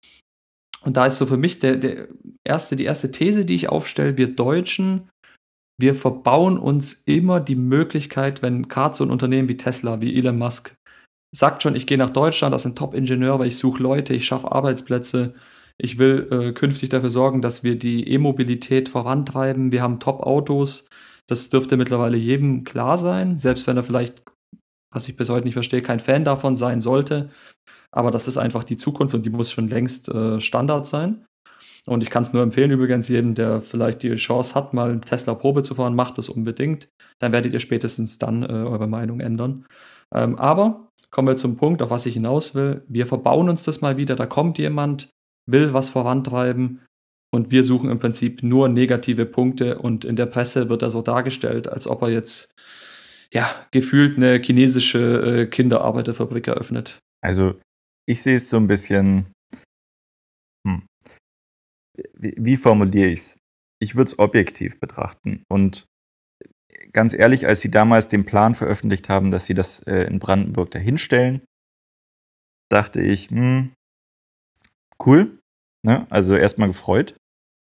Und 0.82 0.96
da 0.96 1.06
ist 1.06 1.16
so 1.16 1.26
für 1.26 1.36
mich 1.36 1.58
der, 1.58 1.76
der 1.76 2.08
erste, 2.44 2.76
die 2.76 2.84
erste 2.84 3.10
These, 3.10 3.44
die 3.44 3.54
ich 3.54 3.68
aufstelle, 3.68 4.16
wir 4.16 4.34
Deutschen, 4.34 5.08
wir 5.80 5.94
verbauen 5.94 6.58
uns 6.58 7.04
immer 7.06 7.40
die 7.40 7.56
Möglichkeit, 7.56 8.42
wenn 8.42 8.68
gerade 8.68 8.96
so 8.96 9.04
ein 9.04 9.10
Unternehmen 9.10 9.48
wie 9.48 9.56
Tesla, 9.56 10.00
wie 10.00 10.16
Elon 10.16 10.38
Musk, 10.38 10.74
sagt 11.34 11.62
schon, 11.62 11.76
ich 11.76 11.86
gehe 11.86 11.98
nach 11.98 12.10
Deutschland, 12.10 12.54
das 12.54 12.62
sind 12.64 12.76
Top-Ingenieur, 12.76 13.38
weil 13.38 13.48
ich 13.48 13.58
suche 13.58 13.82
Leute, 13.82 14.14
ich 14.14 14.24
schaffe 14.24 14.50
Arbeitsplätze, 14.50 15.34
ich 15.76 15.98
will 15.98 16.28
äh, 16.30 16.52
künftig 16.52 16.88
dafür 16.88 17.10
sorgen, 17.10 17.42
dass 17.42 17.62
wir 17.62 17.78
die 17.78 18.08
E-Mobilität 18.08 18.88
vorantreiben, 18.88 19.70
wir 19.70 19.82
haben 19.82 20.00
Top-Autos, 20.00 20.88
das 21.28 21.50
dürfte 21.50 21.76
mittlerweile 21.76 22.16
jedem 22.16 22.64
klar 22.64 22.98
sein, 22.98 23.38
selbst 23.38 23.66
wenn 23.66 23.76
er 23.76 23.84
vielleicht 23.84 24.22
was 24.90 25.08
ich 25.08 25.16
bis 25.16 25.28
heute 25.28 25.44
nicht 25.44 25.54
verstehe, 25.54 25.82
kein 25.82 26.00
Fan 26.00 26.24
davon 26.24 26.56
sein 26.56 26.80
sollte. 26.80 27.30
Aber 27.90 28.10
das 28.10 28.28
ist 28.28 28.36
einfach 28.36 28.64
die 28.64 28.76
Zukunft 28.76 29.14
und 29.14 29.24
die 29.24 29.30
muss 29.30 29.50
schon 29.50 29.68
längst 29.68 30.08
äh, 30.08 30.40
Standard 30.40 30.86
sein. 30.86 31.24
Und 31.86 32.02
ich 32.02 32.10
kann 32.10 32.22
es 32.22 32.32
nur 32.32 32.42
empfehlen, 32.42 32.70
übrigens, 32.70 33.08
jedem, 33.08 33.34
der 33.34 33.62
vielleicht 33.62 34.02
die 34.02 34.14
Chance 34.16 34.54
hat, 34.54 34.74
mal 34.74 35.00
Tesla 35.00 35.34
Probe 35.34 35.62
zu 35.62 35.74
fahren, 35.74 35.94
macht 35.94 36.18
das 36.18 36.28
unbedingt. 36.28 36.88
Dann 37.18 37.32
werdet 37.32 37.54
ihr 37.54 37.60
spätestens 37.60 38.18
dann 38.18 38.42
äh, 38.42 38.46
eure 38.46 38.86
Meinung 38.86 39.20
ändern. 39.20 39.66
Ähm, 40.14 40.38
aber 40.38 40.90
kommen 41.10 41.28
wir 41.28 41.36
zum 41.36 41.56
Punkt, 41.56 41.80
auf 41.80 41.90
was 41.90 42.04
ich 42.04 42.14
hinaus 42.14 42.54
will. 42.54 42.84
Wir 42.88 43.06
verbauen 43.06 43.48
uns 43.48 43.62
das 43.62 43.80
mal 43.80 43.96
wieder. 43.96 44.16
Da 44.16 44.26
kommt 44.26 44.58
jemand, 44.58 45.08
will 45.46 45.72
was 45.72 45.88
vorantreiben 45.88 46.82
und 47.30 47.50
wir 47.50 47.64
suchen 47.64 47.90
im 47.90 47.98
Prinzip 47.98 48.42
nur 48.42 48.68
negative 48.68 49.26
Punkte 49.26 49.78
und 49.78 50.04
in 50.04 50.16
der 50.16 50.26
Presse 50.26 50.68
wird 50.68 50.82
er 50.82 50.90
so 50.90 51.02
dargestellt, 51.02 51.68
als 51.68 51.86
ob 51.86 52.02
er 52.02 52.10
jetzt 52.10 52.54
ja, 53.32 53.66
gefühlt 53.70 54.16
eine 54.16 54.40
chinesische 54.42 55.42
äh, 55.42 55.46
Kinderarbeiterfabrik 55.46 56.48
eröffnet. 56.48 56.98
Also, 57.22 57.60
ich 58.06 58.22
sehe 58.22 58.36
es 58.36 58.48
so 58.48 58.56
ein 58.56 58.66
bisschen. 58.66 59.26
Hm. 60.66 60.86
Wie, 62.14 62.34
wie 62.38 62.56
formuliere 62.56 63.08
ich 63.08 63.20
es? 63.20 63.36
Ich 63.80 63.96
würde 63.96 64.08
es 64.08 64.18
objektiv 64.18 64.80
betrachten. 64.80 65.42
Und 65.50 65.84
ganz 66.92 67.12
ehrlich, 67.12 67.46
als 67.46 67.60
sie 67.60 67.70
damals 67.70 68.08
den 68.08 68.24
Plan 68.24 68.54
veröffentlicht 68.54 69.08
haben, 69.08 69.30
dass 69.30 69.46
sie 69.46 69.54
das 69.54 69.80
äh, 69.80 70.04
in 70.04 70.18
Brandenburg 70.18 70.70
dahinstellen, 70.70 71.42
dachte 72.70 73.00
ich, 73.00 73.28
hm, 73.28 73.74
cool. 75.04 75.37
Ne? 75.84 76.06
Also 76.10 76.36
erstmal 76.36 76.68
gefreut. 76.68 77.14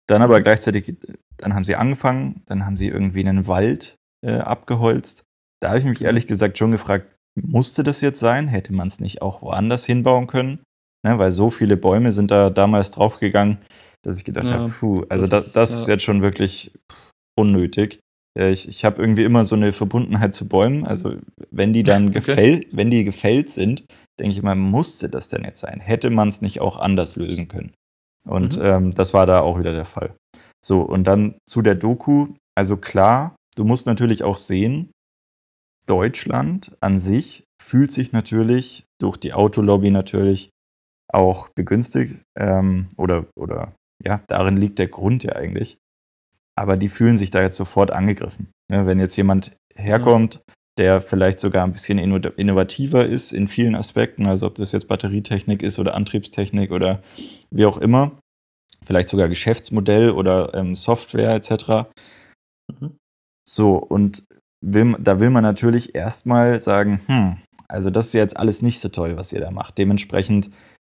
Dann 0.08 0.22
aber 0.22 0.40
gleichzeitig, 0.40 0.96
dann 1.36 1.54
haben 1.54 1.64
sie 1.64 1.76
angefangen, 1.76 2.42
dann 2.46 2.66
haben 2.66 2.76
sie 2.76 2.88
irgendwie 2.88 3.20
einen 3.20 3.46
Wald 3.46 3.96
äh, 4.26 4.38
abgeholzt. 4.38 5.22
Da 5.60 5.68
habe 5.68 5.78
ich 5.78 5.84
mich 5.84 6.02
ehrlich 6.02 6.26
gesagt 6.26 6.58
schon 6.58 6.72
gefragt, 6.72 7.14
musste 7.40 7.82
das 7.82 8.00
jetzt 8.00 8.18
sein? 8.18 8.48
Hätte 8.48 8.72
man 8.72 8.88
es 8.88 9.00
nicht 9.00 9.22
auch 9.22 9.42
woanders 9.42 9.84
hinbauen 9.84 10.26
können? 10.26 10.60
Ne, 11.02 11.18
weil 11.18 11.32
so 11.32 11.50
viele 11.50 11.76
Bäume 11.76 12.12
sind 12.12 12.30
da 12.30 12.50
damals 12.50 12.90
draufgegangen, 12.90 13.58
dass 14.02 14.18
ich 14.18 14.24
gedacht 14.24 14.50
ja, 14.50 14.58
habe, 14.58 14.68
puh, 14.68 15.04
also 15.08 15.26
das, 15.26 15.46
ist, 15.46 15.56
das 15.56 15.72
ist 15.72 15.86
ja. 15.86 15.94
jetzt 15.94 16.02
schon 16.02 16.20
wirklich 16.20 16.72
unnötig. 17.38 18.00
Ich, 18.38 18.68
ich 18.68 18.84
habe 18.84 19.00
irgendwie 19.00 19.24
immer 19.24 19.44
so 19.44 19.56
eine 19.56 19.72
Verbundenheit 19.72 20.34
zu 20.34 20.46
Bäumen. 20.46 20.84
Also 20.84 21.16
wenn 21.50 21.72
die 21.72 21.82
dann 21.82 22.08
okay. 22.08 22.18
gefällt, 22.18 22.66
wenn 22.72 22.90
die 22.90 23.04
gefällt 23.04 23.50
sind, 23.50 23.84
denke 24.18 24.32
ich 24.32 24.38
immer, 24.38 24.54
musste 24.54 25.08
das 25.08 25.28
denn 25.28 25.44
jetzt 25.44 25.60
sein? 25.60 25.80
Hätte 25.80 26.10
man 26.10 26.28
es 26.28 26.42
nicht 26.42 26.60
auch 26.60 26.78
anders 26.78 27.16
lösen 27.16 27.48
können? 27.48 27.72
Und 28.24 28.56
mhm. 28.56 28.64
ähm, 28.64 28.90
das 28.92 29.14
war 29.14 29.26
da 29.26 29.40
auch 29.40 29.58
wieder 29.58 29.72
der 29.72 29.84
Fall. 29.84 30.14
So, 30.64 30.82
und 30.82 31.04
dann 31.04 31.38
zu 31.48 31.62
der 31.62 31.74
Doku. 31.74 32.28
Also 32.54 32.76
klar, 32.76 33.34
du 33.56 33.64
musst 33.64 33.86
natürlich 33.86 34.22
auch 34.22 34.36
sehen, 34.36 34.90
Deutschland 35.86 36.76
an 36.80 36.98
sich 36.98 37.44
fühlt 37.60 37.90
sich 37.90 38.12
natürlich 38.12 38.84
durch 39.00 39.16
die 39.16 39.32
Autolobby 39.32 39.90
natürlich 39.90 40.50
auch 41.12 41.48
begünstigt 41.48 42.22
ähm, 42.38 42.88
oder, 42.96 43.26
oder 43.36 43.74
ja, 44.04 44.22
darin 44.28 44.56
liegt 44.56 44.78
der 44.78 44.88
Grund 44.88 45.24
ja 45.24 45.32
eigentlich. 45.32 45.78
Aber 46.56 46.76
die 46.76 46.88
fühlen 46.88 47.18
sich 47.18 47.30
da 47.30 47.42
jetzt 47.42 47.56
sofort 47.56 47.90
angegriffen. 47.90 48.50
Ja, 48.70 48.86
wenn 48.86 49.00
jetzt 49.00 49.16
jemand 49.16 49.56
herkommt, 49.74 50.36
ja. 50.36 50.54
Der 50.78 51.00
vielleicht 51.00 51.40
sogar 51.40 51.64
ein 51.64 51.72
bisschen 51.72 51.98
innovativer 51.98 53.04
ist 53.04 53.32
in 53.32 53.48
vielen 53.48 53.74
Aspekten, 53.74 54.26
also 54.26 54.46
ob 54.46 54.54
das 54.54 54.72
jetzt 54.72 54.88
Batterietechnik 54.88 55.62
ist 55.62 55.78
oder 55.78 55.94
Antriebstechnik 55.94 56.70
oder 56.70 57.02
wie 57.50 57.66
auch 57.66 57.76
immer, 57.76 58.12
vielleicht 58.84 59.08
sogar 59.08 59.28
Geschäftsmodell 59.28 60.10
oder 60.10 60.54
ähm, 60.54 60.74
Software 60.74 61.34
etc. 61.34 61.90
Mhm. 62.80 62.96
So, 63.46 63.76
und 63.76 64.22
will, 64.64 64.96
da 65.00 65.20
will 65.20 65.30
man 65.30 65.42
natürlich 65.42 65.94
erstmal 65.94 66.60
sagen, 66.60 67.00
hm, 67.06 67.36
also 67.68 67.90
das 67.90 68.06
ist 68.06 68.12
jetzt 68.14 68.36
alles 68.36 68.62
nicht 68.62 68.80
so 68.80 68.88
toll, 68.88 69.16
was 69.16 69.32
ihr 69.32 69.40
da 69.40 69.50
macht. 69.50 69.78
Dementsprechend 69.78 70.50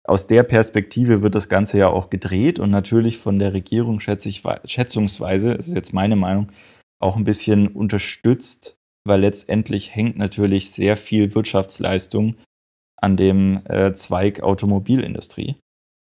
aus 0.07 0.27
der 0.27 0.45
Perspektive 0.45 1.23
wird 1.23 1.35
das 1.35 1.49
Ganze 1.49 1.79
ja 1.79 1.89
auch 1.89 2.11
gedreht 2.11 2.59
und 2.59 2.71
natürlich 2.71 3.19
von 3.19 3.39
der 3.39 3.53
Regierung 3.53 4.01
schätze 4.01 4.29
ich, 4.29 4.43
schätzungsweise, 4.65 5.57
das 5.57 5.69
ist 5.69 5.75
jetzt 5.75 5.93
meine 5.93 6.17
Meinung, 6.17 6.53
auch 7.01 7.17
ein 7.17 7.25
bisschen 7.25 7.69
unterstützt, 7.69 8.77
weil 9.07 9.21
letztendlich 9.21 9.95
hängt 9.95 10.17
natürlich 10.17 10.71
sehr 10.71 10.97
viel 10.97 11.35
Wirtschaftsleistung 11.35 12.37
an 12.97 13.17
dem 13.17 13.61
äh, 13.67 13.93
Zweig 13.93 14.43
Automobilindustrie. 14.43 15.57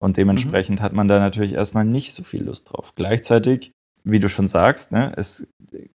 Und 0.02 0.18
dementsprechend 0.18 0.80
mhm. 0.80 0.84
hat 0.84 0.94
man 0.94 1.08
da 1.08 1.20
natürlich 1.20 1.54
erstmal 1.54 1.86
nicht 1.86 2.14
so 2.14 2.24
viel 2.24 2.44
Lust 2.44 2.72
drauf. 2.72 2.94
Gleichzeitig 2.96 3.72
wie 4.04 4.20
du 4.20 4.30
schon 4.30 4.48
sagst, 4.48 4.92
ne, 4.92 5.14
es 5.16 5.48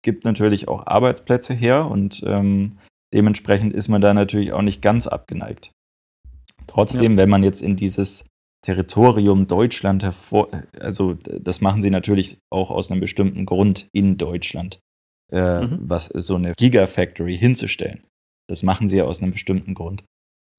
gibt 0.02 0.24
natürlich 0.26 0.68
auch 0.68 0.88
Arbeitsplätze 0.88 1.54
her 1.54 1.88
und 1.88 2.24
ähm, 2.26 2.78
dementsprechend 3.14 3.74
ist 3.74 3.90
man 3.90 4.02
da 4.02 4.14
natürlich 4.14 4.54
auch 4.54 4.62
nicht 4.62 4.82
ganz 4.82 5.08
abgeneigt. 5.08 5.72
Trotzdem, 6.68 7.14
ja. 7.14 7.18
wenn 7.18 7.30
man 7.30 7.44
jetzt 7.44 7.62
in 7.62 7.76
dieses 7.76 8.26
Territorium 8.64 9.48
Deutschland 9.48 10.04
hervor, 10.04 10.50
also 10.80 11.14
das 11.14 11.62
machen 11.62 11.82
sie 11.82 11.90
natürlich 11.90 12.38
auch 12.50 12.72
aus 12.72 12.92
einem 12.92 13.02
bestimmten 13.02 13.46
Grund 13.46 13.88
in 13.94 14.18
Deutschland, 14.18 14.80
äh, 15.32 15.62
mhm. 15.62 15.80
was 15.82 16.06
so 16.06 16.36
eine 16.36 16.54
Gigafactory 16.58 17.38
hinzustellen. 17.38 18.04
Das 18.50 18.64
machen 18.64 18.90
sie 18.90 18.98
ja 18.98 19.04
aus 19.04 19.22
einem 19.22 19.32
bestimmten 19.32 19.74
Grund. 19.74 20.04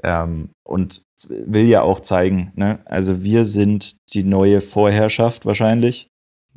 Ähm, 0.02 0.50
und 0.66 1.02
will 1.28 1.66
ja 1.66 1.82
auch 1.82 2.00
zeigen, 2.00 2.52
ne? 2.54 2.80
also 2.84 3.22
wir 3.22 3.44
sind 3.44 3.96
die 4.14 4.22
neue 4.22 4.60
Vorherrschaft 4.60 5.44
wahrscheinlich 5.44 6.08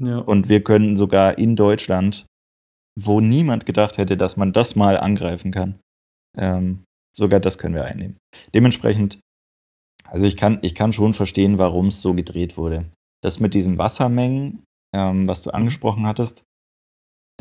ja. 0.01 0.17
Und 0.17 0.49
wir 0.49 0.63
können 0.63 0.97
sogar 0.97 1.37
in 1.37 1.55
Deutschland, 1.55 2.25
wo 2.99 3.21
niemand 3.21 3.65
gedacht 3.65 3.97
hätte, 3.97 4.17
dass 4.17 4.35
man 4.35 4.51
das 4.51 4.75
mal 4.75 4.97
angreifen 4.97 5.51
kann, 5.51 5.79
ähm, 6.37 6.83
sogar 7.15 7.39
das 7.39 7.57
können 7.57 7.75
wir 7.75 7.85
einnehmen. 7.85 8.17
Dementsprechend 8.53 9.19
Also 10.09 10.25
ich 10.25 10.35
kann, 10.35 10.59
ich 10.61 10.75
kann 10.75 10.91
schon 10.91 11.13
verstehen, 11.13 11.57
warum 11.57 11.87
es 11.87 12.01
so 12.01 12.13
gedreht 12.13 12.57
wurde. 12.57 12.91
Das 13.23 13.39
mit 13.39 13.53
diesen 13.53 13.77
Wassermengen, 13.77 14.63
ähm, 14.93 15.27
was 15.27 15.43
du 15.43 15.51
Mhm. 15.51 15.55
angesprochen 15.55 16.05
hattest, 16.05 16.43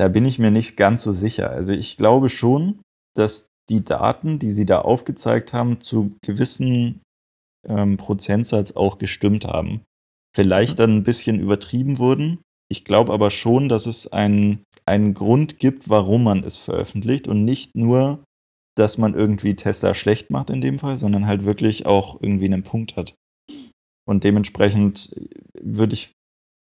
da 0.01 0.09
bin 0.09 0.25
ich 0.25 0.39
mir 0.39 0.51
nicht 0.51 0.79
ganz 0.79 1.03
so 1.03 1.13
sicher. 1.13 1.51
Also 1.51 1.75
ich 1.75 1.99
glaube 1.99 2.31
schon, 2.31 2.81
dass 3.15 3.49
die 3.69 3.85
Daten, 3.85 4.39
die 4.39 4.51
sie 4.51 4.65
da 4.65 4.81
aufgezeigt 4.81 5.53
haben, 5.53 5.83
zu 5.83 6.17
gewissen 6.23 7.03
ähm, 7.69 7.99
Prozentsatz 7.99 8.73
auch 8.73 8.97
gestimmt 8.97 9.45
haben. 9.45 9.83
Vielleicht 10.35 10.79
dann 10.79 10.97
ein 10.97 11.05
bisschen 11.05 11.39
übertrieben 11.39 11.99
wurden. 11.99 12.39
Ich 12.71 12.85
glaube 12.85 13.13
aber 13.13 13.31
schon, 13.31 13.69
dass 13.69 13.85
es 13.85 14.11
einen, 14.11 14.65
einen 14.87 15.13
Grund 15.13 15.59
gibt, 15.59 15.91
warum 15.91 16.25
man 16.25 16.45
es 16.45 16.57
veröffentlicht 16.57 17.29
und 17.29 17.45
nicht 17.45 17.77
nur, 17.77 18.25
dass 18.79 18.97
man 18.97 19.13
irgendwie 19.13 19.55
Tesla 19.55 19.93
schlecht 19.93 20.31
macht 20.31 20.49
in 20.49 20.63
dem 20.63 20.79
Fall, 20.79 20.97
sondern 20.97 21.27
halt 21.27 21.45
wirklich 21.45 21.85
auch 21.85 22.23
irgendwie 22.23 22.47
einen 22.47 22.63
Punkt 22.63 22.97
hat. 22.97 23.15
Und 24.09 24.25
dementsprechend 24.25 25.15
würde 25.61 25.93
ich, 25.93 26.13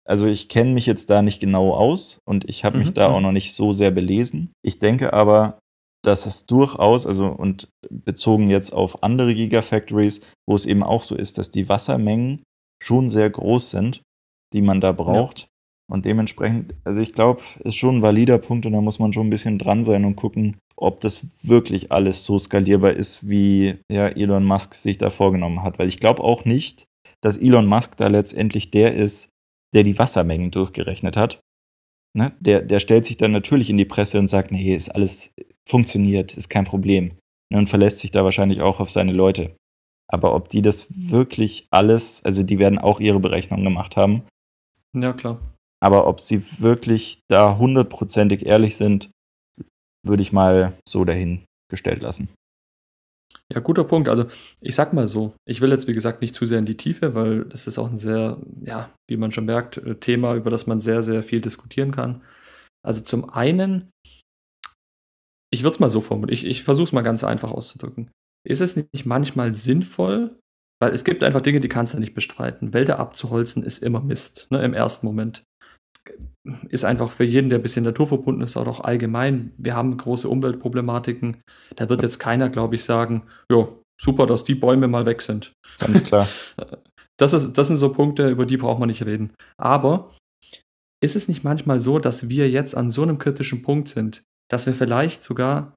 also 0.07 0.25
ich 0.25 0.49
kenne 0.49 0.71
mich 0.71 0.85
jetzt 0.85 1.09
da 1.09 1.21
nicht 1.21 1.39
genau 1.39 1.73
aus 1.73 2.19
und 2.25 2.49
ich 2.49 2.63
habe 2.63 2.77
mich 2.77 2.89
Mhm, 2.89 2.93
da 2.93 3.09
mhm. 3.09 3.15
auch 3.15 3.21
noch 3.21 3.31
nicht 3.31 3.53
so 3.53 3.73
sehr 3.73 3.91
belesen. 3.91 4.51
Ich 4.63 4.79
denke 4.79 5.13
aber, 5.13 5.59
dass 6.03 6.25
es 6.25 6.45
durchaus, 6.45 7.05
also 7.05 7.27
und 7.27 7.67
bezogen 7.89 8.49
jetzt 8.49 8.71
auf 8.71 9.03
andere 9.03 9.35
Gigafactories, 9.35 10.21
wo 10.47 10.55
es 10.55 10.65
eben 10.65 10.83
auch 10.83 11.03
so 11.03 11.15
ist, 11.15 11.37
dass 11.37 11.51
die 11.51 11.67
Wassermengen 11.67 12.43
schon 12.81 13.09
sehr 13.09 13.29
groß 13.29 13.71
sind, 13.71 14.01
die 14.53 14.61
man 14.61 14.79
da 14.79 14.93
braucht. 14.93 15.47
Und 15.89 16.05
dementsprechend, 16.05 16.75
also 16.83 17.01
ich 17.01 17.13
glaube, 17.13 17.41
ist 17.59 17.75
schon 17.75 17.97
ein 17.97 18.01
valider 18.01 18.37
Punkt 18.37 18.65
und 18.65 18.73
da 18.73 18.81
muss 18.81 18.99
man 18.99 19.13
schon 19.13 19.27
ein 19.27 19.29
bisschen 19.31 19.57
dran 19.57 19.83
sein 19.83 20.05
und 20.05 20.15
gucken, 20.15 20.57
ob 20.75 20.99
das 21.01 21.27
wirklich 21.43 21.91
alles 21.91 22.23
so 22.25 22.37
skalierbar 22.37 22.91
ist, 22.91 23.27
wie 23.27 23.75
ja, 23.91 24.07
Elon 24.07 24.45
Musk 24.45 24.73
sich 24.73 24.97
da 24.97 25.09
vorgenommen 25.09 25.63
hat. 25.63 25.79
Weil 25.79 25.87
ich 25.87 25.99
glaube 25.99 26.23
auch 26.23 26.45
nicht, 26.45 26.85
dass 27.21 27.37
Elon 27.37 27.65
Musk 27.65 27.97
da 27.97 28.07
letztendlich 28.07 28.69
der 28.69 28.93
ist, 28.93 29.29
der 29.73 29.83
die 29.83 29.97
Wassermengen 29.97 30.51
durchgerechnet 30.51 31.17
hat. 31.17 31.39
Ne? 32.17 32.35
Der, 32.39 32.61
der 32.61 32.79
stellt 32.79 33.05
sich 33.05 33.17
dann 33.17 33.31
natürlich 33.31 33.69
in 33.69 33.77
die 33.77 33.85
Presse 33.85 34.19
und 34.19 34.27
sagt, 34.27 34.51
nee, 34.51 34.75
ist 34.75 34.89
alles 34.89 35.33
funktioniert, 35.67 36.35
ist 36.35 36.49
kein 36.49 36.65
Problem. 36.65 37.17
Ne? 37.51 37.59
Und 37.59 37.67
verlässt 37.69 37.99
sich 37.99 38.11
da 38.11 38.23
wahrscheinlich 38.23 38.61
auch 38.61 38.79
auf 38.79 38.89
seine 38.89 39.13
Leute. 39.13 39.55
Aber 40.09 40.33
ob 40.35 40.49
die 40.49 40.61
das 40.61 40.87
wirklich 40.89 41.67
alles, 41.69 42.23
also 42.23 42.43
die 42.43 42.59
werden 42.59 42.79
auch 42.79 42.99
ihre 42.99 43.19
Berechnungen 43.19 43.65
gemacht 43.65 43.97
haben, 43.97 44.23
Ja, 44.95 45.11
klar. 45.13 45.39
aber 45.83 46.07
ob 46.07 46.21
sie 46.21 46.41
wirklich 46.61 47.19
da 47.29 47.57
hundertprozentig 47.57 48.45
ehrlich 48.45 48.77
sind, 48.77 49.11
würde 50.05 50.21
ich 50.23 50.31
mal 50.31 50.73
so 50.87 51.03
dahingestellt 51.03 52.01
lassen. 52.01 52.29
Ja, 53.53 53.61
guter 53.61 53.85
Punkt. 53.85 54.09
Also, 54.09 54.25
ich 54.61 54.75
sag 54.75 54.93
mal 54.93 55.07
so, 55.07 55.33
ich 55.45 55.61
will 55.61 55.71
jetzt, 55.71 55.87
wie 55.87 55.93
gesagt, 55.93 56.21
nicht 56.21 56.35
zu 56.35 56.45
sehr 56.45 56.59
in 56.59 56.65
die 56.65 56.77
Tiefe, 56.77 57.15
weil 57.15 57.45
das 57.45 57.65
ist 57.65 57.77
auch 57.77 57.89
ein 57.89 57.97
sehr, 57.97 58.41
ja, 58.61 58.93
wie 59.07 59.17
man 59.17 59.31
schon 59.31 59.45
merkt, 59.45 59.77
äh, 59.77 59.95
Thema, 59.95 60.35
über 60.35 60.49
das 60.49 60.67
man 60.67 60.79
sehr, 60.79 61.01
sehr 61.01 61.23
viel 61.23 61.39
diskutieren 61.39 61.91
kann. 61.91 62.23
Also 62.85 63.01
zum 63.01 63.29
einen, 63.29 63.89
ich 65.49 65.63
würde 65.63 65.75
es 65.75 65.79
mal 65.79 65.89
so 65.89 66.01
formulieren, 66.01 66.33
ich, 66.33 66.45
ich 66.45 66.63
versuche 66.63 66.85
es 66.85 66.91
mal 66.91 67.01
ganz 67.03 67.23
einfach 67.23 67.51
auszudrücken. 67.51 68.11
Ist 68.45 68.61
es 68.61 68.75
nicht 68.75 69.05
manchmal 69.05 69.53
sinnvoll, 69.53 70.37
weil 70.81 70.93
es 70.93 71.03
gibt 71.03 71.23
einfach 71.23 71.41
Dinge, 71.41 71.61
die 71.61 71.69
kannst 71.69 71.93
du 71.93 71.99
nicht 71.99 72.13
bestreiten. 72.13 72.73
Wälder 72.73 72.99
abzuholzen 72.99 73.63
ist 73.63 73.81
immer 73.81 74.01
Mist, 74.01 74.47
ne, 74.51 74.63
im 74.63 74.73
ersten 74.73 75.05
Moment. 75.05 75.43
Ist 76.69 76.85
einfach 76.85 77.11
für 77.11 77.23
jeden, 77.23 77.49
der 77.49 77.59
ein 77.59 77.63
bisschen 77.63 77.83
naturverbunden 77.83 78.43
ist, 78.43 78.55
auch 78.55 78.79
allgemein. 78.81 79.51
Wir 79.57 79.75
haben 79.75 79.97
große 79.97 80.29
Umweltproblematiken. 80.29 81.37
Da 81.75 81.89
wird 81.89 82.03
jetzt 82.03 82.19
keiner, 82.19 82.49
glaube 82.49 82.75
ich, 82.75 82.83
sagen, 82.83 83.23
ja, 83.51 83.67
super, 83.99 84.25
dass 84.25 84.43
die 84.43 84.55
Bäume 84.55 84.87
mal 84.87 85.05
weg 85.05 85.21
sind. 85.21 85.53
Ganz 85.79 86.03
klar. 86.03 86.27
Das, 87.19 87.33
ist, 87.33 87.53
das 87.53 87.67
sind 87.67 87.77
so 87.77 87.91
Punkte, 87.93 88.29
über 88.29 88.45
die 88.45 88.57
braucht 88.57 88.77
man 88.79 88.89
nicht 88.89 89.03
reden. 89.03 89.33
Aber 89.59 90.13
ist 91.03 91.15
es 91.15 91.27
nicht 91.27 91.43
manchmal 91.43 91.79
so, 91.79 91.97
dass 91.97 92.29
wir 92.29 92.47
jetzt 92.47 92.77
an 92.77 92.91
so 92.91 93.01
einem 93.01 93.17
kritischen 93.17 93.63
Punkt 93.63 93.87
sind, 93.87 94.21
dass 94.51 94.67
wir 94.67 94.75
vielleicht 94.75 95.23
sogar, 95.23 95.73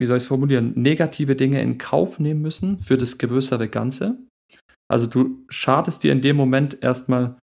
wie 0.00 0.06
soll 0.06 0.16
ich 0.16 0.22
es 0.22 0.28
formulieren, 0.28 0.72
negative 0.74 1.36
Dinge 1.36 1.60
in 1.60 1.76
Kauf 1.76 2.18
nehmen 2.18 2.40
müssen 2.40 2.82
für 2.82 2.96
das 2.96 3.18
größere 3.18 3.68
Ganze? 3.68 4.18
Also 4.88 5.06
du 5.06 5.44
schadest 5.48 6.02
dir 6.02 6.12
in 6.12 6.22
dem 6.22 6.36
Moment 6.36 6.82
erstmal 6.82 7.38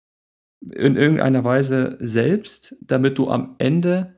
in 0.61 0.95
irgendeiner 0.95 1.43
Weise 1.43 1.97
selbst, 1.99 2.75
damit 2.81 3.17
du 3.17 3.29
am 3.29 3.55
Ende 3.59 4.15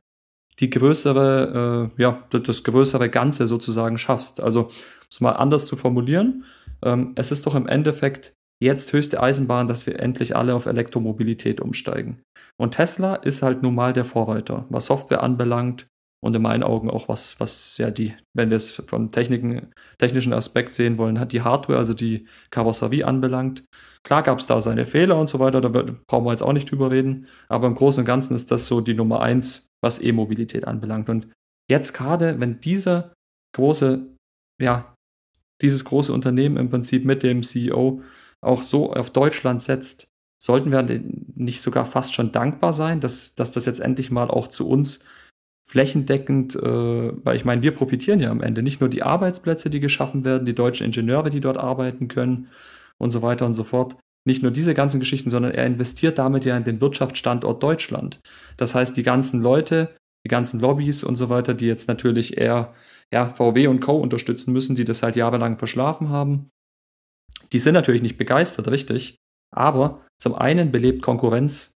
die 0.60 0.70
größere, 0.70 1.90
äh, 1.96 2.02
ja, 2.02 2.24
das, 2.30 2.64
größere 2.64 3.08
Ganze 3.08 3.46
sozusagen 3.46 3.98
schaffst. 3.98 4.40
Also, 4.40 4.64
um 4.64 4.70
es 5.10 5.20
mal 5.20 5.32
anders 5.32 5.66
zu 5.66 5.76
formulieren, 5.76 6.44
ähm, 6.82 7.12
es 7.16 7.32
ist 7.32 7.46
doch 7.46 7.54
im 7.54 7.66
Endeffekt 7.66 8.34
jetzt 8.60 8.92
höchste 8.92 9.22
Eisenbahn, 9.22 9.66
dass 9.66 9.86
wir 9.86 9.98
endlich 10.00 10.36
alle 10.36 10.54
auf 10.54 10.66
Elektromobilität 10.66 11.60
umsteigen. 11.60 12.22
Und 12.60 12.74
Tesla 12.74 13.16
ist 13.16 13.42
halt 13.42 13.62
nun 13.62 13.74
mal 13.74 13.92
der 13.92 14.04
Vorreiter, 14.04 14.66
was 14.68 14.86
Software 14.86 15.22
anbelangt 15.22 15.86
und 16.22 16.36
in 16.36 16.42
meinen 16.42 16.62
Augen 16.62 16.88
auch 16.88 17.08
was, 17.08 17.40
was 17.40 17.76
ja 17.78 17.90
die, 17.90 18.14
wenn 18.32 18.50
wir 18.50 18.56
es 18.56 18.70
vom 18.70 19.10
Techniken, 19.10 19.72
technischen 19.98 20.32
Aspekt 20.32 20.74
sehen 20.74 20.96
wollen, 20.96 21.18
hat 21.18 21.32
die 21.32 21.42
Hardware, 21.42 21.78
also 21.78 21.94
die 21.94 22.28
Karosserie 22.50 23.04
anbelangt. 23.04 23.64
Klar 24.04 24.22
gab 24.22 24.38
es 24.38 24.46
da 24.46 24.62
seine 24.62 24.86
Fehler 24.86 25.18
und 25.18 25.28
so 25.28 25.40
weiter, 25.40 25.60
da 25.60 25.68
brauchen 25.68 26.24
wir 26.24 26.30
jetzt 26.30 26.42
auch 26.42 26.52
nicht 26.52 26.70
drüber 26.70 26.90
reden, 26.90 27.26
aber 27.48 27.66
im 27.66 27.74
Großen 27.74 28.02
und 28.02 28.06
Ganzen 28.06 28.34
ist 28.34 28.50
das 28.50 28.66
so 28.66 28.80
die 28.80 28.94
Nummer 28.94 29.20
eins, 29.20 29.66
was 29.82 30.00
E-Mobilität 30.00 30.66
anbelangt. 30.66 31.08
Und 31.08 31.28
jetzt 31.68 31.92
gerade, 31.92 32.38
wenn 32.38 32.60
dieser 32.60 33.12
große, 33.56 34.06
ja, 34.60 34.94
dieses 35.60 35.84
große 35.84 36.12
Unternehmen 36.12 36.56
im 36.56 36.70
Prinzip 36.70 37.04
mit 37.04 37.22
dem 37.22 37.42
CEO 37.42 38.02
auch 38.44 38.62
so 38.62 38.92
auf 38.92 39.10
Deutschland 39.10 39.62
setzt, 39.62 40.08
sollten 40.40 40.72
wir 40.72 40.82
nicht 41.34 41.62
sogar 41.62 41.86
fast 41.86 42.14
schon 42.14 42.32
dankbar 42.32 42.72
sein, 42.72 43.00
dass, 43.00 43.36
dass 43.36 43.52
das 43.52 43.66
jetzt 43.66 43.80
endlich 43.80 44.10
mal 44.10 44.28
auch 44.28 44.48
zu 44.48 44.68
uns 44.68 45.04
flächendeckend, 45.62 46.56
äh, 46.56 47.24
weil 47.24 47.36
ich 47.36 47.44
meine, 47.44 47.62
wir 47.62 47.72
profitieren 47.72 48.20
ja 48.20 48.30
am 48.30 48.40
Ende 48.40 48.62
nicht 48.62 48.80
nur 48.80 48.90
die 48.90 49.02
Arbeitsplätze, 49.02 49.70
die 49.70 49.80
geschaffen 49.80 50.24
werden, 50.24 50.44
die 50.44 50.54
deutschen 50.54 50.86
Ingenieure, 50.86 51.30
die 51.30 51.40
dort 51.40 51.56
arbeiten 51.56 52.08
können 52.08 52.48
und 52.98 53.10
so 53.10 53.22
weiter 53.22 53.46
und 53.46 53.54
so 53.54 53.64
fort. 53.64 53.96
Nicht 54.24 54.42
nur 54.42 54.52
diese 54.52 54.74
ganzen 54.74 55.00
Geschichten, 55.00 55.30
sondern 55.30 55.52
er 55.52 55.66
investiert 55.66 56.18
damit 56.18 56.44
ja 56.44 56.56
in 56.56 56.62
den 56.62 56.80
Wirtschaftsstandort 56.80 57.62
Deutschland. 57.62 58.20
Das 58.56 58.74
heißt, 58.74 58.96
die 58.96 59.02
ganzen 59.02 59.40
Leute, 59.40 59.96
die 60.24 60.28
ganzen 60.28 60.60
Lobbys 60.60 61.02
und 61.02 61.16
so 61.16 61.28
weiter, 61.28 61.54
die 61.54 61.66
jetzt 61.66 61.88
natürlich 61.88 62.38
eher 62.38 62.74
ja, 63.12 63.26
VW 63.26 63.66
und 63.66 63.80
Co. 63.80 63.96
unterstützen 63.96 64.52
müssen, 64.52 64.76
die 64.76 64.84
das 64.84 65.02
halt 65.02 65.16
jahrelang 65.16 65.58
verschlafen 65.58 66.08
haben, 66.08 66.50
die 67.52 67.58
sind 67.58 67.74
natürlich 67.74 68.02
nicht 68.02 68.16
begeistert, 68.16 68.68
richtig. 68.68 69.16
Aber 69.54 70.06
zum 70.18 70.34
einen 70.34 70.72
belebt 70.72 71.02
Konkurrenz 71.02 71.72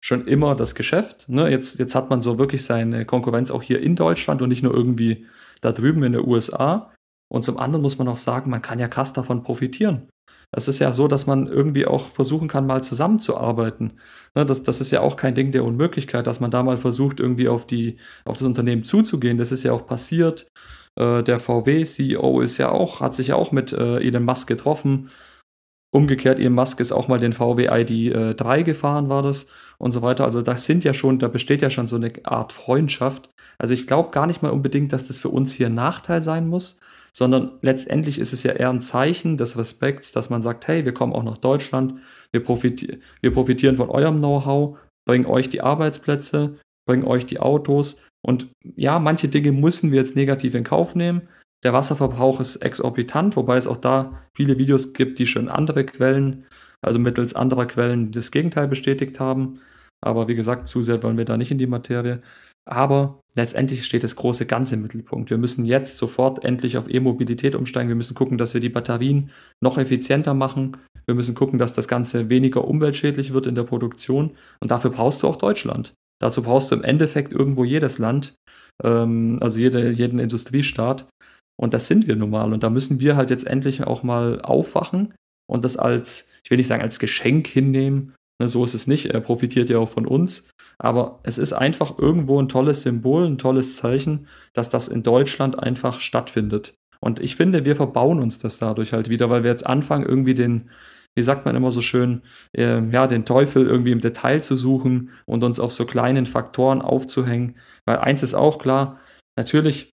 schon 0.00 0.26
immer 0.26 0.54
das 0.54 0.74
Geschäft. 0.74 1.28
Ne? 1.28 1.50
Jetzt, 1.50 1.78
jetzt 1.78 1.94
hat 1.94 2.10
man 2.10 2.22
so 2.22 2.38
wirklich 2.38 2.64
seine 2.64 3.04
Konkurrenz 3.04 3.50
auch 3.50 3.62
hier 3.62 3.80
in 3.80 3.96
Deutschland 3.96 4.42
und 4.42 4.48
nicht 4.48 4.62
nur 4.62 4.74
irgendwie 4.74 5.26
da 5.60 5.72
drüben 5.72 6.02
in 6.02 6.12
den 6.12 6.26
USA. 6.26 6.92
Und 7.30 7.44
zum 7.44 7.58
anderen 7.58 7.82
muss 7.82 7.98
man 7.98 8.08
auch 8.08 8.16
sagen, 8.16 8.50
man 8.50 8.62
kann 8.62 8.78
ja 8.78 8.88
krass 8.88 9.12
davon 9.12 9.42
profitieren. 9.42 10.08
Es 10.50 10.66
ist 10.66 10.78
ja 10.78 10.92
so, 10.92 11.08
dass 11.08 11.26
man 11.26 11.46
irgendwie 11.46 11.86
auch 11.86 12.08
versuchen 12.08 12.48
kann, 12.48 12.66
mal 12.66 12.82
zusammenzuarbeiten. 12.82 14.00
Ne, 14.34 14.46
das, 14.46 14.62
das 14.62 14.80
ist 14.80 14.90
ja 14.90 15.02
auch 15.02 15.16
kein 15.16 15.34
Ding 15.34 15.52
der 15.52 15.64
Unmöglichkeit, 15.64 16.26
dass 16.26 16.40
man 16.40 16.50
da 16.50 16.62
mal 16.62 16.78
versucht, 16.78 17.20
irgendwie 17.20 17.48
auf, 17.48 17.66
die, 17.66 17.98
auf 18.24 18.36
das 18.36 18.46
Unternehmen 18.46 18.84
zuzugehen. 18.84 19.36
Das 19.36 19.52
ist 19.52 19.62
ja 19.62 19.72
auch 19.72 19.86
passiert. 19.86 20.48
Äh, 20.98 21.22
der 21.22 21.38
VW-CEO 21.38 22.40
ist 22.40 22.56
ja 22.56 22.70
auch, 22.70 23.00
hat 23.00 23.14
sich 23.14 23.28
ja 23.28 23.34
auch 23.36 23.52
mit 23.52 23.74
äh, 23.74 23.98
Elon 23.98 24.24
Musk 24.24 24.48
getroffen. 24.48 25.10
Umgekehrt, 25.90 26.38
Elon 26.38 26.54
Musk 26.54 26.80
ist 26.80 26.92
auch 26.92 27.08
mal 27.08 27.18
den 27.18 27.34
VW 27.34 27.68
ID3 27.68 28.62
gefahren, 28.62 29.10
war 29.10 29.22
das 29.22 29.48
und 29.78 29.92
so 29.92 30.02
weiter. 30.02 30.24
Also 30.24 30.42
das 30.42 30.64
sind 30.64 30.84
ja 30.84 30.92
schon, 30.92 31.18
da 31.18 31.28
besteht 31.28 31.62
ja 31.62 31.70
schon 31.70 31.86
so 31.86 31.96
eine 31.96 32.12
Art 32.24 32.52
Freundschaft. 32.52 33.30
Also 33.58 33.74
ich 33.74 33.86
glaube 33.86 34.10
gar 34.10 34.26
nicht 34.26 34.42
mal 34.42 34.50
unbedingt, 34.50 34.92
dass 34.92 35.06
das 35.08 35.18
für 35.18 35.28
uns 35.28 35.52
hier 35.52 35.66
ein 35.66 35.74
Nachteil 35.74 36.20
sein 36.20 36.48
muss, 36.48 36.80
sondern 37.12 37.58
letztendlich 37.62 38.18
ist 38.18 38.32
es 38.32 38.42
ja 38.42 38.52
eher 38.52 38.70
ein 38.70 38.80
Zeichen 38.80 39.36
des 39.36 39.56
Respekts, 39.56 40.12
dass 40.12 40.30
man 40.30 40.42
sagt, 40.42 40.68
hey, 40.68 40.84
wir 40.84 40.94
kommen 40.94 41.12
auch 41.12 41.24
nach 41.24 41.38
Deutschland, 41.38 41.94
wir, 42.32 42.42
profiti 42.42 43.00
wir 43.20 43.32
profitieren 43.32 43.76
von 43.76 43.90
eurem 43.90 44.18
Know-how, 44.18 44.78
bringen 45.06 45.26
euch 45.26 45.48
die 45.48 45.62
Arbeitsplätze, 45.62 46.58
bringen 46.86 47.04
euch 47.04 47.26
die 47.26 47.40
Autos 47.40 48.02
und 48.22 48.48
ja, 48.76 48.98
manche 48.98 49.28
Dinge 49.28 49.52
müssen 49.52 49.90
wir 49.90 49.98
jetzt 49.98 50.16
negativ 50.16 50.54
in 50.54 50.64
Kauf 50.64 50.94
nehmen. 50.94 51.28
Der 51.64 51.72
Wasserverbrauch 51.72 52.40
ist 52.40 52.56
exorbitant, 52.56 53.36
wobei 53.36 53.56
es 53.56 53.66
auch 53.66 53.76
da 53.76 54.20
viele 54.36 54.58
Videos 54.58 54.92
gibt, 54.92 55.18
die 55.18 55.26
schon 55.26 55.48
andere 55.48 55.84
Quellen, 55.84 56.44
also 56.82 56.98
mittels 56.98 57.34
anderer 57.34 57.66
Quellen, 57.66 58.12
das 58.12 58.30
Gegenteil 58.30 58.68
bestätigt 58.68 59.18
haben. 59.18 59.60
Aber 60.00 60.28
wie 60.28 60.34
gesagt, 60.34 60.68
zu 60.68 60.82
sehr 60.82 61.02
wollen 61.02 61.16
wir 61.16 61.24
da 61.24 61.36
nicht 61.36 61.50
in 61.50 61.58
die 61.58 61.66
Materie. 61.66 62.20
Aber 62.68 63.20
letztendlich 63.34 63.84
steht 63.84 64.04
das 64.04 64.16
große 64.16 64.44
Ganze 64.44 64.74
im 64.74 64.82
Mittelpunkt. 64.82 65.30
Wir 65.30 65.38
müssen 65.38 65.64
jetzt 65.64 65.96
sofort 65.96 66.44
endlich 66.44 66.76
auf 66.76 66.88
E-Mobilität 66.88 67.54
umsteigen. 67.54 67.88
Wir 67.88 67.96
müssen 67.96 68.14
gucken, 68.14 68.36
dass 68.36 68.52
wir 68.52 68.60
die 68.60 68.68
Batterien 68.68 69.30
noch 69.62 69.78
effizienter 69.78 70.34
machen. 70.34 70.76
Wir 71.06 71.14
müssen 71.14 71.34
gucken, 71.34 71.58
dass 71.58 71.72
das 71.72 71.88
Ganze 71.88 72.28
weniger 72.28 72.68
umweltschädlich 72.68 73.32
wird 73.32 73.46
in 73.46 73.54
der 73.54 73.62
Produktion. 73.62 74.36
Und 74.60 74.70
dafür 74.70 74.90
brauchst 74.90 75.22
du 75.22 75.28
auch 75.28 75.36
Deutschland. 75.36 75.94
Dazu 76.20 76.42
brauchst 76.42 76.70
du 76.70 76.74
im 76.74 76.84
Endeffekt 76.84 77.32
irgendwo 77.32 77.64
jedes 77.64 77.98
Land, 77.98 78.34
ähm, 78.84 79.38
also 79.40 79.58
jede, 79.58 79.90
jeden 79.90 80.18
Industriestaat. 80.18 81.08
Und 81.56 81.74
das 81.74 81.86
sind 81.86 82.06
wir 82.06 82.16
nun 82.16 82.30
mal. 82.30 82.52
Und 82.52 82.62
da 82.62 82.70
müssen 82.70 83.00
wir 83.00 83.16
halt 83.16 83.30
jetzt 83.30 83.46
endlich 83.46 83.82
auch 83.82 84.02
mal 84.02 84.42
aufwachen 84.42 85.14
und 85.50 85.64
das 85.64 85.76
als, 85.76 86.30
ich 86.44 86.50
will 86.50 86.58
nicht 86.58 86.66
sagen, 86.66 86.82
als 86.82 86.98
Geschenk 86.98 87.46
hinnehmen. 87.46 88.14
Ne, 88.40 88.48
so 88.48 88.64
ist 88.64 88.74
es 88.74 88.86
nicht. 88.86 89.06
Er 89.06 89.20
profitiert 89.20 89.68
ja 89.68 89.78
auch 89.78 89.88
von 89.88 90.06
uns. 90.06 90.50
Aber 90.78 91.20
es 91.24 91.38
ist 91.38 91.52
einfach 91.52 91.98
irgendwo 91.98 92.40
ein 92.40 92.48
tolles 92.48 92.82
Symbol, 92.82 93.26
ein 93.26 93.38
tolles 93.38 93.76
Zeichen, 93.76 94.28
dass 94.52 94.70
das 94.70 94.86
in 94.86 95.02
Deutschland 95.02 95.58
einfach 95.58 95.98
stattfindet. 95.98 96.74
Und 97.00 97.20
ich 97.20 97.36
finde, 97.36 97.64
wir 97.64 97.76
verbauen 97.76 98.20
uns 98.20 98.38
das 98.38 98.58
dadurch 98.58 98.92
halt 98.92 99.08
wieder, 99.08 99.28
weil 99.30 99.42
wir 99.42 99.50
jetzt 99.50 99.66
anfangen, 99.66 100.06
irgendwie 100.06 100.34
den, 100.34 100.70
wie 101.16 101.22
sagt 101.22 101.44
man 101.44 101.56
immer 101.56 101.72
so 101.72 101.80
schön, 101.80 102.22
äh, 102.56 102.80
ja, 102.90 103.06
den 103.08 103.24
Teufel 103.24 103.66
irgendwie 103.66 103.92
im 103.92 104.00
Detail 104.00 104.40
zu 104.40 104.56
suchen 104.56 105.10
und 105.26 105.42
uns 105.42 105.58
auf 105.58 105.72
so 105.72 105.84
kleinen 105.84 106.26
Faktoren 106.26 106.80
aufzuhängen. 106.80 107.56
Weil 107.86 107.98
eins 107.98 108.22
ist 108.22 108.34
auch 108.34 108.58
klar, 108.58 109.00
natürlich 109.36 109.90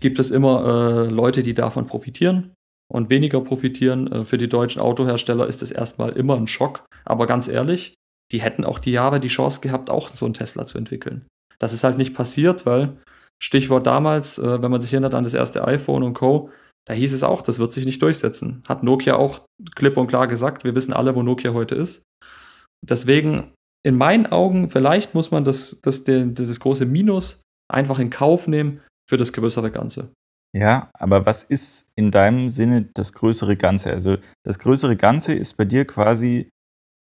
gibt 0.00 0.18
es 0.18 0.30
immer 0.30 0.64
äh, 0.64 1.08
Leute, 1.08 1.42
die 1.42 1.54
davon 1.54 1.86
profitieren 1.86 2.54
und 2.92 3.10
weniger 3.10 3.40
profitieren. 3.40 4.10
Äh, 4.12 4.24
für 4.24 4.38
die 4.38 4.48
deutschen 4.48 4.82
Autohersteller 4.82 5.46
ist 5.46 5.62
es 5.62 5.70
erstmal 5.70 6.12
immer 6.12 6.36
ein 6.36 6.46
Schock. 6.46 6.84
Aber 7.04 7.26
ganz 7.26 7.48
ehrlich, 7.48 7.94
die 8.30 8.40
hätten 8.40 8.64
auch 8.64 8.78
die 8.78 8.92
Jahre 8.92 9.18
die 9.18 9.28
Chance 9.28 9.60
gehabt, 9.60 9.90
auch 9.90 10.12
so 10.12 10.26
einen 10.26 10.34
Tesla 10.34 10.64
zu 10.64 10.78
entwickeln. 10.78 11.26
Das 11.58 11.72
ist 11.72 11.84
halt 11.84 11.96
nicht 11.98 12.14
passiert, 12.14 12.66
weil 12.66 12.96
Stichwort 13.42 13.86
damals, 13.86 14.38
äh, 14.38 14.62
wenn 14.62 14.70
man 14.70 14.80
sich 14.80 14.92
erinnert 14.92 15.14
an 15.14 15.24
das 15.24 15.34
erste 15.34 15.66
iPhone 15.66 16.02
und 16.02 16.14
Co., 16.14 16.50
da 16.86 16.94
hieß 16.94 17.12
es 17.12 17.22
auch, 17.22 17.42
das 17.42 17.60
wird 17.60 17.72
sich 17.72 17.86
nicht 17.86 18.02
durchsetzen. 18.02 18.62
Hat 18.66 18.82
Nokia 18.82 19.14
auch 19.14 19.42
klipp 19.76 19.96
und 19.96 20.08
klar 20.08 20.26
gesagt. 20.26 20.64
Wir 20.64 20.74
wissen 20.74 20.92
alle, 20.92 21.14
wo 21.14 21.22
Nokia 21.22 21.52
heute 21.52 21.76
ist. 21.76 22.02
Deswegen, 22.84 23.52
in 23.86 23.96
meinen 23.96 24.26
Augen, 24.26 24.68
vielleicht 24.68 25.14
muss 25.14 25.30
man 25.30 25.44
das, 25.44 25.80
das, 25.82 26.02
das, 26.02 26.34
das 26.34 26.60
große 26.60 26.84
Minus 26.84 27.42
einfach 27.72 28.00
in 28.00 28.10
Kauf 28.10 28.48
nehmen 28.48 28.80
für 29.08 29.16
das 29.16 29.32
größere 29.32 29.70
Ganze. 29.70 30.12
Ja, 30.54 30.90
aber 30.94 31.24
was 31.24 31.44
ist 31.44 31.88
in 31.96 32.10
deinem 32.10 32.48
Sinne 32.48 32.82
das 32.94 33.12
größere 33.14 33.56
Ganze? 33.56 33.90
Also 33.90 34.18
das 34.44 34.58
größere 34.58 34.96
Ganze 34.96 35.32
ist 35.32 35.56
bei 35.56 35.64
dir 35.64 35.86
quasi 35.86 36.50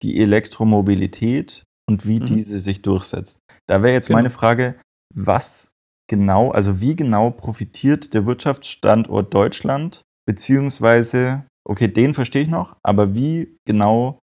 die 0.02 0.20
Elektromobilität 0.20 1.62
und 1.88 2.06
wie 2.06 2.20
mhm. 2.20 2.26
diese 2.26 2.58
sich 2.58 2.82
durchsetzt. 2.82 3.38
Da 3.68 3.82
wäre 3.82 3.92
jetzt 3.92 4.08
genau. 4.08 4.18
meine 4.18 4.30
Frage, 4.30 4.76
was 5.14 5.72
genau, 6.08 6.50
also 6.50 6.80
wie 6.80 6.96
genau 6.96 7.30
profitiert 7.30 8.14
der 8.14 8.26
Wirtschaftsstandort 8.26 9.32
Deutschland, 9.32 10.02
beziehungsweise, 10.26 11.46
okay, 11.64 11.88
den 11.88 12.14
verstehe 12.14 12.42
ich 12.42 12.48
noch, 12.48 12.76
aber 12.82 13.14
wie 13.14 13.56
genau 13.66 14.18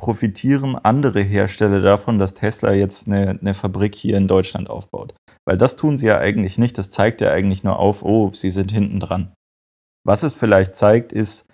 profitieren 0.00 0.76
andere 0.76 1.20
Hersteller 1.20 1.82
davon, 1.82 2.18
dass 2.18 2.32
Tesla 2.32 2.72
jetzt 2.72 3.06
eine, 3.06 3.38
eine 3.38 3.52
Fabrik 3.52 3.94
hier 3.94 4.16
in 4.16 4.28
Deutschland 4.28 4.70
aufbaut? 4.70 5.14
Weil 5.46 5.58
das 5.58 5.76
tun 5.76 5.98
sie 5.98 6.06
ja 6.06 6.18
eigentlich 6.18 6.56
nicht, 6.56 6.78
das 6.78 6.90
zeigt 6.90 7.20
ja 7.20 7.30
eigentlich 7.30 7.64
nur 7.64 7.78
auf, 7.78 8.02
oh, 8.02 8.30
sie 8.32 8.50
sind 8.50 8.72
hinten 8.72 8.98
dran. 8.98 9.34
Was 10.06 10.22
es 10.22 10.34
vielleicht 10.34 10.74
zeigt, 10.74 11.12
ist, 11.12 11.46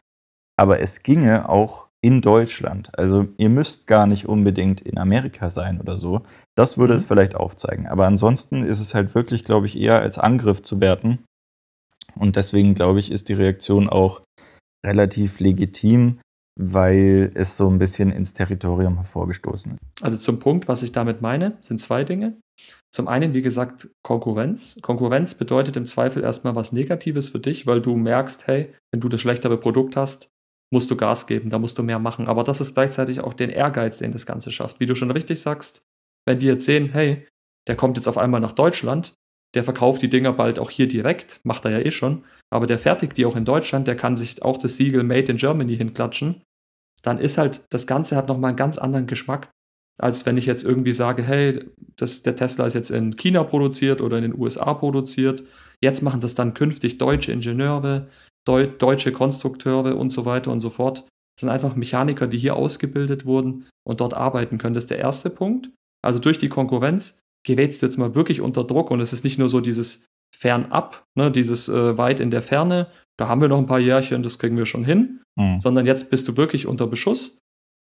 aber 0.57 0.79
es 0.79 1.03
ginge 1.03 1.49
auch 1.49 1.89
in 2.01 2.21
Deutschland. 2.21 2.97
Also 2.97 3.27
ihr 3.37 3.49
müsst 3.49 3.89
gar 3.89 4.07
nicht 4.07 4.29
unbedingt 4.29 4.81
in 4.81 4.97
Amerika 4.97 5.51
sein 5.51 5.81
oder 5.81 5.97
so. 5.97 6.23
Das 6.55 6.79
würde 6.79 6.95
mhm. 6.95 6.99
es 6.99 7.05
vielleicht 7.05 7.35
aufzeigen. 7.35 7.89
Aber 7.89 8.07
ansonsten 8.07 8.63
ist 8.63 8.79
es 8.79 8.95
halt 8.95 9.17
wirklich, 9.17 9.43
glaube 9.43 9.67
ich, 9.67 9.77
eher 9.77 10.01
als 10.01 10.19
Angriff 10.19 10.63
zu 10.63 10.81
werten. 10.81 11.25
Und 12.15 12.37
deswegen, 12.37 12.75
glaube 12.77 13.01
ich, 13.01 13.11
ist 13.11 13.29
die 13.29 13.35
Reaktion 13.35 13.89
auch 13.89 14.23
relativ 14.87 15.41
legitim, 15.41 16.21
weil 16.59 17.31
es 17.35 17.57
so 17.57 17.69
ein 17.69 17.79
bisschen 17.79 18.11
ins 18.11 18.33
Territorium 18.33 18.97
hervorgestoßen 18.97 19.73
ist. 19.73 20.03
Also 20.03 20.17
zum 20.17 20.39
Punkt, 20.39 20.69
was 20.69 20.83
ich 20.83 20.93
damit 20.93 21.21
meine, 21.21 21.59
sind 21.61 21.81
zwei 21.81 22.03
Dinge. 22.03 22.39
Zum 22.91 23.09
einen, 23.09 23.35
wie 23.35 23.43
gesagt, 23.43 23.91
Konkurrenz. 24.03 24.79
Konkurrenz 24.81 25.35
bedeutet 25.35 25.77
im 25.77 25.85
Zweifel 25.85 26.23
erstmal 26.23 26.55
was 26.55 26.73
Negatives 26.73 27.29
für 27.29 27.41
dich, 27.41 27.67
weil 27.67 27.83
du 27.83 27.95
merkst, 27.95 28.47
hey, 28.47 28.73
wenn 28.91 29.01
du 29.01 29.09
das 29.09 29.21
schlechtere 29.21 29.59
Produkt 29.59 29.97
hast, 29.97 30.31
musst 30.73 30.91
du 30.91 30.97
Gas 30.97 31.27
geben, 31.27 31.51
da 31.51 31.59
musst 31.59 31.77
du 31.79 31.83
mehr 31.83 31.99
machen. 31.99 32.27
Aber 32.27 32.43
das 32.43 32.61
ist 32.63 32.75
gleichzeitig 32.75 33.21
auch 33.21 33.35
den 33.35 33.51
Ehrgeiz, 33.51 33.99
den 33.99 34.13
das 34.13 34.25
Ganze 34.27 34.51
schafft. 34.51 34.81
Wie 34.81 34.87
du 34.87 34.95
schon 34.95 35.11
richtig 35.11 35.41
sagst, 35.41 35.83
wenn 36.27 36.39
die 36.39 36.47
jetzt 36.47 36.65
sehen, 36.65 36.89
hey, 36.91 37.27
der 37.69 37.77
kommt 37.77 37.99
jetzt 37.99 38.09
auf 38.09 38.19
einmal 38.19 38.41
nach 38.41 38.53
Deutschland, 38.53 39.15
der 39.55 39.63
verkauft 39.63 40.03
die 40.03 40.09
Dinger 40.09 40.33
bald 40.33 40.59
auch 40.59 40.71
hier 40.71 40.89
direkt, 40.89 41.41
macht 41.45 41.65
er 41.65 41.73
ja 41.73 41.79
eh 41.81 41.91
schon, 41.91 42.25
aber 42.51 42.67
der 42.67 42.79
fertigt 42.79 43.17
die 43.17 43.27
auch 43.27 43.37
in 43.37 43.45
Deutschland, 43.45 43.87
der 43.87 43.97
kann 43.97 44.17
sich 44.17 44.43
auch 44.43 44.57
das 44.57 44.77
Siegel 44.77 45.03
Made 45.03 45.31
in 45.31 45.37
Germany 45.37 45.77
hinklatschen, 45.77 46.43
dann 47.03 47.19
ist 47.19 47.39
halt, 47.39 47.65
das 47.71 47.87
Ganze 47.87 48.17
hat 48.17 48.29
nochmal 48.29 48.51
einen 48.51 48.57
ganz 48.57 48.79
anderen 48.79 49.07
Geschmack, 49.07 49.51
als 49.99 50.27
wenn 50.27 50.37
ich 50.37 50.47
jetzt 50.47 50.65
irgendwie 50.65 50.93
sage, 50.93 51.23
hey, 51.23 51.65
das, 51.97 52.23
der 52.23 52.37
Tesla 52.37 52.67
ist 52.67 52.75
jetzt 52.75 52.91
in 52.91 53.17
China 53.17 53.45
produziert 53.45 54.01
oder 54.01 54.19
in 54.19 54.25
den 54.25 54.39
USA 54.39 54.75
produziert, 54.75 55.45
jetzt 55.83 56.03
machen 56.03 56.21
das 56.21 56.35
dann 56.35 56.55
künftig 56.55 56.99
deutsche 56.99 57.33
Ingenieure, 57.33 58.09
Deu 58.47 58.69
deutsche 58.69 59.11
Konstrukteure 59.11 59.97
und 59.97 60.11
so 60.11 60.25
weiter 60.25 60.53
und 60.53 60.61
so 60.61 60.71
fort. 60.71 61.01
Das 61.37 61.41
sind 61.41 61.49
einfach 61.49 61.75
Mechaniker, 61.75 62.29
die 62.29 62.39
hier 62.39 62.55
ausgebildet 62.55 63.27
wurden 63.27 63.67
und 63.85 64.01
dort 64.01 64.15
arbeiten 64.15 64.57
können. 64.57 64.75
Das 64.75 64.85
ist 64.85 64.91
der 64.91 65.01
erste 65.01 65.31
Punkt. 65.31 65.71
Also 66.01 66.21
durch 66.21 66.39
die 66.39 66.49
Konkurrenz 66.49 67.19
gerätst 67.45 67.83
du 67.83 67.87
jetzt 67.87 67.97
mal 67.97 68.15
wirklich 68.15 68.41
unter 68.41 68.63
Druck 68.63 68.93
und 68.93 69.01
es 69.01 69.13
ist 69.13 69.25
nicht 69.25 69.39
nur 69.39 69.49
so 69.49 69.61
dieses 69.61 70.07
fernab, 70.35 71.05
ne, 71.17 71.31
dieses 71.33 71.69
äh, 71.69 71.99
weit 71.99 72.21
in 72.21 72.31
der 72.31 72.43
Ferne, 72.43 72.89
da 73.19 73.29
haben 73.29 73.41
wir 73.41 73.49
noch 73.49 73.59
ein 73.59 73.67
paar 73.67 73.79
Jährchen, 73.79 74.23
das 74.23 74.39
kriegen 74.39 74.57
wir 74.57 74.67
schon 74.67 74.85
hin, 74.85 75.23
mhm. 75.37 75.61
sondern 75.61 75.87
jetzt 75.87 76.11
bist 76.11 76.29
du 76.29 76.37
wirklich 76.37 76.67
unter 76.67 76.87
Beschuss. 76.87 77.39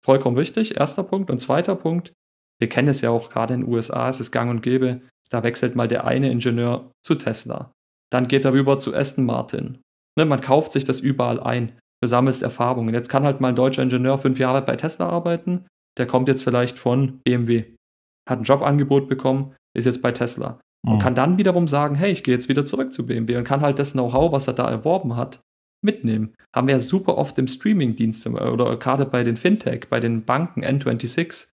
Vollkommen 0.05 0.37
richtig, 0.37 0.76
erster 0.76 1.05
Punkt. 1.05 1.30
Und 1.30 1.39
zweiter 1.39 1.76
Punkt, 1.76 2.12
wir 2.61 2.68
kennen 2.68 2.89
es 2.89 3.01
ja 3.01 3.11
auch 3.11 3.30
gerade 3.30 3.55
in 3.55 3.62
den 3.62 3.72
USA, 3.72 4.09
es 4.09 4.20
ist 4.20 4.30
gang 4.30 4.51
und 4.51 4.62
gäbe, 4.62 5.01
da 5.30 5.43
wechselt 5.43 5.74
mal 5.74 5.89
der 5.89 6.05
eine 6.05 6.30
Ingenieur 6.30 6.91
zu 7.05 7.14
Tesla. 7.14 7.72
Dann 8.12 8.28
geht 8.28 8.45
er 8.45 8.53
rüber 8.53 8.78
zu 8.78 8.95
Aston 8.95 9.24
Martin. 9.24 9.78
Ne, 10.18 10.26
man 10.26 10.41
kauft 10.41 10.72
sich 10.72 10.85
das 10.85 11.01
überall 11.01 11.41
ein. 11.41 11.78
Du 12.03 12.09
sammelst 12.09 12.43
Erfahrungen. 12.43 12.93
Jetzt 12.93 13.09
kann 13.09 13.24
halt 13.24 13.41
mal 13.41 13.49
ein 13.49 13.57
deutscher 13.57 13.83
Ingenieur 13.83 14.18
fünf 14.18 14.39
Jahre 14.39 14.61
bei 14.61 14.76
Tesla 14.76 15.09
arbeiten. 15.09 15.66
Der 15.99 16.07
kommt 16.07 16.28
jetzt 16.28 16.43
vielleicht 16.43 16.78
von 16.78 17.20
BMW, 17.24 17.74
hat 18.28 18.41
ein 18.41 18.45
Jobangebot 18.45 19.09
bekommen, 19.09 19.55
ist 19.74 19.85
jetzt 19.85 20.03
bei 20.03 20.12
Tesla. 20.12 20.61
Und 20.85 20.97
mhm. 20.97 20.99
kann 20.99 21.14
dann 21.14 21.39
wiederum 21.39 21.68
sagen, 21.68 21.95
hey, 21.95 22.11
ich 22.11 22.24
gehe 22.24 22.35
jetzt 22.35 22.49
wieder 22.49 22.64
zurück 22.64 22.93
zu 22.93 23.07
BMW 23.07 23.37
und 23.37 23.45
kann 23.45 23.61
halt 23.61 23.78
das 23.78 23.93
Know-how, 23.93 24.33
was 24.33 24.49
er 24.49 24.55
da 24.55 24.68
erworben 24.68 25.16
hat, 25.16 25.41
mitnehmen. 25.85 26.35
Haben 26.55 26.66
wir 26.66 26.74
ja 26.74 26.80
super 26.80 27.16
oft 27.16 27.39
im 27.39 27.49
Streaming-Dienst 27.49 28.26
oder 28.26 28.76
gerade 28.76 29.07
bei 29.07 29.22
den 29.22 29.37
Fintech, 29.37 29.89
bei 29.89 30.01
den 30.01 30.24
Banken 30.24 30.64
N26. 30.64 31.53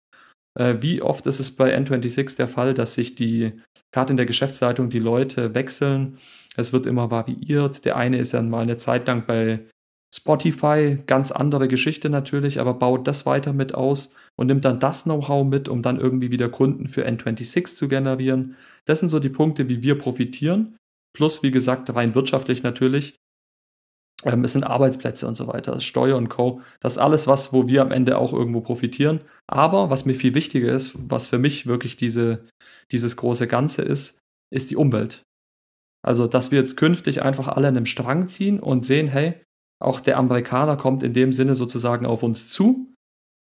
Äh, 0.59 0.77
wie 0.81 1.03
oft 1.03 1.27
ist 1.27 1.41
es 1.41 1.55
bei 1.55 1.77
N26 1.77 2.37
der 2.37 2.49
Fall, 2.49 2.75
dass 2.75 2.95
sich 2.95 3.15
die, 3.15 3.53
gerade 3.93 4.13
in 4.13 4.17
der 4.17 4.27
Geschäftsleitung, 4.27 4.91
die 4.91 4.99
Leute 4.99 5.55
wechseln 5.55 6.19
es 6.59 6.73
wird 6.73 6.87
immer 6.87 7.11
variiert. 7.11 7.85
Der 7.85 7.97
eine 7.97 8.19
ist 8.19 8.33
ja 8.33 8.43
mal 8.43 8.63
eine 8.63 8.77
Zeit 8.77 9.07
lang 9.07 9.25
bei 9.27 9.61
Spotify, 10.13 10.99
ganz 11.07 11.31
andere 11.31 11.69
Geschichte 11.69 12.11
natürlich, 12.11 12.61
aber 12.61 12.75
baut 12.75 13.07
das 13.07 13.27
weiter 13.27 13.53
mit 13.53 13.75
aus 13.75 14.17
und 14.37 14.49
nimmt 14.49 14.65
dann 14.65 14.81
das 14.81 15.05
Know-how 15.05 15.47
mit, 15.47 15.69
um 15.69 15.83
dann 15.83 16.01
irgendwie 16.01 16.33
wieder 16.33 16.49
Kunden 16.49 16.89
für 16.89 17.07
N26 17.07 17.77
zu 17.77 17.87
generieren. 17.87 18.57
Das 18.89 19.01
sind 19.01 19.09
so 19.09 19.19
die 19.19 19.29
Punkte, 19.29 19.69
wie 19.69 19.83
wir 19.83 19.99
profitieren. 19.99 20.79
Plus, 21.15 21.43
wie 21.43 21.51
gesagt, 21.51 21.95
rein 21.95 22.15
wirtschaftlich 22.15 22.63
natürlich. 22.63 23.17
Ähm, 24.25 24.45
es 24.45 24.53
sind 24.53 24.65
Arbeitsplätze 24.65 25.27
und 25.27 25.35
so 25.35 25.47
weiter, 25.47 25.81
Steuer 25.81 26.17
und 26.17 26.29
Co. 26.29 26.63
Das 26.81 26.95
ist 26.95 26.99
alles 26.99 27.27
was, 27.27 27.53
wo 27.53 27.69
wir 27.69 27.83
am 27.83 27.93
Ende 27.93 28.19
auch 28.19 28.33
irgendwo 28.33 28.61
profitieren. 28.63 29.21
Aber 29.47 29.91
was 29.91 30.07
mir 30.07 30.15
viel 30.15 30.35
wichtiger 30.35 30.73
ist, 30.73 30.93
was 30.95 31.27
für 31.27 31.39
mich 31.39 31.67
wirklich 31.67 31.97
diese, 31.97 32.49
dieses 32.91 33.17
große 33.17 33.47
Ganze 33.47 33.83
ist, 33.83 34.21
ist 34.51 34.71
die 34.71 34.77
Umwelt. 34.77 35.23
Also, 36.03 36.27
dass 36.27 36.51
wir 36.51 36.59
jetzt 36.59 36.77
künftig 36.77 37.23
einfach 37.23 37.49
alle 37.49 37.69
an 37.69 37.77
einem 37.77 37.87
Strang 37.87 38.29
ziehen 38.29 38.59
und 38.59 38.85
sehen, 38.85 39.09
hey, 39.09 39.43
auch 39.81 40.01
der 40.01 40.17
Amerikaner 40.17 40.77
kommt 40.77 41.03
in 41.03 41.13
dem 41.13 41.33
Sinne 41.33 41.55
sozusagen 41.55 42.07
auf 42.07 42.23
uns 42.23 42.49
zu 42.49 42.95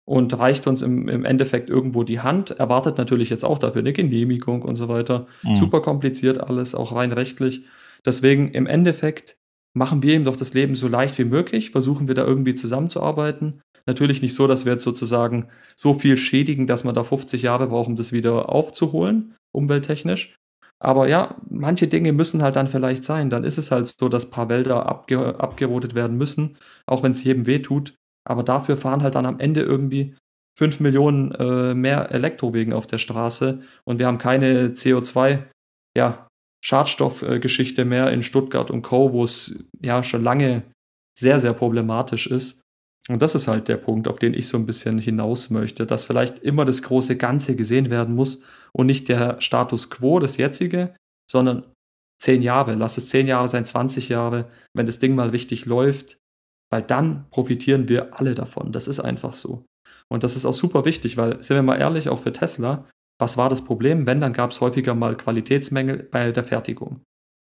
und 0.05 0.37
reicht 0.39 0.67
uns 0.67 0.83
im, 0.83 1.09
im 1.09 1.25
Endeffekt 1.25 1.71
irgendwo 1.71 2.03
die 2.03 2.21
Hand, 2.21 2.51
erwartet 2.51 2.99
natürlich 2.99 3.31
jetzt 3.31 3.45
auch 3.45 3.59
dafür 3.59 3.81
eine 3.81 3.93
Genehmigung 3.93 4.63
und 4.63 4.77
so 4.77 4.89
weiter. 4.89 5.27
Mhm. 5.43 5.55
Super 5.55 5.81
kompliziert 5.81 6.41
alles, 6.41 6.75
auch 6.75 6.95
rein 6.95 7.13
rechtlich. 7.13 7.65
Deswegen 8.05 8.51
im 8.51 8.67
Endeffekt 8.67 9.37
machen 9.75 10.03
wir 10.03 10.15
ihm 10.15 10.25
doch 10.25 10.37
das 10.37 10.55
Leben 10.55 10.75
so 10.75 10.89
leicht 10.89 11.19
wie 11.19 11.25
möglich, 11.25 11.71
versuchen 11.71 12.09
wir 12.09 12.15
da 12.15 12.25
irgendwie 12.25 12.55
zusammenzuarbeiten. 12.55 13.63
Natürlich 13.87 14.23
nicht 14.23 14.35
so, 14.35 14.47
dass 14.47 14.65
wir 14.65 14.73
jetzt 14.73 14.85
sozusagen 14.85 15.49
so 15.77 15.95
viel 15.95 16.17
schädigen, 16.17 16.67
dass 16.67 16.85
man 16.85 16.95
da 16.95 17.03
50 17.03 17.43
Jahre 17.43 17.69
braucht, 17.69 17.89
um 17.89 17.97
das 17.97 18.13
wieder 18.13 18.49
aufzuholen, 18.49 19.35
umwelttechnisch. 19.53 20.37
Aber 20.79 21.09
ja, 21.09 21.37
manche 21.49 21.87
Dinge 21.87 22.13
müssen 22.13 22.43
halt 22.43 22.57
dann 22.57 22.67
vielleicht 22.67 23.05
sein. 23.05 23.31
Dann 23.31 23.45
ist 23.45 23.57
es 23.57 23.71
halt 23.71 23.87
so, 23.87 24.09
dass 24.09 24.27
ein 24.27 24.31
paar 24.33 24.49
Wälder 24.49 24.87
abge 24.87 25.39
abgerodet 25.39 25.95
werden 25.95 26.17
müssen, 26.17 26.57
auch 26.87 27.05
wenn 27.05 27.13
es 27.13 27.23
jedem 27.23 27.47
wehtut. 27.47 27.95
Aber 28.25 28.43
dafür 28.43 28.77
fahren 28.77 29.03
halt 29.03 29.15
dann 29.15 29.27
am 29.27 29.41
Ende 29.41 29.63
irgendwie 29.63 30.17
5 30.59 30.81
Millionen 30.81 31.33
äh, 31.33 31.75
mehr 31.75 32.11
Elektrowegen 32.11 32.73
auf 32.73 32.87
der 32.87 32.99
Straße 32.99 33.63
und 33.85 33.99
wir 33.99 34.07
haben 34.07 34.19
keine 34.19 34.69
CO2, 34.69 35.45
ja, 35.97 36.29
Schadstoffgeschichte 36.65 37.85
mehr 37.85 38.13
in 38.13 38.23
Stuttgart 38.23 38.71
und 38.71 38.83
Co., 38.83 39.13
wo 39.13 39.25
es 39.25 39.65
ja 39.81 40.03
schon 40.03 40.23
lange 40.23 40.63
sehr, 41.19 41.41
sehr 41.41 41.53
problematisch 41.55 42.27
ist. 42.29 42.63
Und 43.09 43.21
das 43.21 43.35
ist 43.35 43.49
halt 43.49 43.67
der 43.67 43.79
Punkt, 43.79 44.07
auf 44.07 44.19
den 44.19 44.33
ich 44.33 44.47
so 44.47 44.57
ein 44.57 44.67
bisschen 44.67 44.99
hinaus 44.99 45.51
möchte, 45.51 45.87
dass 45.87 46.05
vielleicht 46.05 46.39
immer 46.39 46.65
das 46.65 46.83
große 46.83 47.17
Ganze 47.17 47.57
gesehen 47.57 47.91
werden 47.91 48.15
muss 48.15 48.43
und 48.73 48.87
nicht 48.87 49.09
der 49.09 49.41
Status 49.41 49.91
quo, 49.91 50.21
das 50.21 50.37
jetzige, 50.37 50.95
sondern 51.29 51.73
zehn 52.21 52.43
Jahre, 52.43 52.75
lass 52.75 52.99
es 52.99 53.09
zehn 53.09 53.27
Jahre 53.27 53.49
sein, 53.49 53.65
20 53.65 54.09
Jahre, 54.09 54.49
wenn 54.73 54.87
das 54.87 55.01
Ding 55.01 55.17
mal 55.17 55.31
richtig 55.31 55.67
läuft, 55.67 56.19
weil 56.73 56.83
dann 56.83 57.29
profitieren 57.29 57.89
wir 57.89 58.19
alle 58.19 58.35
davon. 58.35 58.73
Das 58.73 58.89
ist 58.89 58.99
einfach 58.99 59.35
so. 59.35 59.67
Und 60.09 60.25
das 60.25 60.37
ist 60.37 60.47
auch 60.47 60.55
super 60.55 60.87
wichtig, 60.87 61.19
weil, 61.19 61.43
sind 61.43 61.55
wir 61.57 61.63
mal 61.63 61.79
ehrlich, 61.79 62.09
auch 62.09 62.21
für 62.21 62.33
Tesla, 62.33 62.89
was 63.21 63.37
war 63.37 63.51
das 63.51 63.63
Problem? 63.63 64.07
Wenn, 64.07 64.23
dann 64.23 64.33
gab 64.33 64.53
es 64.53 64.61
häufiger 64.63 64.95
mal 64.95 65.17
Qualitätsmängel 65.17 66.09
bei 66.11 66.33
der 66.33 66.45
Fertigung. 66.45 67.03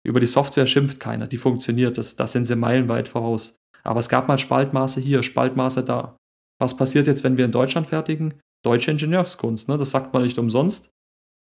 Über 0.07 0.21
die 0.21 0.27
Software 0.27 0.67
schimpft 0.67 1.01
keiner, 1.01 1.27
die 1.27 1.39
funktioniert, 1.39 1.97
das, 1.97 2.17
das 2.17 2.33
sind 2.33 2.45
sie 2.45 2.57
meilenweit 2.57 3.09
voraus. 3.09 3.57
Aber 3.85 4.01
es 4.01 4.11
gab 4.11 4.29
mal 4.29 4.37
Spaltmaße 4.37 5.01
hier, 5.01 5.23
Spaltmaße 5.23 5.83
da. 5.83 6.17
Was 6.61 6.77
passiert 6.77 7.07
jetzt, 7.07 7.25
wenn 7.25 7.39
wir 7.39 7.47
in 7.47 7.53
Deutschland 7.53 7.87
fertigen? 7.87 8.35
Deutsche 8.63 8.91
Ingenieurskunst, 8.91 9.69
ne? 9.69 9.79
das 9.79 9.91
sagt 9.91 10.13
man 10.13 10.25
nicht 10.25 10.39
umsonst. 10.39 10.91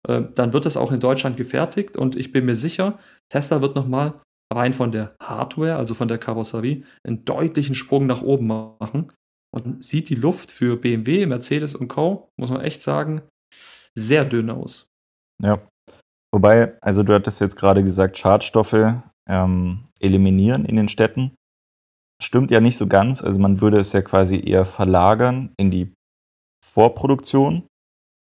Äh, 0.07 0.23
dann 0.35 0.53
wird 0.53 0.65
es 0.65 0.77
auch 0.77 0.93
in 0.93 1.01
Deutschland 1.01 1.37
gefertigt 1.37 1.97
und 1.97 2.15
ich 2.15 2.31
bin 2.31 2.45
mir 2.45 2.57
sicher, 2.57 3.01
Tesla 3.31 3.63
wird 3.63 3.75
nochmal 3.75 4.21
rein 4.55 4.73
von 4.73 4.93
der 4.93 5.17
Hardware, 5.21 5.77
also 5.77 5.95
von 5.95 6.09
der 6.09 6.19
Karosserie, 6.19 6.85
einen 7.07 7.25
deutlichen 7.25 7.75
Sprung 7.75 8.07
nach 8.07 8.23
oben 8.23 8.47
machen 8.47 9.13
und 9.55 9.85
sieht 9.85 10.09
die 10.09 10.15
Luft 10.15 10.51
für 10.51 10.77
BMW, 10.77 11.27
Mercedes 11.27 11.75
und 11.75 11.89
Co., 11.89 12.29
muss 12.39 12.51
man 12.51 12.61
echt 12.61 12.83
sagen, 12.83 13.23
sehr 13.97 14.25
dünn 14.25 14.51
aus. 14.51 14.89
Ja. 15.43 15.61
Wobei, 16.35 16.77
also 16.81 17.05
du 17.05 17.15
hattest 17.15 17.41
jetzt 17.41 17.57
gerade 17.57 17.85
gesagt, 17.85 18.19
Schadstoffe 18.19 19.01
ähm, 19.29 19.85
eliminieren 20.01 20.65
in 20.65 20.77
den 20.77 20.89
Städten. 20.89 21.37
Stimmt 22.21 22.51
ja 22.51 22.61
nicht 22.61 22.77
so 22.77 22.89
ganz. 22.89 23.23
Also 23.23 23.39
man 23.39 23.61
würde 23.61 23.79
es 23.79 23.93
ja 23.93 24.03
quasi 24.03 24.41
eher 24.41 24.65
verlagern 24.65 25.53
in 25.57 25.71
die 25.71 25.93
Vorproduktion. 26.65 27.67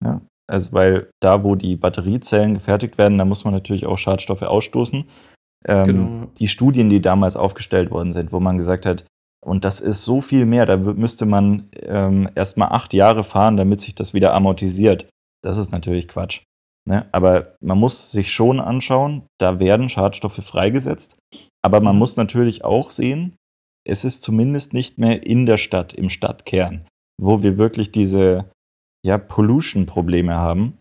Ja? 0.04 0.22
Also 0.50 0.74
weil 0.74 1.10
da, 1.22 1.44
wo 1.44 1.56
die 1.56 1.78
Batteriezellen 1.78 2.56
gefertigt 2.56 2.98
werden, 2.98 3.18
da 3.18 3.26
muss 3.26 3.46
man 3.46 3.54
natürlich 3.54 3.86
auch 3.86 3.98
Schadstoffe 3.98 4.42
ausstoßen. 4.42 5.06
Ähm, 5.66 5.86
genau. 5.86 6.28
Die 6.38 6.48
Studien, 6.48 6.90
die 6.90 7.02
damals 7.02 7.36
aufgestellt 7.36 7.92
worden 7.92 8.14
sind, 8.14 8.32
wo 8.32 8.40
man 8.40 8.58
gesagt 8.58 8.86
hat, 8.86 9.06
und 9.44 9.66
das 9.66 9.82
ist 9.82 10.04
so 10.06 10.22
viel 10.22 10.46
mehr, 10.46 10.66
da 10.66 10.78
müsste 10.78 11.26
man 11.26 11.70
ähm, 11.82 12.30
erstmal 12.34 12.70
acht 12.70 12.94
Jahre 12.94 13.24
fahren, 13.24 13.58
damit 13.58 13.82
sich 13.82 13.94
das 13.94 14.14
wieder 14.14 14.34
amortisiert. 14.34 15.10
Das 15.44 15.58
ist 15.58 15.72
natürlich 15.72 16.08
Quatsch. 16.08 16.42
Ne? 16.88 17.08
Aber 17.12 17.56
man 17.62 17.78
muss 17.78 18.12
sich 18.12 18.32
schon 18.32 18.60
anschauen, 18.60 19.24
da 19.40 19.60
werden 19.60 19.90
Schadstoffe 19.90 20.44
freigesetzt. 20.44 21.18
Aber 21.62 21.82
man 21.82 21.96
mhm. 21.96 22.00
muss 22.00 22.18
natürlich 22.18 22.64
auch 22.64 22.90
sehen, 22.90 23.36
es 23.86 24.06
ist 24.06 24.24
zumindest 24.24 24.74
nicht 24.74 24.98
mehr 24.98 25.26
in 25.26 25.46
der 25.46 25.58
Stadt, 25.58 25.94
im 25.94 26.10
Stadtkern, 26.10 26.88
wo 27.22 27.44
wir 27.44 27.58
wirklich 27.58 27.92
diese 27.92 28.50
ja, 29.06 29.18
Pollution-Probleme 29.18 30.34
haben. 30.34 30.78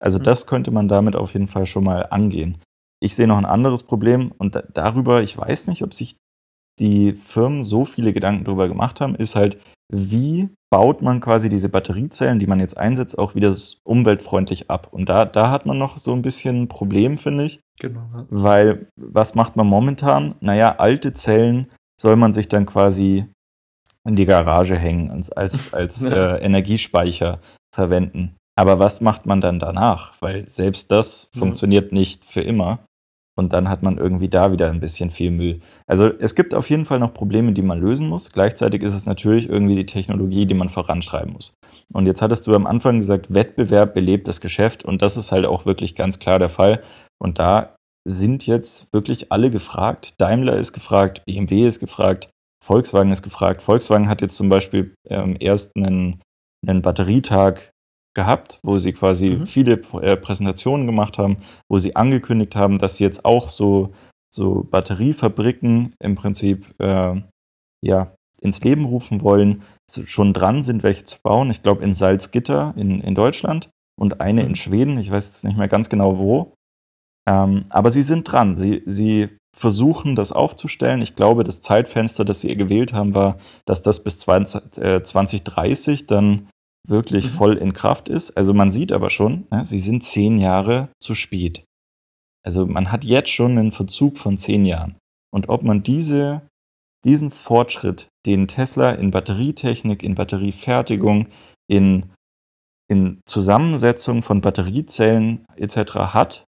Also 0.00 0.18
mhm. 0.18 0.24
das 0.24 0.46
könnte 0.46 0.72
man 0.72 0.88
damit 0.88 1.14
auf 1.14 1.34
jeden 1.34 1.46
Fall 1.46 1.66
schon 1.66 1.84
mal 1.84 2.02
angehen. 2.10 2.58
Ich 3.02 3.16
sehe 3.16 3.26
noch 3.26 3.38
ein 3.38 3.44
anderes 3.44 3.82
Problem 3.82 4.32
und 4.38 4.54
da, 4.54 4.62
darüber, 4.72 5.22
ich 5.22 5.36
weiß 5.36 5.66
nicht, 5.66 5.82
ob 5.82 5.92
sich 5.92 6.16
die 6.78 7.12
Firmen 7.12 7.64
so 7.64 7.84
viele 7.84 8.12
Gedanken 8.12 8.44
darüber 8.44 8.68
gemacht 8.68 9.00
haben, 9.00 9.14
ist 9.14 9.34
halt, 9.34 9.58
wie 9.92 10.48
baut 10.70 11.02
man 11.02 11.20
quasi 11.20 11.48
diese 11.48 11.68
Batteriezellen, 11.68 12.38
die 12.38 12.46
man 12.46 12.60
jetzt 12.60 12.78
einsetzt, 12.78 13.18
auch 13.18 13.34
wieder 13.34 13.54
umweltfreundlich 13.84 14.70
ab. 14.70 14.88
Und 14.90 15.08
da, 15.08 15.26
da 15.26 15.50
hat 15.50 15.66
man 15.66 15.76
noch 15.76 15.98
so 15.98 16.14
ein 16.14 16.22
bisschen 16.22 16.62
ein 16.62 16.68
Problem, 16.68 17.18
finde 17.18 17.44
ich. 17.44 17.60
Genau. 17.78 18.08
Ja. 18.14 18.26
Weil, 18.30 18.88
was 18.96 19.34
macht 19.34 19.56
man 19.56 19.66
momentan? 19.66 20.36
Naja, 20.40 20.76
alte 20.78 21.12
Zellen 21.12 21.66
soll 22.00 22.16
man 22.16 22.32
sich 22.32 22.48
dann 22.48 22.64
quasi 22.64 23.26
in 24.04 24.16
die 24.16 24.24
Garage 24.24 24.78
hängen 24.78 25.10
und 25.10 25.36
als, 25.36 25.58
als 25.74 26.02
ja. 26.02 26.36
äh, 26.36 26.44
Energiespeicher 26.44 27.40
verwenden. 27.74 28.36
Aber 28.56 28.78
was 28.78 29.00
macht 29.00 29.26
man 29.26 29.40
dann 29.40 29.58
danach? 29.58 30.14
Weil 30.20 30.48
selbst 30.48 30.90
das 30.90 31.28
ja. 31.34 31.40
funktioniert 31.40 31.92
nicht 31.92 32.24
für 32.24 32.42
immer. 32.42 32.80
Und 33.34 33.52
dann 33.52 33.68
hat 33.68 33.82
man 33.82 33.96
irgendwie 33.96 34.28
da 34.28 34.52
wieder 34.52 34.68
ein 34.68 34.80
bisschen 34.80 35.10
viel 35.10 35.30
Müll. 35.30 35.60
Also 35.86 36.10
es 36.18 36.34
gibt 36.34 36.54
auf 36.54 36.68
jeden 36.68 36.84
Fall 36.84 36.98
noch 36.98 37.14
Probleme, 37.14 37.52
die 37.52 37.62
man 37.62 37.80
lösen 37.80 38.08
muss. 38.08 38.30
Gleichzeitig 38.30 38.82
ist 38.82 38.94
es 38.94 39.06
natürlich 39.06 39.48
irgendwie 39.48 39.74
die 39.74 39.86
Technologie, 39.86 40.44
die 40.44 40.54
man 40.54 40.68
voranschreiben 40.68 41.32
muss. 41.32 41.54
Und 41.94 42.06
jetzt 42.06 42.20
hattest 42.20 42.46
du 42.46 42.54
am 42.54 42.66
Anfang 42.66 42.98
gesagt, 42.98 43.32
Wettbewerb 43.32 43.94
belebt 43.94 44.28
das 44.28 44.40
Geschäft. 44.40 44.84
Und 44.84 45.00
das 45.00 45.16
ist 45.16 45.32
halt 45.32 45.46
auch 45.46 45.64
wirklich 45.64 45.94
ganz 45.94 46.18
klar 46.18 46.38
der 46.38 46.50
Fall. 46.50 46.82
Und 47.18 47.38
da 47.38 47.74
sind 48.04 48.46
jetzt 48.46 48.88
wirklich 48.92 49.32
alle 49.32 49.50
gefragt. 49.50 50.14
Daimler 50.18 50.56
ist 50.56 50.72
gefragt, 50.72 51.22
BMW 51.24 51.66
ist 51.66 51.80
gefragt, 51.80 52.28
Volkswagen 52.62 53.10
ist 53.10 53.22
gefragt. 53.22 53.62
Volkswagen 53.62 54.08
hat 54.08 54.20
jetzt 54.20 54.36
zum 54.36 54.48
Beispiel 54.48 54.94
ähm, 55.08 55.36
erst 55.40 55.74
einen, 55.76 56.20
einen 56.66 56.82
Batterietag 56.82 57.71
gehabt, 58.14 58.58
wo 58.62 58.78
sie 58.78 58.92
quasi 58.92 59.30
mhm. 59.30 59.46
viele 59.46 59.80
äh, 60.00 60.16
Präsentationen 60.16 60.86
gemacht 60.86 61.18
haben, 61.18 61.38
wo 61.68 61.78
sie 61.78 61.96
angekündigt 61.96 62.56
haben, 62.56 62.78
dass 62.78 62.96
sie 62.96 63.04
jetzt 63.04 63.24
auch 63.24 63.48
so, 63.48 63.92
so 64.32 64.66
Batteriefabriken 64.70 65.94
im 65.98 66.14
Prinzip 66.14 66.74
äh, 66.78 67.20
ja, 67.84 68.14
ins 68.40 68.62
Leben 68.62 68.84
rufen 68.84 69.22
wollen, 69.22 69.62
schon 69.88 70.32
dran 70.32 70.62
sind, 70.62 70.82
welche 70.82 71.04
zu 71.04 71.18
bauen. 71.22 71.50
Ich 71.50 71.62
glaube 71.62 71.84
in 71.84 71.94
Salzgitter 71.94 72.74
in, 72.76 73.00
in 73.00 73.14
Deutschland 73.14 73.70
und 73.98 74.20
eine 74.20 74.42
mhm. 74.42 74.48
in 74.48 74.54
Schweden, 74.56 74.98
ich 74.98 75.10
weiß 75.10 75.26
jetzt 75.26 75.44
nicht 75.44 75.56
mehr 75.56 75.68
ganz 75.68 75.88
genau 75.88 76.18
wo. 76.18 76.54
Ähm, 77.28 77.64
aber 77.70 77.90
sie 77.90 78.02
sind 78.02 78.30
dran. 78.30 78.54
Sie, 78.54 78.82
sie 78.84 79.28
versuchen, 79.54 80.16
das 80.16 80.32
aufzustellen. 80.32 81.02
Ich 81.02 81.14
glaube, 81.14 81.44
das 81.44 81.60
Zeitfenster, 81.60 82.24
das 82.24 82.40
sie 82.40 82.56
gewählt 82.56 82.92
haben, 82.92 83.14
war, 83.14 83.36
dass 83.64 83.82
das 83.82 84.02
bis 84.02 84.18
20, 84.20 84.78
äh, 84.78 85.02
2030 85.02 86.06
dann 86.06 86.48
wirklich 86.86 87.26
mhm. 87.26 87.30
voll 87.30 87.56
in 87.56 87.72
Kraft 87.72 88.08
ist. 88.08 88.32
Also 88.32 88.54
man 88.54 88.70
sieht 88.70 88.92
aber 88.92 89.10
schon, 89.10 89.46
ja, 89.50 89.64
sie 89.64 89.78
sind 89.78 90.02
zehn 90.02 90.38
Jahre 90.38 90.88
zu 91.00 91.14
spät. 91.14 91.64
Also 92.44 92.66
man 92.66 92.90
hat 92.90 93.04
jetzt 93.04 93.30
schon 93.30 93.52
einen 93.58 93.72
Verzug 93.72 94.18
von 94.18 94.36
zehn 94.38 94.64
Jahren. 94.64 94.96
Und 95.32 95.48
ob 95.48 95.62
man 95.62 95.82
diese, 95.82 96.42
diesen 97.04 97.30
Fortschritt, 97.30 98.08
den 98.26 98.48
Tesla 98.48 98.92
in 98.92 99.10
Batterietechnik, 99.10 100.02
in 100.02 100.14
Batteriefertigung, 100.14 101.28
in, 101.68 102.12
in 102.90 103.20
Zusammensetzung 103.26 104.22
von 104.22 104.40
Batteriezellen 104.40 105.44
etc. 105.56 105.94
hat, 106.14 106.44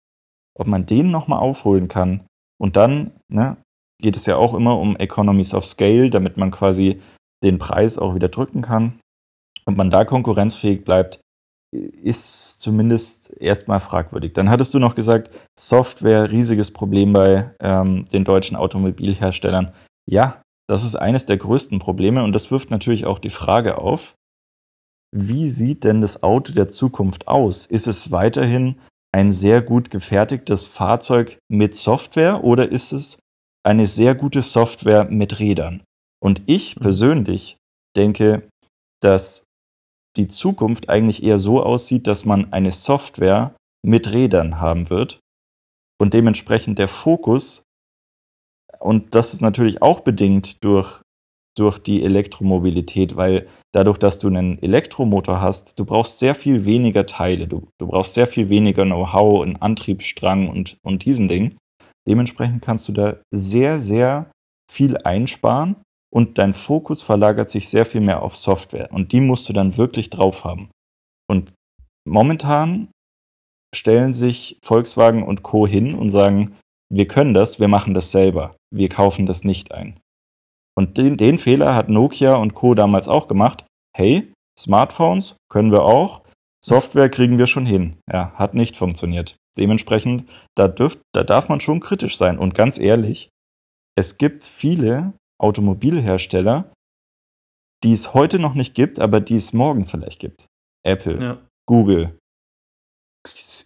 ob 0.58 0.66
man 0.66 0.86
den 0.86 1.10
nochmal 1.10 1.38
aufholen 1.38 1.88
kann. 1.88 2.26
Und 2.60 2.76
dann 2.76 3.12
ne, 3.28 3.56
geht 4.02 4.16
es 4.16 4.26
ja 4.26 4.36
auch 4.36 4.54
immer 4.54 4.78
um 4.78 4.96
Economies 4.96 5.54
of 5.54 5.64
Scale, 5.64 6.10
damit 6.10 6.36
man 6.36 6.50
quasi 6.50 7.00
den 7.42 7.58
Preis 7.58 7.98
auch 7.98 8.14
wieder 8.14 8.28
drücken 8.28 8.62
kann. 8.62 9.00
Und 9.66 9.76
man 9.76 9.90
da 9.90 10.04
konkurrenzfähig 10.04 10.84
bleibt, 10.84 11.20
ist 11.72 12.60
zumindest 12.60 13.34
erstmal 13.40 13.80
fragwürdig. 13.80 14.32
Dann 14.32 14.48
hattest 14.48 14.74
du 14.74 14.78
noch 14.78 14.94
gesagt, 14.94 15.30
Software, 15.58 16.30
riesiges 16.30 16.70
Problem 16.70 17.12
bei 17.12 17.54
ähm, 17.60 18.04
den 18.12 18.24
deutschen 18.24 18.56
Automobilherstellern. 18.56 19.72
Ja, 20.08 20.42
das 20.68 20.84
ist 20.84 20.96
eines 20.96 21.26
der 21.26 21.36
größten 21.36 21.78
Probleme 21.78 22.22
und 22.22 22.32
das 22.32 22.50
wirft 22.50 22.70
natürlich 22.70 23.06
auch 23.06 23.18
die 23.18 23.30
Frage 23.30 23.78
auf, 23.78 24.14
wie 25.14 25.48
sieht 25.48 25.84
denn 25.84 26.00
das 26.00 26.22
Auto 26.22 26.52
der 26.52 26.68
Zukunft 26.68 27.28
aus? 27.28 27.66
Ist 27.66 27.86
es 27.86 28.10
weiterhin 28.10 28.80
ein 29.12 29.30
sehr 29.30 29.62
gut 29.62 29.90
gefertigtes 29.90 30.66
Fahrzeug 30.66 31.38
mit 31.48 31.74
Software 31.74 32.42
oder 32.42 32.70
ist 32.70 32.92
es 32.92 33.18
eine 33.64 33.86
sehr 33.86 34.14
gute 34.14 34.42
Software 34.42 35.04
mit 35.04 35.38
Rädern? 35.38 35.82
Und 36.20 36.42
ich 36.46 36.76
mhm. 36.76 36.80
persönlich 36.80 37.56
denke, 37.96 38.48
dass 39.00 39.44
die 40.16 40.28
Zukunft 40.28 40.88
eigentlich 40.88 41.22
eher 41.22 41.38
so 41.38 41.62
aussieht, 41.62 42.06
dass 42.06 42.24
man 42.24 42.52
eine 42.52 42.70
Software 42.70 43.54
mit 43.84 44.12
Rädern 44.12 44.60
haben 44.60 44.90
wird 44.90 45.20
und 46.00 46.14
dementsprechend 46.14 46.78
der 46.78 46.88
Fokus, 46.88 47.62
und 48.78 49.14
das 49.14 49.34
ist 49.34 49.40
natürlich 49.40 49.82
auch 49.82 50.00
bedingt 50.00 50.62
durch, 50.64 51.00
durch 51.56 51.78
die 51.78 52.02
Elektromobilität, 52.02 53.16
weil 53.16 53.48
dadurch, 53.72 53.98
dass 53.98 54.18
du 54.18 54.28
einen 54.28 54.60
Elektromotor 54.62 55.40
hast, 55.40 55.78
du 55.78 55.84
brauchst 55.84 56.18
sehr 56.18 56.34
viel 56.34 56.64
weniger 56.64 57.06
Teile, 57.06 57.46
du, 57.46 57.68
du 57.78 57.86
brauchst 57.86 58.14
sehr 58.14 58.26
viel 58.26 58.48
weniger 58.48 58.84
Know-how, 58.84 59.42
einen 59.42 59.56
Antriebsstrang 59.56 60.48
und, 60.48 60.76
und 60.82 61.04
diesen 61.04 61.28
Dingen. 61.28 61.56
Dementsprechend 62.06 62.62
kannst 62.62 62.88
du 62.88 62.92
da 62.92 63.16
sehr, 63.32 63.78
sehr 63.78 64.30
viel 64.70 64.96
einsparen 64.98 65.76
und 66.14 66.38
dein 66.38 66.54
Fokus 66.54 67.02
verlagert 67.02 67.50
sich 67.50 67.68
sehr 67.68 67.84
viel 67.84 68.00
mehr 68.00 68.22
auf 68.22 68.36
Software 68.36 68.92
und 68.92 69.12
die 69.12 69.20
musst 69.20 69.48
du 69.48 69.52
dann 69.52 69.76
wirklich 69.76 70.10
drauf 70.10 70.44
haben. 70.44 70.70
Und 71.28 71.54
momentan 72.06 72.88
stellen 73.74 74.14
sich 74.14 74.58
Volkswagen 74.62 75.24
und 75.24 75.42
Co 75.42 75.66
hin 75.66 75.94
und 75.94 76.10
sagen, 76.10 76.56
wir 76.92 77.08
können 77.08 77.34
das, 77.34 77.58
wir 77.58 77.66
machen 77.66 77.94
das 77.94 78.12
selber, 78.12 78.54
wir 78.72 78.88
kaufen 78.88 79.26
das 79.26 79.42
nicht 79.42 79.72
ein. 79.72 79.98
Und 80.76 80.98
den, 80.98 81.16
den 81.16 81.38
Fehler 81.38 81.74
hat 81.74 81.88
Nokia 81.88 82.36
und 82.36 82.54
Co 82.54 82.74
damals 82.74 83.08
auch 83.08 83.26
gemacht. 83.26 83.64
Hey, 83.96 84.32
Smartphones 84.58 85.36
können 85.50 85.72
wir 85.72 85.82
auch, 85.82 86.22
Software 86.64 87.08
kriegen 87.08 87.38
wir 87.38 87.46
schon 87.46 87.66
hin. 87.66 87.96
Ja, 88.10 88.32
hat 88.34 88.54
nicht 88.54 88.76
funktioniert. 88.76 89.36
Dementsprechend, 89.56 90.28
da, 90.56 90.68
dürft, 90.68 91.00
da 91.12 91.24
darf 91.24 91.48
man 91.48 91.60
schon 91.60 91.80
kritisch 91.80 92.16
sein. 92.16 92.38
Und 92.38 92.54
ganz 92.54 92.78
ehrlich, 92.78 93.28
es 93.96 94.18
gibt 94.18 94.44
viele 94.44 95.12
Automobilhersteller, 95.40 96.72
die 97.82 97.92
es 97.92 98.14
heute 98.14 98.38
noch 98.38 98.54
nicht 98.54 98.74
gibt, 98.74 99.00
aber 99.00 99.20
die 99.20 99.36
es 99.36 99.52
morgen 99.52 99.86
vielleicht 99.86 100.20
gibt. 100.20 100.46
Apple, 100.86 101.22
ja. 101.22 101.42
Google. 101.66 102.18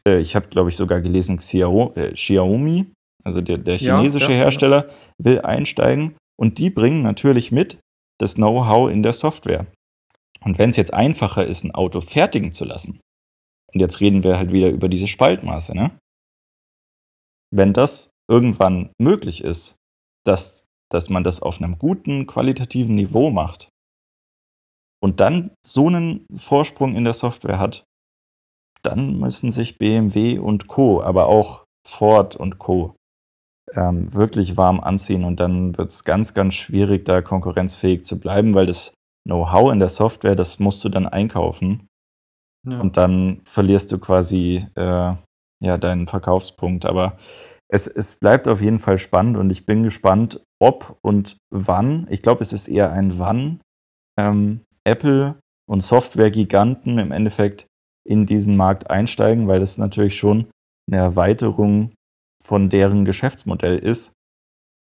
Äh, 0.07 0.19
ich 0.21 0.37
habe, 0.37 0.49
glaube 0.49 0.71
ich, 0.71 0.77
sogar 0.77 1.01
gelesen 1.01 1.39
Xiaomi, 1.39 2.93
Also 3.25 3.41
der, 3.41 3.59
der 3.59 3.79
chinesische 3.79 4.33
ja, 4.33 4.39
ja. 4.39 4.45
Hersteller 4.45 4.89
will 5.19 5.41
einsteigen 5.41 6.17
und 6.39 6.59
die 6.59 6.71
bringen 6.71 7.03
natürlich 7.03 7.53
mit 7.53 7.79
das 8.21 8.35
Know-how 8.35 8.91
in 8.91 9.03
der 9.03 9.13
Software. 9.13 9.67
Und 10.41 10.59
wenn 10.59 10.71
es 10.71 10.77
jetzt 10.77 10.95
einfacher 10.95 11.45
ist, 11.47 11.65
ein 11.65 11.75
Auto 11.75 12.01
fertigen 12.01 12.53
zu 12.53 12.65
lassen, 12.65 13.01
und 13.73 13.81
jetzt 13.81 14.01
reden 14.01 14.23
wir 14.23 14.39
halt 14.39 14.53
wieder 14.53 14.71
über 14.71 14.89
diese 14.89 15.09
Spaltmaße, 15.09 15.75
ne? 15.75 15.99
Wenn 17.51 17.73
das 17.73 18.11
irgendwann 18.31 18.91
möglich 19.01 19.43
ist, 19.43 19.77
dass, 20.25 20.65
dass 20.91 21.11
man 21.11 21.25
das 21.25 21.41
auf 21.43 21.61
einem 21.61 21.79
guten, 21.79 22.27
qualitativen 22.27 22.95
Niveau 22.95 23.31
macht 23.31 23.69
und 25.03 25.21
dann 25.21 25.51
so 25.65 25.87
einen 25.87 26.27
Vorsprung 26.37 26.95
in 26.95 27.05
der 27.05 27.13
Software 27.13 27.59
hat, 27.59 27.85
dann 28.83 29.19
müssen 29.19 29.51
sich 29.53 29.79
BMW 29.79 30.39
und 30.39 30.67
Co., 30.67 31.03
aber 31.03 31.27
auch 31.27 31.65
Ford 31.87 32.37
und 32.37 32.59
Co. 32.59 32.95
Ähm, 33.75 34.13
wirklich 34.15 34.57
warm 34.57 34.81
anziehen 34.81 35.25
und 35.25 35.41
dann 35.41 35.77
wird 35.77 35.91
es 35.91 36.05
ganz, 36.05 36.33
ganz 36.33 36.55
schwierig, 36.55 37.05
da 37.05 37.21
konkurrenzfähig 37.21 38.03
zu 38.03 38.19
bleiben, 38.19 38.55
weil 38.55 38.65
das 38.65 38.95
Know-how 39.27 39.73
in 39.73 39.79
der 39.79 39.91
Software, 39.91 40.35
das 40.35 40.59
musst 40.59 40.83
du 40.85 40.89
dann 40.89 41.07
einkaufen 41.07 41.87
Ja. 42.67 42.81
und 42.81 42.97
dann 42.97 43.43
verlierst 43.45 43.93
du 43.93 43.99
quasi 43.99 44.67
äh, 44.75 45.15
ja, 45.63 45.77
deinen 45.79 46.07
Verkaufspunkt. 46.07 46.87
Aber 46.87 47.19
es, 47.71 47.87
es 47.87 48.17
bleibt 48.17 48.49
auf 48.49 48.63
jeden 48.63 48.79
Fall 48.79 48.97
spannend 48.97 49.37
und 49.37 49.51
ich 49.51 49.67
bin 49.67 49.83
gespannt, 49.83 50.43
ob 50.61 50.99
und 51.03 51.37
wann, 51.51 52.07
ich 52.11 52.23
glaube, 52.23 52.43
es 52.43 52.53
ist 52.53 52.69
eher 52.69 52.93
ein 52.93 53.19
wann, 53.19 53.61
ähm, 54.19 54.61
Apple 54.85 55.39
und 55.69 55.83
Software-Giganten 55.83 56.99
im 56.99 57.13
Endeffekt 57.13 57.67
in 58.09 58.27
diesen 58.27 58.57
Markt 58.57 58.91
einsteigen, 58.91 59.49
weil 59.49 59.61
das 59.61 59.79
natürlich 59.79 60.17
schon 60.19 60.51
eine 60.91 61.01
Erweiterung 61.01 61.93
von 62.43 62.69
deren 62.69 63.05
Geschäftsmodell 63.05 63.79
ist, 63.79 64.13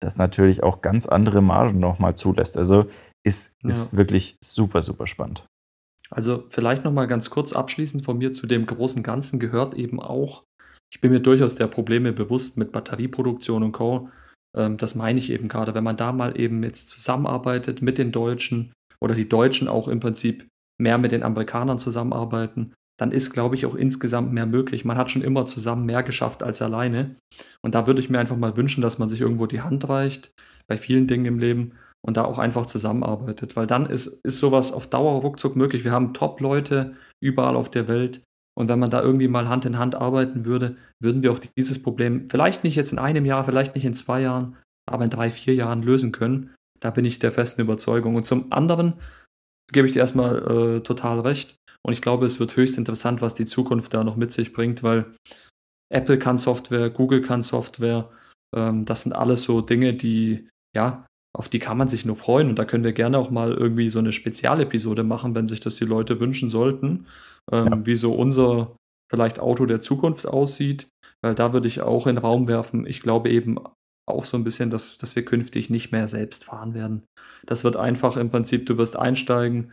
das 0.02 0.18
natürlich 0.18 0.62
auch 0.62 0.82
ganz 0.82 1.06
andere 1.06 1.40
Margen 1.40 1.80
nochmal 1.80 2.14
zulässt. 2.16 2.58
Also 2.58 2.86
ist, 3.24 3.54
ist 3.64 3.92
Ja. 3.92 3.98
wirklich 3.98 4.36
super, 4.44 4.82
super 4.82 5.06
spannend. 5.06 5.46
Also 6.10 6.44
vielleicht 6.50 6.84
noch 6.84 6.92
mal 6.92 7.06
ganz 7.06 7.30
kurz 7.30 7.52
abschließend 7.52 8.04
von 8.04 8.18
mir 8.18 8.32
zu 8.32 8.46
dem 8.46 8.66
großen 8.66 9.02
Ganzen 9.02 9.40
gehört 9.40 9.74
eben 9.74 10.00
auch, 10.00 10.44
ich 10.92 11.00
bin 11.00 11.10
mir 11.10 11.20
durchaus 11.20 11.56
der 11.56 11.66
Probleme 11.66 12.12
bewusst 12.12 12.56
mit 12.58 12.70
Batterieproduktion 12.70 13.62
und 13.64 13.72
Co. 13.72 14.10
Ähm, 14.56 14.76
das 14.76 14.94
meine 14.94 15.18
ich 15.18 15.30
eben 15.30 15.48
gerade, 15.48 15.74
wenn 15.74 15.84
man 15.84 15.96
da 15.96 16.12
mal 16.12 16.38
eben 16.38 16.62
jetzt 16.62 16.88
zusammenarbeitet 16.88 17.82
mit 17.82 17.98
den 17.98 18.12
Deutschen 18.12 18.72
oder 19.00 19.14
die 19.14 19.28
Deutschen 19.28 19.68
auch 19.68 19.88
im 19.88 20.00
Prinzip 20.00 20.46
mehr 20.78 20.98
mit 20.98 21.12
den 21.12 21.22
Amerikanern 21.22 21.78
zusammenarbeiten, 21.78 22.72
dann 22.98 23.12
ist, 23.12 23.32
glaube 23.32 23.54
ich, 23.54 23.66
auch 23.66 23.74
insgesamt 23.74 24.32
mehr 24.32 24.46
möglich. 24.46 24.84
Man 24.84 24.96
hat 24.96 25.10
schon 25.10 25.22
immer 25.22 25.44
zusammen 25.46 25.84
mehr 25.84 26.02
geschafft 26.02 26.42
als 26.42 26.62
alleine. 26.62 27.16
Und 27.62 27.74
da 27.74 27.86
würde 27.86 28.00
ich 28.00 28.08
mir 28.08 28.18
einfach 28.18 28.36
mal 28.36 28.56
wünschen, 28.56 28.80
dass 28.80 28.98
man 28.98 29.08
sich 29.08 29.20
irgendwo 29.20 29.46
die 29.46 29.60
Hand 29.60 29.88
reicht, 29.88 30.32
bei 30.66 30.78
vielen 30.78 31.06
Dingen 31.06 31.26
im 31.26 31.38
Leben 31.38 31.72
und 32.00 32.16
da 32.16 32.24
auch 32.24 32.38
einfach 32.38 32.66
zusammenarbeitet. 32.66 33.54
Weil 33.54 33.66
dann 33.66 33.86
ist, 33.86 34.06
ist 34.24 34.38
sowas 34.38 34.72
auf 34.72 34.86
Dauer 34.86 35.20
ruckzuck 35.20 35.56
möglich. 35.56 35.84
Wir 35.84 35.92
haben 35.92 36.14
Top-Leute 36.14 36.94
überall 37.20 37.56
auf 37.56 37.70
der 37.70 37.86
Welt. 37.88 38.22
Und 38.58 38.68
wenn 38.68 38.78
man 38.78 38.90
da 38.90 39.02
irgendwie 39.02 39.28
mal 39.28 39.48
Hand 39.48 39.66
in 39.66 39.78
Hand 39.78 39.94
arbeiten 39.94 40.44
würde, 40.44 40.76
würden 41.00 41.22
wir 41.22 41.32
auch 41.32 41.38
dieses 41.38 41.82
Problem 41.82 42.28
vielleicht 42.30 42.64
nicht 42.64 42.74
jetzt 42.74 42.92
in 42.92 42.98
einem 42.98 43.26
Jahr, 43.26 43.44
vielleicht 43.44 43.74
nicht 43.74 43.84
in 43.84 43.94
zwei 43.94 44.22
Jahren, 44.22 44.56
aber 44.88 45.04
in 45.04 45.10
drei, 45.10 45.30
vier 45.30 45.54
Jahren 45.54 45.82
lösen 45.82 46.10
können. 46.12 46.54
Da 46.80 46.90
bin 46.90 47.04
ich 47.04 47.18
der 47.18 47.32
festen 47.32 47.60
Überzeugung. 47.60 48.14
Und 48.14 48.24
zum 48.24 48.52
anderen 48.52 48.94
gebe 49.72 49.86
ich 49.86 49.92
dir 49.92 50.00
erstmal 50.00 50.76
äh, 50.76 50.80
total 50.80 51.20
recht. 51.20 51.56
Und 51.82 51.92
ich 51.92 52.02
glaube, 52.02 52.26
es 52.26 52.40
wird 52.40 52.56
höchst 52.56 52.78
interessant, 52.78 53.20
was 53.20 53.34
die 53.34 53.46
Zukunft 53.46 53.92
da 53.94 54.04
noch 54.04 54.16
mit 54.16 54.32
sich 54.32 54.52
bringt, 54.52 54.82
weil 54.82 55.14
Apple 55.92 56.18
kann 56.18 56.38
Software, 56.38 56.90
Google 56.90 57.20
kann 57.20 57.42
Software. 57.42 58.10
Ähm, 58.54 58.86
das 58.86 59.02
sind 59.02 59.12
alles 59.12 59.44
so 59.44 59.60
Dinge, 59.60 59.94
die, 59.94 60.48
ja, 60.74 61.06
auf 61.36 61.48
die 61.48 61.58
kann 61.58 61.76
man 61.76 61.88
sich 61.88 62.06
nur 62.06 62.16
freuen. 62.16 62.48
Und 62.48 62.58
da 62.58 62.64
können 62.64 62.84
wir 62.84 62.92
gerne 62.92 63.18
auch 63.18 63.30
mal 63.30 63.52
irgendwie 63.52 63.90
so 63.90 63.98
eine 63.98 64.12
Spezialepisode 64.12 65.04
machen, 65.04 65.34
wenn 65.34 65.46
sich 65.46 65.60
das 65.60 65.76
die 65.76 65.84
Leute 65.84 66.18
wünschen 66.20 66.48
sollten, 66.48 67.06
ähm, 67.52 67.66
Ja. 67.66 67.86
wie 67.86 67.96
so 67.96 68.14
unser 68.14 68.76
vielleicht 69.10 69.38
Auto 69.40 69.66
der 69.66 69.80
Zukunft 69.80 70.26
aussieht. 70.26 70.88
Weil 71.22 71.34
da 71.34 71.52
würde 71.52 71.68
ich 71.68 71.80
auch 71.80 72.06
in 72.06 72.16
den 72.16 72.24
Raum 72.24 72.48
werfen, 72.48 72.86
ich 72.86 73.00
glaube 73.00 73.30
eben 73.30 73.58
auch 74.08 74.24
so 74.24 74.36
ein 74.36 74.44
bisschen, 74.44 74.70
dass, 74.70 74.98
dass 74.98 75.16
wir 75.16 75.24
künftig 75.24 75.70
nicht 75.70 75.90
mehr 75.90 76.06
selbst 76.08 76.44
fahren 76.44 76.74
werden. 76.74 77.04
Das 77.44 77.64
wird 77.64 77.76
einfach 77.76 78.16
im 78.16 78.30
Prinzip, 78.30 78.66
du 78.66 78.78
wirst 78.78 78.96
einsteigen, 78.96 79.72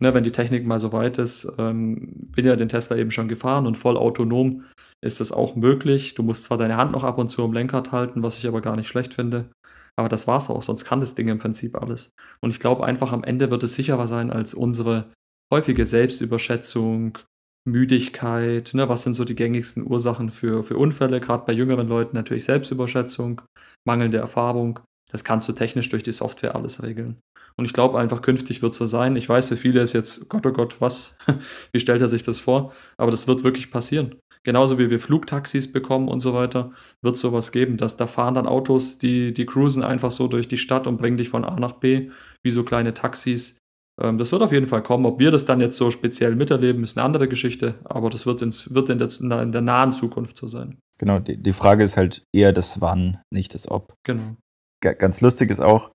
ne, 0.00 0.14
wenn 0.14 0.22
die 0.22 0.30
Technik 0.32 0.66
mal 0.66 0.78
so 0.78 0.92
weit 0.92 1.18
ist. 1.18 1.50
Ähm, 1.58 2.12
bin 2.30 2.44
ja 2.46 2.56
den 2.56 2.68
Tesla 2.68 2.96
eben 2.96 3.10
schon 3.10 3.28
gefahren 3.28 3.66
und 3.66 3.76
voll 3.76 3.96
autonom 3.96 4.64
ist 5.04 5.20
das 5.20 5.32
auch 5.32 5.56
möglich. 5.56 6.14
Du 6.14 6.22
musst 6.22 6.44
zwar 6.44 6.58
deine 6.58 6.76
Hand 6.76 6.92
noch 6.92 7.02
ab 7.02 7.18
und 7.18 7.28
zu 7.28 7.42
am 7.42 7.52
Lenkrad 7.52 7.90
halten, 7.90 8.22
was 8.22 8.38
ich 8.38 8.46
aber 8.46 8.60
gar 8.60 8.76
nicht 8.76 8.86
schlecht 8.86 9.14
finde. 9.14 9.50
Aber 9.96 10.08
das 10.08 10.26
war's 10.26 10.48
auch, 10.48 10.62
sonst 10.62 10.84
kann 10.84 11.00
das 11.00 11.14
Ding 11.16 11.28
im 11.28 11.38
Prinzip 11.38 11.76
alles. 11.76 12.10
Und 12.40 12.50
ich 12.50 12.60
glaube 12.60 12.84
einfach, 12.84 13.12
am 13.12 13.24
Ende 13.24 13.50
wird 13.50 13.62
es 13.64 13.74
sicherer 13.74 14.06
sein 14.06 14.30
als 14.30 14.54
unsere 14.54 15.10
häufige 15.52 15.84
Selbstüberschätzung, 15.84 17.18
Müdigkeit. 17.64 18.72
Ne? 18.72 18.88
Was 18.88 19.02
sind 19.02 19.14
so 19.14 19.24
die 19.24 19.34
gängigsten 19.34 19.86
Ursachen 19.86 20.30
für, 20.30 20.64
für 20.64 20.78
Unfälle? 20.78 21.20
Gerade 21.20 21.44
bei 21.46 21.52
jüngeren 21.52 21.86
Leuten 21.86 22.16
natürlich 22.16 22.44
Selbstüberschätzung, 22.44 23.42
mangelnde 23.84 24.16
Erfahrung. 24.18 24.80
Das 25.10 25.24
kannst 25.24 25.46
du 25.48 25.52
technisch 25.52 25.90
durch 25.90 26.02
die 26.02 26.10
Software 26.12 26.56
alles 26.56 26.82
regeln. 26.82 27.20
Und 27.56 27.66
ich 27.66 27.74
glaube 27.74 27.98
einfach, 27.98 28.22
künftig 28.22 28.62
wird 28.62 28.72
es 28.72 28.78
so 28.78 28.86
sein. 28.86 29.14
Ich 29.14 29.28
weiß, 29.28 29.48
für 29.48 29.58
viele 29.58 29.82
ist 29.82 29.92
jetzt, 29.92 30.30
Gott, 30.30 30.46
oh 30.46 30.52
Gott, 30.52 30.80
was? 30.80 31.18
Wie 31.72 31.80
stellt 31.80 32.00
er 32.00 32.08
sich 32.08 32.22
das 32.22 32.38
vor? 32.38 32.72
Aber 32.96 33.10
das 33.10 33.28
wird 33.28 33.44
wirklich 33.44 33.70
passieren. 33.70 34.16
Genauso 34.44 34.78
wie 34.78 34.90
wir 34.90 34.98
Flugtaxis 34.98 35.70
bekommen 35.70 36.08
und 36.08 36.18
so 36.18 36.32
weiter, 36.32 36.72
wird 37.02 37.18
sowas 37.18 37.52
geben. 37.52 37.76
Dass, 37.76 37.96
da 37.98 38.06
fahren 38.06 38.34
dann 38.34 38.46
Autos, 38.46 38.98
die, 38.98 39.34
die 39.34 39.46
cruisen 39.46 39.84
einfach 39.84 40.10
so 40.10 40.28
durch 40.28 40.48
die 40.48 40.56
Stadt 40.56 40.86
und 40.86 40.96
bringen 40.96 41.18
dich 41.18 41.28
von 41.28 41.44
A 41.44 41.60
nach 41.60 41.72
B, 41.72 42.10
wie 42.42 42.50
so 42.50 42.64
kleine 42.64 42.94
Taxis. 42.94 43.61
Ähm, 44.00 44.18
das 44.18 44.32
wird 44.32 44.42
auf 44.42 44.52
jeden 44.52 44.66
Fall 44.66 44.82
kommen. 44.82 45.04
Ob 45.06 45.18
wir 45.18 45.30
das 45.30 45.44
dann 45.44 45.60
jetzt 45.60 45.76
so 45.76 45.90
speziell 45.90 46.34
miterleben, 46.36 46.82
ist 46.82 46.96
eine 46.96 47.04
andere 47.04 47.28
Geschichte. 47.28 47.74
Aber 47.84 48.10
das 48.10 48.26
wird, 48.26 48.42
ins, 48.42 48.72
wird 48.74 48.88
in, 48.90 48.98
der, 48.98 49.08
in 49.42 49.52
der 49.52 49.60
nahen 49.60 49.92
Zukunft 49.92 50.36
so 50.38 50.46
sein. 50.46 50.78
Genau, 50.98 51.18
die, 51.18 51.36
die 51.36 51.52
Frage 51.52 51.84
ist 51.84 51.96
halt 51.96 52.22
eher 52.34 52.52
das 52.52 52.80
Wann, 52.80 53.20
nicht 53.32 53.54
das 53.54 53.70
Ob. 53.70 53.94
Genau. 54.04 54.36
Ga- 54.82 54.94
Ganz 54.94 55.20
lustig 55.20 55.50
ist 55.50 55.60
auch, 55.60 55.90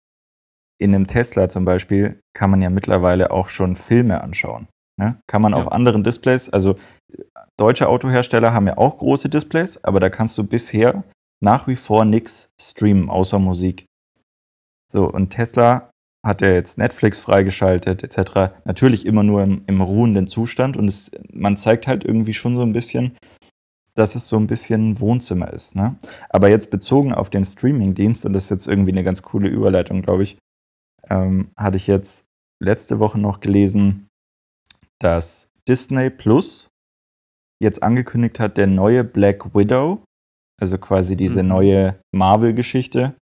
in 0.80 0.94
einem 0.94 1.08
Tesla 1.08 1.50
zum 1.50 1.66
Beispiel 1.66 2.20
kann 2.36 2.52
man 2.52 2.62
ja 2.62 2.70
mittlerweile 2.70 3.32
auch 3.32 3.50
schon 3.50 3.76
Filme 3.76 4.22
anschauen. 4.22 4.68
Ne? 5.00 5.20
Kann 5.28 5.42
man 5.42 5.54
Ja. 5.54 5.60
auf 5.60 5.72
anderen 5.72 6.04
Displays, 6.04 6.50
also 6.50 6.76
deutsche 7.58 7.88
Autohersteller 7.90 8.54
haben 8.54 8.68
ja 8.68 8.78
auch 8.78 8.98
große 8.98 9.30
Displays, 9.30 9.84
aber 9.84 10.00
da 10.00 10.10
kannst 10.10 10.38
du 10.38 10.44
bisher 10.44 11.04
nach 11.44 11.68
wie 11.68 11.76
vor 11.76 12.06
nichts 12.06 12.50
streamen, 12.62 13.10
außer 13.10 13.40
Musik. 13.40 13.86
So, 14.92 15.10
und 15.10 15.30
Tesla 15.32 15.90
hat 16.26 16.42
ja 16.42 16.50
jetzt 16.50 16.78
Netflix 16.78 17.20
freigeschaltet, 17.20 18.04
etc. 18.04 18.54
Natürlich 18.66 19.06
immer 19.06 19.24
nur 19.24 19.44
im, 19.44 19.64
im 19.68 19.82
ruhenden 19.82 20.28
Zustand 20.28 20.76
und 20.78 20.88
es, 20.88 21.12
man 21.32 21.58
zeigt 21.58 21.88
halt 21.88 22.04
irgendwie 22.04 22.34
schon 22.34 22.56
so 22.56 22.64
ein 22.64 22.74
bisschen, 22.74 23.18
dass 23.96 24.16
es 24.16 24.28
so 24.28 24.38
ein 24.38 24.48
bisschen 24.48 25.00
Wohnzimmer 25.00 25.52
ist. 25.52 25.76
Ne? 25.76 25.96
Aber 26.30 26.50
jetzt 26.50 26.70
bezogen 26.70 27.14
auf 27.14 27.30
den 27.30 27.46
Streaming-Dienst, 27.46 28.26
und 28.26 28.34
das 28.34 28.46
ist 28.46 28.50
jetzt 28.52 28.68
irgendwie 28.68 28.92
eine 28.92 29.04
ganz 29.04 29.22
coole 29.22 29.48
Überleitung, 29.50 30.02
glaube 30.02 30.24
ich, 30.24 30.38
ähm, 31.10 31.50
hatte 31.58 31.78
ich 31.78 31.88
jetzt 31.88 32.26
letzte 32.64 33.00
Woche 33.00 33.20
noch 33.20 33.40
gelesen, 33.40 34.08
dass 35.00 35.50
Disney 35.68 36.10
Plus 36.10 36.70
jetzt 37.62 37.82
angekündigt 37.82 38.40
hat, 38.40 38.58
der 38.58 38.68
neue 38.68 39.04
Black 39.04 39.56
Widow, 39.56 40.04
also 40.62 40.78
quasi 40.78 41.16
diese 41.16 41.42
Mhm. 41.44 41.50
neue 41.50 42.00
Marvel-Geschichte 42.14 43.16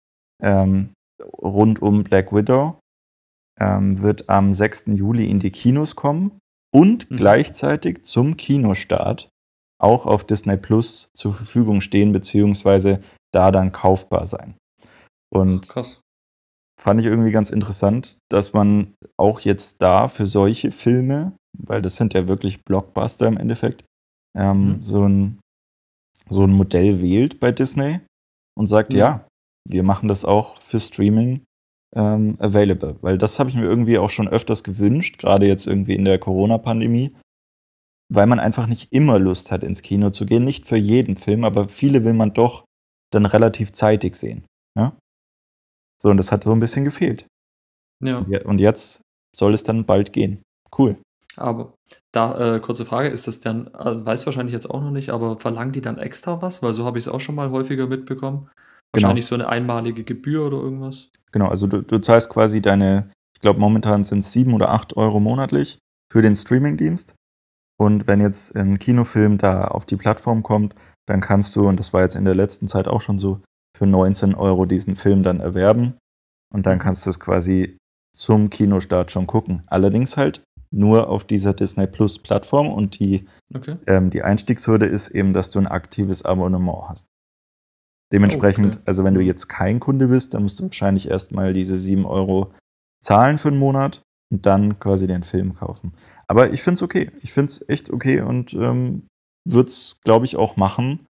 ähm, 0.42 0.94
rund 1.42 1.82
um 1.82 2.04
Black 2.04 2.34
Widow, 2.34 2.80
ähm, 3.60 4.02
wird 4.02 4.30
am 4.30 4.54
6. 4.54 4.86
Juli 4.96 5.30
in 5.30 5.40
die 5.40 5.52
Kinos 5.52 5.96
kommen 5.96 6.40
und 6.74 7.10
Mhm. 7.12 7.16
gleichzeitig 7.18 8.04
zum 8.04 8.36
Kinostart 8.38 9.30
auch 9.82 10.06
auf 10.06 10.24
Disney 10.24 10.58
Plus 10.58 11.08
zur 11.16 11.34
Verfügung 11.34 11.82
stehen, 11.82 12.12
beziehungsweise 12.14 13.02
da 13.34 13.52
dann 13.52 13.72
kaufbar 13.72 14.26
sein. 14.26 14.56
Und 15.34 15.68
Krass. 15.68 16.00
fand 16.82 17.00
ich 17.00 17.06
irgendwie 17.06 17.32
ganz 17.32 17.50
interessant, 17.50 18.18
dass 18.32 18.54
man 18.54 18.94
auch 19.20 19.40
jetzt 19.42 19.82
da 19.82 20.08
für 20.08 20.26
solche 20.26 20.72
Filme, 20.72 21.34
weil 21.58 21.82
das 21.82 21.96
sind 21.96 22.14
ja 22.14 22.28
wirklich 22.28 22.64
Blockbuster 22.64 23.28
im 23.28 23.38
Endeffekt, 23.38 23.84
ähm, 24.38 24.78
Mhm. 24.78 24.84
so, 24.84 25.04
ein, 25.08 25.40
so 26.30 26.44
ein 26.44 26.52
Modell 26.54 27.02
wählt 27.02 27.40
bei 27.40 27.52
Disney 27.52 28.00
und 28.58 28.68
sagt, 28.68 28.94
Mhm. 28.94 29.00
ja, 29.00 29.28
wir 29.68 29.84
machen 29.84 30.08
das 30.08 30.24
auch 30.26 30.60
für 30.60 30.80
Streaming 30.80 31.44
ähm, 31.96 32.36
available. 32.40 32.96
Weil 33.02 33.18
das 33.18 33.40
habe 33.40 33.50
ich 33.50 33.56
mir 33.56 33.64
irgendwie 33.64 33.98
auch 33.98 34.10
schon 34.10 34.28
öfters 34.28 34.64
gewünscht, 34.64 35.18
gerade 35.18 35.48
jetzt 35.48 35.68
irgendwie 35.68 35.96
in 35.96 36.06
der 36.06 36.20
Corona-Pandemie, 36.20 37.16
weil 38.14 38.28
man 38.28 38.40
einfach 38.40 38.68
nicht 38.68 38.92
immer 38.92 39.20
Lust 39.20 39.52
hat, 39.52 39.64
ins 39.64 39.82
Kino 39.82 40.10
zu 40.10 40.26
gehen. 40.26 40.44
Nicht 40.44 40.68
für 40.68 40.78
jeden 40.78 41.18
Film, 41.18 41.44
aber 41.44 41.68
viele 41.70 42.04
will 42.04 42.14
man 42.14 42.34
doch 42.34 42.66
dann 43.12 43.26
relativ 43.26 43.72
zeitig 43.72 44.16
sehen. 44.16 44.44
Ja? 44.78 44.98
So, 46.02 46.10
und 46.10 46.18
das 46.18 46.32
hat 46.32 46.44
so 46.44 46.52
ein 46.52 46.60
bisschen 46.60 46.84
gefehlt. 46.86 47.26
Ja. 48.04 48.18
Und 48.20 48.30
je- 48.30 48.44
Und 48.44 48.60
jetzt 48.60 49.02
soll 49.36 49.54
es 49.54 49.64
dann 49.64 49.86
bald 49.86 50.12
gehen. 50.14 50.42
Cool. 50.78 50.98
Aber 51.36 51.74
da, 52.12 52.56
äh, 52.56 52.60
kurze 52.60 52.86
Frage, 52.86 53.10
ist 53.10 53.26
das 53.28 53.40
dann, 53.40 53.68
also 53.70 54.06
weiß 54.06 54.26
wahrscheinlich 54.28 54.54
jetzt 54.54 54.70
auch 54.70 54.82
noch 54.82 54.92
nicht, 54.92 55.10
aber 55.10 55.40
verlangen 55.40 55.72
die 55.72 55.82
dann 55.82 55.98
extra 55.98 56.42
was? 56.44 56.62
Weil 56.62 56.74
so 56.74 56.86
habe 56.86 57.00
ich 57.00 57.06
es 57.06 57.12
auch 57.12 57.20
schon 57.22 57.36
mal 57.36 57.50
häufiger 57.52 57.88
mitbekommen, 57.88 58.50
Genau. 58.96 59.06
Wahrscheinlich 59.08 59.26
so 59.26 59.34
eine 59.34 59.48
einmalige 59.50 60.04
Gebühr 60.04 60.46
oder 60.46 60.58
irgendwas. 60.58 61.10
Genau, 61.34 61.48
also 61.48 61.68
du, 61.68 61.82
du 61.82 62.00
zahlst 62.00 62.30
quasi 62.30 62.62
deine, 62.62 63.10
ich 63.36 63.42
glaube 63.42 63.60
momentan 63.60 64.04
sind 64.04 64.20
es 64.20 64.32
sieben 64.32 64.54
oder 64.54 64.70
acht 64.72 64.96
Euro 64.96 65.20
monatlich 65.20 65.80
für 66.12 66.22
den 66.22 66.36
Streamingdienst. 66.36 67.16
Und 67.78 68.08
wenn 68.08 68.22
jetzt 68.22 68.56
ein 68.56 68.80
Kinofilm 68.80 69.38
da 69.40 69.66
auf 69.66 69.86
die 69.86 69.98
Plattform 69.98 70.44
kommt, 70.44 70.76
dann 71.08 71.22
kannst 71.22 71.56
du, 71.56 71.68
und 71.68 71.80
das 71.80 71.92
war 71.92 72.02
jetzt 72.02 72.16
in 72.16 72.24
der 72.24 72.36
letzten 72.36 72.68
Zeit 72.68 72.88
auch 72.88 73.02
schon 73.02 73.18
so, 73.20 73.42
für 73.76 73.88
19 73.88 74.36
Euro 74.36 74.66
diesen 74.66 74.96
Film 74.96 75.24
dann 75.24 75.40
erwerben. 75.40 75.96
Und 76.54 76.68
dann 76.68 76.78
kannst 76.78 77.06
du 77.06 77.10
es 77.10 77.20
quasi 77.20 77.78
zum 78.16 78.52
Kinostart 78.52 79.10
schon 79.10 79.26
gucken. 79.26 79.64
Allerdings 79.66 80.18
halt 80.18 80.44
nur 80.72 81.10
auf 81.10 81.26
dieser 81.26 81.54
Disney 81.54 81.88
Plus 81.88 82.20
Plattform 82.20 82.70
und 82.72 83.00
die, 83.00 83.28
Okay. 83.54 83.78
ähm, 83.88 84.12
die 84.12 84.22
Einstiegshürde 84.22 84.86
ist 84.86 85.10
eben, 85.10 85.34
dass 85.34 85.50
du 85.50 85.60
ein 85.60 85.68
aktives 85.68 86.24
Abonnement 86.24 86.90
hast. 86.90 87.08
Dementsprechend, 88.14 88.76
Okay. 88.76 88.84
also 88.86 89.04
wenn 89.04 89.16
du 89.16 89.22
jetzt 89.22 89.48
kein 89.50 89.80
Kunde 89.80 90.08
bist, 90.08 90.34
dann 90.34 90.44
musst 90.44 90.60
du 90.60 90.64
wahrscheinlich 90.66 91.10
erstmal 91.10 91.54
diese 91.54 91.78
7 91.78 92.06
Euro 92.06 92.52
zahlen 93.02 93.38
für 93.38 93.48
einen 93.50 93.58
Monat 93.58 94.02
und 94.32 94.46
dann 94.46 94.80
quasi 94.80 95.08
den 95.08 95.24
Film 95.24 95.56
kaufen. 95.56 95.94
Aber 96.28 96.52
ich 96.52 96.62
finde 96.62 96.76
es 96.76 96.84
okay. 96.84 97.10
Ich 97.22 97.34
finde 97.34 97.52
es 97.52 97.68
echt 97.68 97.90
okay 97.92 98.22
und 98.22 98.54
ähm, 98.54 99.08
würde 99.46 99.68
es, 99.68 99.98
glaube 100.04 100.26
ich, 100.26 100.36
auch 100.38 100.56
machen. 100.58 101.06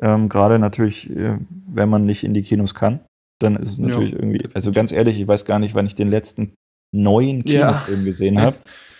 Ähm, 0.00 0.28
Gerade 0.28 0.58
natürlich, 0.58 1.10
äh, 1.10 1.38
wenn 1.66 1.88
man 1.88 2.04
nicht 2.06 2.22
in 2.24 2.32
die 2.34 2.42
Kinos 2.42 2.74
kann, 2.74 3.00
dann 3.40 3.56
ist 3.56 3.72
es 3.72 3.78
Ja, 3.78 3.88
natürlich 3.88 4.12
irgendwie, 4.12 4.38
definitiv. 4.38 4.56
also 4.56 4.72
ganz 4.72 4.92
ehrlich, 4.92 5.20
ich 5.20 5.26
weiß 5.26 5.44
gar 5.44 5.58
nicht, 5.58 5.74
wann 5.74 5.86
ich 5.86 5.94
den 5.94 6.08
letzten 6.08 6.54
neuen 6.94 7.42
Ja. 7.46 7.72
Kinofilm 7.72 8.04
gesehen 8.04 8.40
habe. 8.40 8.56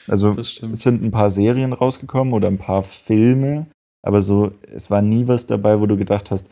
Also 0.08 0.30
es 0.32 0.56
sind 0.72 1.02
ein 1.02 1.10
paar 1.10 1.30
Serien 1.30 1.72
rausgekommen 1.72 2.32
oder 2.34 2.48
ein 2.48 2.58
paar 2.58 2.82
Filme, 2.82 3.66
aber 4.04 4.22
so, 4.22 4.52
es 4.72 4.90
war 4.90 5.02
nie 5.02 5.26
was 5.26 5.46
dabei, 5.46 5.80
wo 5.80 5.86
du 5.86 5.96
gedacht 5.96 6.30
hast, 6.30 6.48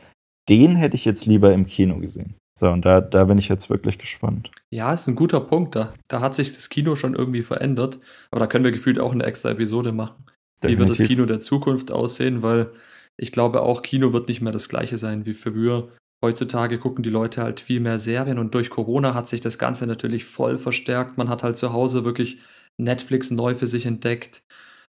den 0.49 0.76
hätte 0.76 0.97
ich 0.97 1.05
jetzt 1.05 1.26
lieber 1.26 1.53
im 1.53 1.66
Kino 1.66 1.99
gesehen. 1.99 2.36
So, 2.57 2.70
und 2.70 2.84
da, 2.84 3.01
da 3.01 3.24
bin 3.24 3.38
ich 3.38 3.49
jetzt 3.49 3.68
wirklich 3.68 3.99
gespannt. 3.99 4.51
Ja, 4.70 4.92
ist 4.92 5.09
ein 5.09 5.16
guter 5.16 5.40
Punkt. 5.40 5.74
Da, 5.74 5.92
da 6.09 6.20
hat 6.20 6.34
sich 6.34 6.55
das 6.55 6.68
Kino 6.68 6.95
schon 6.95 7.14
irgendwie 7.14 7.42
verändert. 7.42 7.99
Aber 8.30 8.40
da 8.40 8.47
können 8.47 8.64
wir 8.64 8.70
gefühlt 8.70 8.99
auch 9.01 9.12
eine 9.12 9.24
extra 9.24 9.51
Episode 9.51 9.92
machen. 9.92 10.24
Wie 10.62 10.78
wird 10.78 10.88
das 10.88 10.99
Definitiv. 10.99 11.16
Kino 11.16 11.26
der 11.26 11.40
Zukunft 11.40 11.90
aussehen? 11.90 12.42
Weil 12.42 12.70
ich 13.16 13.32
glaube 13.32 13.62
auch, 13.62 13.82
Kino 13.82 14.12
wird 14.12 14.28
nicht 14.28 14.40
mehr 14.40 14.53
das 14.53 14.68
gleiche 14.68 14.99
sein 14.99 15.26
wie 15.26 15.34
früher. 15.34 15.88
Heutzutage 16.24 16.78
gucken 16.78 17.03
die 17.03 17.11
Leute 17.11 17.42
halt 17.42 17.61
viel 17.61 17.80
mehr 17.80 17.99
Serien 17.99 18.38
und 18.38 18.55
durch 18.55 18.70
Corona 18.70 19.14
hat 19.14 19.28
sich 19.28 19.40
das 19.40 19.59
Ganze 19.59 19.86
natürlich 19.86 20.24
voll 20.24 20.57
verstärkt. 20.57 21.18
Man 21.18 21.28
hat 21.28 21.42
halt 21.42 21.59
zu 21.59 21.72
Hause 21.72 22.05
wirklich 22.05 22.38
Netflix 22.78 23.30
neu 23.30 23.55
für 23.55 23.66
sich 23.66 23.84
entdeckt, 23.84 24.42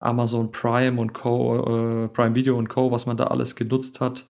Amazon 0.01 0.51
Prime 0.51 1.01
und 1.01 1.12
Co., 1.12 2.05
äh, 2.05 2.09
Prime 2.09 2.34
Video 2.34 2.59
und 2.59 2.68
Co., 2.68 2.90
was 2.90 3.07
man 3.07 3.16
da 3.16 3.24
alles 3.28 3.55
genutzt 3.55 4.01
hat. 4.01 4.26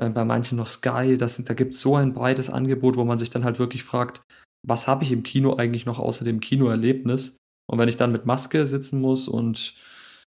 Äh, 0.00 0.10
bei 0.10 0.24
manchen 0.24 0.56
noch 0.56 0.66
Sky, 0.66 1.16
das, 1.18 1.42
da 1.44 1.54
gibt 1.54 1.74
es 1.74 1.80
so 1.80 1.96
ein 1.96 2.14
breites 2.14 2.50
Angebot, 2.50 2.96
wo 2.96 3.04
man 3.04 3.18
sich 3.18 3.30
dann 3.30 3.44
halt 3.44 3.58
wirklich 3.58 3.84
fragt, 3.84 4.22
was 4.66 4.88
habe 4.88 5.04
ich 5.04 5.12
im 5.12 5.22
Kino 5.22 5.56
eigentlich 5.56 5.86
noch 5.86 5.98
außer 5.98 6.24
dem 6.24 6.40
Kinoerlebnis? 6.40 7.36
Und 7.70 7.78
wenn 7.78 7.88
ich 7.88 7.96
dann 7.96 8.12
mit 8.12 8.26
Maske 8.26 8.66
sitzen 8.66 9.00
muss 9.00 9.28
und 9.28 9.74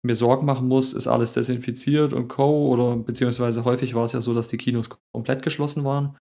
mir 0.05 0.15
Sorgen 0.15 0.45
machen 0.45 0.68
muss, 0.68 0.93
ist 0.93 1.07
alles 1.07 1.34
desinfiziert 1.34 2.13
und 2.13 2.28
Co. 2.28 2.68
Oder 2.68 2.95
beziehungsweise 2.95 3.65
häufig 3.65 3.93
war 3.93 4.05
es 4.05 4.13
ja 4.13 4.22
so, 4.22 4.34
dass 4.34 4.47
die 4.47 4.57
Kinos 4.57 4.89
komplett 5.13 5.43
geschlossen 5.43 5.84
waren. 5.84 6.18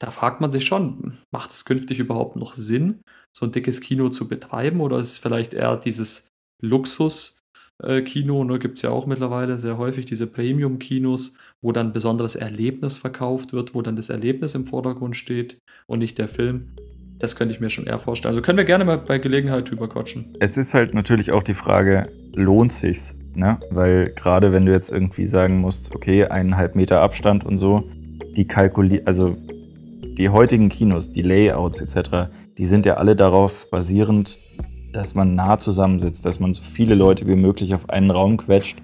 Da 0.00 0.10
fragt 0.10 0.40
man 0.40 0.50
sich 0.50 0.64
schon, 0.66 1.18
macht 1.32 1.50
es 1.50 1.64
künftig 1.64 1.98
überhaupt 1.98 2.36
noch 2.36 2.52
Sinn, 2.52 3.00
so 3.36 3.46
ein 3.46 3.52
dickes 3.52 3.80
Kino 3.80 4.08
zu 4.10 4.28
betreiben? 4.28 4.80
Oder 4.80 4.98
ist 4.98 5.12
es 5.12 5.18
vielleicht 5.18 5.54
eher 5.54 5.76
dieses 5.76 6.28
Luxus-Kino, 7.82 8.44
ne, 8.44 8.58
gibt 8.58 8.76
es 8.76 8.82
ja 8.82 8.90
auch 8.90 9.06
mittlerweile 9.06 9.58
sehr 9.58 9.78
häufig, 9.78 10.06
diese 10.06 10.26
Premium-Kinos, 10.26 11.34
wo 11.60 11.72
dann 11.72 11.92
besonderes 11.92 12.36
Erlebnis 12.36 12.98
verkauft 12.98 13.52
wird, 13.52 13.74
wo 13.74 13.82
dann 13.82 13.96
das 13.96 14.10
Erlebnis 14.10 14.54
im 14.54 14.66
Vordergrund 14.66 15.16
steht 15.16 15.58
und 15.86 15.98
nicht 15.98 16.18
der 16.18 16.28
Film. 16.28 16.68
Das 17.18 17.36
könnte 17.36 17.54
ich 17.54 17.60
mir 17.60 17.70
schon 17.70 17.86
eher 17.86 17.98
vorstellen. 17.98 18.30
Also 18.30 18.42
können 18.42 18.58
wir 18.58 18.64
gerne 18.64 18.84
mal 18.84 18.98
bei 18.98 19.18
Gelegenheit 19.18 19.70
drüber 19.70 19.88
quatschen. 19.88 20.36
Es 20.40 20.56
ist 20.56 20.74
halt 20.74 20.94
natürlich 20.94 21.32
auch 21.32 21.42
die 21.42 21.54
Frage, 21.54 22.10
lohnt 22.34 22.72
sich's? 22.72 23.16
Ne? 23.34 23.58
Weil 23.70 24.12
gerade 24.14 24.52
wenn 24.52 24.66
du 24.66 24.72
jetzt 24.72 24.90
irgendwie 24.90 25.26
sagen 25.26 25.58
musst, 25.58 25.94
okay, 25.94 26.24
eineinhalb 26.24 26.74
Meter 26.74 27.00
Abstand 27.00 27.44
und 27.44 27.56
so, 27.56 27.88
die 28.36 28.46
kalkulieren, 28.46 29.06
also 29.06 29.36
die 30.18 30.28
heutigen 30.28 30.68
Kinos, 30.68 31.10
die 31.10 31.22
Layouts 31.22 31.80
etc., 31.80 32.30
die 32.58 32.66
sind 32.66 32.86
ja 32.86 32.94
alle 32.94 33.16
darauf 33.16 33.70
basierend, 33.70 34.38
dass 34.94 35.14
man 35.14 35.34
nah 35.34 35.58
zusammensitzt, 35.58 36.24
dass 36.24 36.40
man 36.40 36.52
so 36.52 36.62
viele 36.62 36.94
Leute 36.94 37.26
wie 37.26 37.34
möglich 37.34 37.74
auf 37.74 37.90
einen 37.90 38.10
Raum 38.10 38.36
quetscht. 38.36 38.78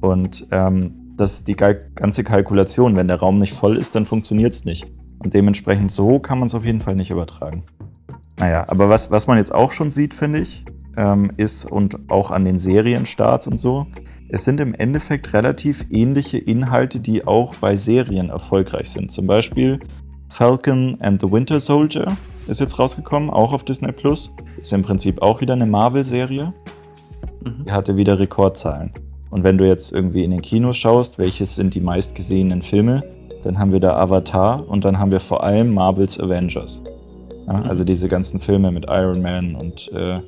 Und 0.00 0.46
ähm, 0.52 0.94
das 1.16 1.34
ist 1.34 1.48
die 1.48 1.56
ganze 1.56 2.22
Kalkulation. 2.22 2.96
Wenn 2.96 3.08
der 3.08 3.18
Raum 3.18 3.38
nicht 3.38 3.52
voll 3.52 3.76
ist, 3.76 3.94
dann 3.96 4.06
funktioniert 4.06 4.54
es 4.54 4.64
nicht. 4.64 4.86
Und 5.18 5.34
dementsprechend 5.34 5.90
so 5.90 6.20
kann 6.20 6.38
man 6.38 6.46
es 6.46 6.54
auf 6.54 6.64
jeden 6.64 6.80
Fall 6.80 6.94
nicht 6.94 7.10
übertragen. 7.10 7.64
Naja, 8.38 8.64
aber 8.68 8.88
was, 8.88 9.10
was 9.10 9.26
man 9.26 9.36
jetzt 9.36 9.52
auch 9.52 9.72
schon 9.72 9.90
sieht, 9.90 10.14
finde 10.14 10.38
ich, 10.38 10.64
ähm, 10.96 11.32
ist 11.36 11.64
und 11.64 12.08
auch 12.08 12.30
an 12.30 12.44
den 12.44 12.60
Serienstarts 12.60 13.48
und 13.48 13.56
so, 13.56 13.86
es 14.28 14.44
sind 14.44 14.60
im 14.60 14.74
Endeffekt 14.74 15.32
relativ 15.32 15.86
ähnliche 15.90 16.38
Inhalte, 16.38 17.00
die 17.00 17.26
auch 17.26 17.56
bei 17.56 17.76
Serien 17.76 18.30
erfolgreich 18.30 18.90
sind. 18.90 19.10
Zum 19.10 19.26
Beispiel 19.26 19.80
Falcon 20.28 20.96
and 21.00 21.20
the 21.20 21.32
Winter 21.32 21.58
Soldier 21.58 22.16
ist 22.48 22.60
jetzt 22.60 22.78
rausgekommen, 22.78 23.30
auch 23.30 23.52
auf 23.52 23.64
Disney 23.64 23.92
Plus. 23.92 24.30
Ist 24.60 24.72
im 24.72 24.82
Prinzip 24.82 25.22
auch 25.22 25.40
wieder 25.40 25.54
eine 25.54 25.66
Marvel-Serie. 25.66 26.50
Mhm. 27.44 27.64
Die 27.64 27.72
hatte 27.72 27.96
wieder 27.96 28.18
Rekordzahlen. 28.18 28.92
Und 29.30 29.44
wenn 29.44 29.58
du 29.58 29.66
jetzt 29.66 29.92
irgendwie 29.92 30.24
in 30.24 30.30
den 30.30 30.40
Kinos 30.42 30.76
schaust, 30.76 31.18
welches 31.18 31.54
sind 31.54 31.74
die 31.74 31.80
meistgesehenen 31.80 32.62
Filme, 32.62 33.02
dann 33.42 33.58
haben 33.58 33.72
wir 33.72 33.80
da 33.80 33.96
Avatar 33.96 34.66
und 34.68 34.84
dann 34.84 34.98
haben 34.98 35.10
wir 35.10 35.20
vor 35.20 35.44
allem 35.44 35.72
Marvels 35.74 36.18
Avengers. 36.18 36.82
Ja, 37.46 37.58
Mhm. 37.58 37.68
also 37.68 37.84
diese 37.84 38.08
ganzen 38.08 38.40
Filme 38.40 38.70
mit 38.70 38.86
Iron 38.88 39.22
Man 39.22 39.54
und 39.54 39.90
äh, 39.92 40.20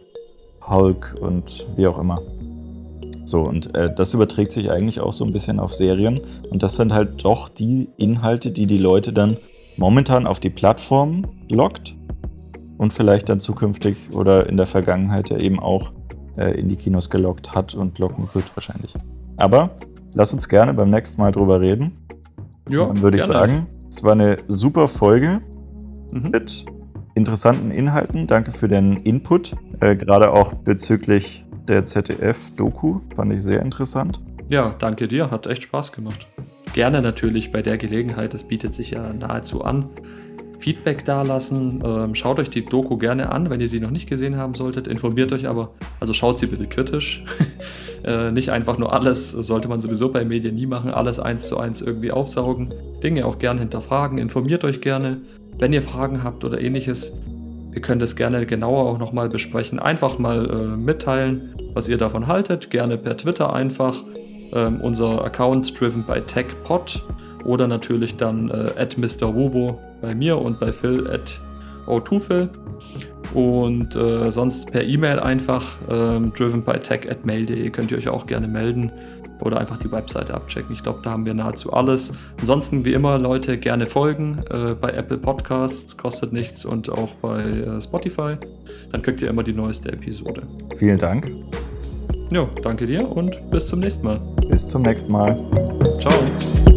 Hulk 0.66 1.16
und 1.20 1.66
wie 1.76 1.86
auch 1.86 1.98
immer. 1.98 2.20
So, 3.24 3.42
und 3.42 3.74
äh, 3.74 3.94
das 3.94 4.14
überträgt 4.14 4.52
sich 4.52 4.70
eigentlich 4.70 5.00
auch 5.00 5.12
so 5.12 5.24
ein 5.24 5.32
bisschen 5.32 5.60
auf 5.60 5.72
Serien. 5.72 6.20
Und 6.50 6.62
das 6.62 6.76
sind 6.76 6.92
halt 6.92 7.24
doch 7.24 7.48
die 7.48 7.88
Inhalte, 7.96 8.50
die 8.50 8.66
die 8.66 8.78
Leute 8.78 9.12
dann 9.12 9.36
momentan 9.76 10.26
auf 10.26 10.40
die 10.40 10.50
Plattform 10.50 11.26
lockt 11.50 11.94
und 12.80 12.94
vielleicht 12.94 13.28
dann 13.28 13.40
zukünftig 13.40 14.08
oder 14.14 14.48
in 14.48 14.56
der 14.56 14.66
Vergangenheit 14.66 15.28
ja 15.28 15.36
eben 15.36 15.60
auch 15.60 15.92
äh, 16.38 16.58
in 16.58 16.66
die 16.70 16.76
Kinos 16.76 17.10
gelockt 17.10 17.54
hat 17.54 17.74
und 17.74 17.98
locken 17.98 18.26
wird 18.32 18.56
wahrscheinlich. 18.56 18.94
Aber 19.36 19.72
lass 20.14 20.32
uns 20.32 20.48
gerne 20.48 20.72
beim 20.72 20.88
nächsten 20.88 21.20
Mal 21.20 21.30
drüber 21.30 21.60
reden. 21.60 21.92
Ja, 22.70 22.86
dann 22.86 23.02
würde 23.02 23.18
ich 23.18 23.24
sagen, 23.24 23.66
es 23.90 24.02
war 24.02 24.12
eine 24.12 24.38
super 24.48 24.88
Folge 24.88 25.36
Mhm. 26.10 26.30
mit 26.32 26.64
interessanten 27.14 27.70
Inhalten. 27.70 28.26
Danke 28.26 28.50
für 28.50 28.66
den 28.66 28.96
Input, 28.96 29.54
äh, 29.80 29.94
gerade 29.94 30.32
auch 30.32 30.54
bezüglich 30.54 31.44
der 31.68 31.84
ZDF-Doku. 31.84 33.00
Fand 33.14 33.32
ich 33.32 33.42
sehr 33.42 33.60
interessant. 33.60 34.22
Ja, 34.48 34.74
danke 34.78 35.06
dir, 35.06 35.30
hat 35.30 35.46
echt 35.46 35.64
Spaß 35.64 35.92
gemacht. 35.92 36.26
Gerne 36.72 37.02
natürlich 37.02 37.50
bei 37.50 37.60
der 37.60 37.76
Gelegenheit, 37.76 38.32
das 38.32 38.44
bietet 38.44 38.72
sich 38.72 38.92
ja 38.92 39.12
nahezu 39.12 39.62
an. 39.64 39.84
Feedback 40.60 41.04
dalassen, 41.06 41.82
ähm, 41.84 42.14
schaut 42.14 42.38
euch 42.38 42.50
die 42.50 42.64
Doku 42.64 42.96
gerne 42.96 43.32
an, 43.32 43.48
wenn 43.48 43.60
ihr 43.60 43.68
sie 43.68 43.80
noch 43.80 43.90
nicht 43.90 44.08
gesehen 44.08 44.36
haben 44.36 44.54
solltet. 44.54 44.86
Informiert 44.86 45.32
euch 45.32 45.48
aber, 45.48 45.72
also 46.00 46.12
schaut 46.12 46.38
sie 46.38 46.46
bitte 46.46 46.66
kritisch. 46.66 47.24
äh, 48.04 48.30
nicht 48.30 48.50
einfach 48.50 48.76
nur 48.76 48.92
alles, 48.92 49.30
sollte 49.30 49.68
man 49.68 49.80
sowieso 49.80 50.10
bei 50.10 50.24
Medien 50.24 50.54
nie 50.54 50.66
machen, 50.66 50.90
alles 50.90 51.18
eins 51.18 51.48
zu 51.48 51.58
eins 51.58 51.80
irgendwie 51.80 52.12
aufsaugen. 52.12 52.74
Dinge 53.02 53.24
auch 53.24 53.38
gerne 53.38 53.60
hinterfragen, 53.60 54.18
informiert 54.18 54.62
euch 54.64 54.82
gerne. 54.82 55.22
Wenn 55.58 55.72
ihr 55.72 55.82
Fragen 55.82 56.22
habt 56.22 56.44
oder 56.44 56.60
ähnliches, 56.60 57.14
wir 57.70 57.80
können 57.80 58.00
das 58.00 58.14
gerne 58.14 58.44
genauer 58.44 58.84
auch 58.84 58.98
nochmal 58.98 59.30
besprechen. 59.30 59.78
Einfach 59.78 60.18
mal 60.18 60.50
äh, 60.50 60.76
mitteilen, 60.76 61.54
was 61.72 61.88
ihr 61.88 61.96
davon 61.96 62.26
haltet. 62.26 62.70
Gerne 62.70 62.98
per 62.98 63.16
Twitter 63.16 63.52
einfach. 63.52 64.02
Ähm, 64.52 64.80
unser 64.80 65.24
Account 65.24 65.78
driven 65.80 66.04
by 66.04 66.20
TechPod 66.20 67.02
oder 67.44 67.66
natürlich 67.66 68.16
dann 68.16 68.50
äh, 68.50 68.70
at 68.76 68.96
Mr. 68.98 69.34
Wovo 69.34 69.80
bei 70.00 70.14
mir 70.14 70.38
und 70.38 70.58
bei 70.60 70.72
Phil 70.72 71.08
at 71.08 71.40
O2Phil. 71.86 72.48
Und 73.34 73.94
äh, 73.94 74.30
sonst 74.30 74.72
per 74.72 74.84
E-Mail 74.84 75.20
einfach 75.20 75.64
ähm, 75.88 76.30
driven 76.30 76.62
by 76.62 76.78
tech 76.78 77.10
at 77.10 77.26
mail.de 77.26 77.68
könnt 77.70 77.90
ihr 77.90 77.98
euch 77.98 78.08
auch 78.08 78.26
gerne 78.26 78.48
melden 78.48 78.90
oder 79.42 79.58
einfach 79.58 79.78
die 79.78 79.90
Webseite 79.90 80.34
abchecken. 80.34 80.74
Ich 80.74 80.82
glaube, 80.82 81.00
da 81.02 81.12
haben 81.12 81.24
wir 81.24 81.34
nahezu 81.34 81.72
alles. 81.72 82.12
Ansonsten, 82.40 82.84
wie 82.84 82.92
immer, 82.92 83.18
Leute, 83.18 83.58
gerne 83.58 83.86
folgen 83.86 84.42
äh, 84.50 84.74
bei 84.74 84.90
Apple 84.90 85.18
Podcasts, 85.18 85.96
kostet 85.96 86.32
nichts 86.32 86.64
und 86.64 86.90
auch 86.90 87.14
bei 87.16 87.40
äh, 87.40 87.80
Spotify. 87.80 88.36
Dann 88.92 89.02
kriegt 89.02 89.22
ihr 89.22 89.28
immer 89.28 89.42
die 89.42 89.52
neueste 89.52 89.92
Episode. 89.92 90.42
Vielen 90.76 90.98
Dank. 90.98 91.30
Ja, 92.32 92.48
danke 92.62 92.86
dir 92.86 93.10
und 93.12 93.50
bis 93.50 93.68
zum 93.68 93.80
nächsten 93.80 94.06
Mal. 94.06 94.20
Bis 94.48 94.68
zum 94.68 94.82
nächsten 94.82 95.12
Mal. 95.12 95.36
Ciao. 96.00 96.69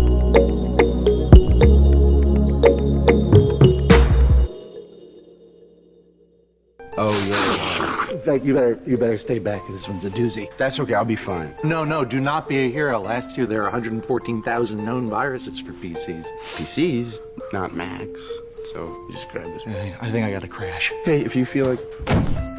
Oh, 6.96 7.28
yeah. 7.28 7.74
fact, 8.24 8.46
you 8.46 8.54
better 8.54 8.80
you 8.86 8.98
better 8.98 9.18
stay 9.18 9.40
back. 9.40 9.62
This 9.70 9.88
one's 9.88 10.06
a 10.06 10.10
doozy. 10.10 10.50
That's 10.58 10.80
okay, 10.80 10.94
I'll 10.94 11.06
be 11.06 11.16
fine. 11.16 11.54
No, 11.64 11.84
no, 11.84 12.06
do 12.06 12.20
not 12.20 12.48
be 12.48 12.58
a 12.60 12.72
hero. 12.72 13.00
Last 13.00 13.38
year 13.38 13.46
there 13.46 13.60
were 13.60 13.66
114,000 13.66 14.86
known 14.86 15.10
viruses 15.10 15.60
for 15.60 15.74
PCs. 15.74 16.28
PCs, 16.56 17.20
not 17.52 17.76
Macs. 17.76 18.32
So 18.72 18.88
you 19.08 19.10
just 19.12 19.30
grab 19.30 19.46
this. 19.54 19.64
I 19.68 19.96
I 20.02 20.12
think 20.12 20.26
I 20.26 20.32
got 20.32 20.44
a 20.44 20.48
crash. 20.48 20.92
Hey, 21.04 21.22
if 21.22 21.36
you 21.36 21.46
feel 21.46 21.68
like 21.68 21.80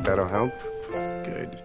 that'll 0.04 0.28
help, 0.28 0.52
good. 0.90 1.63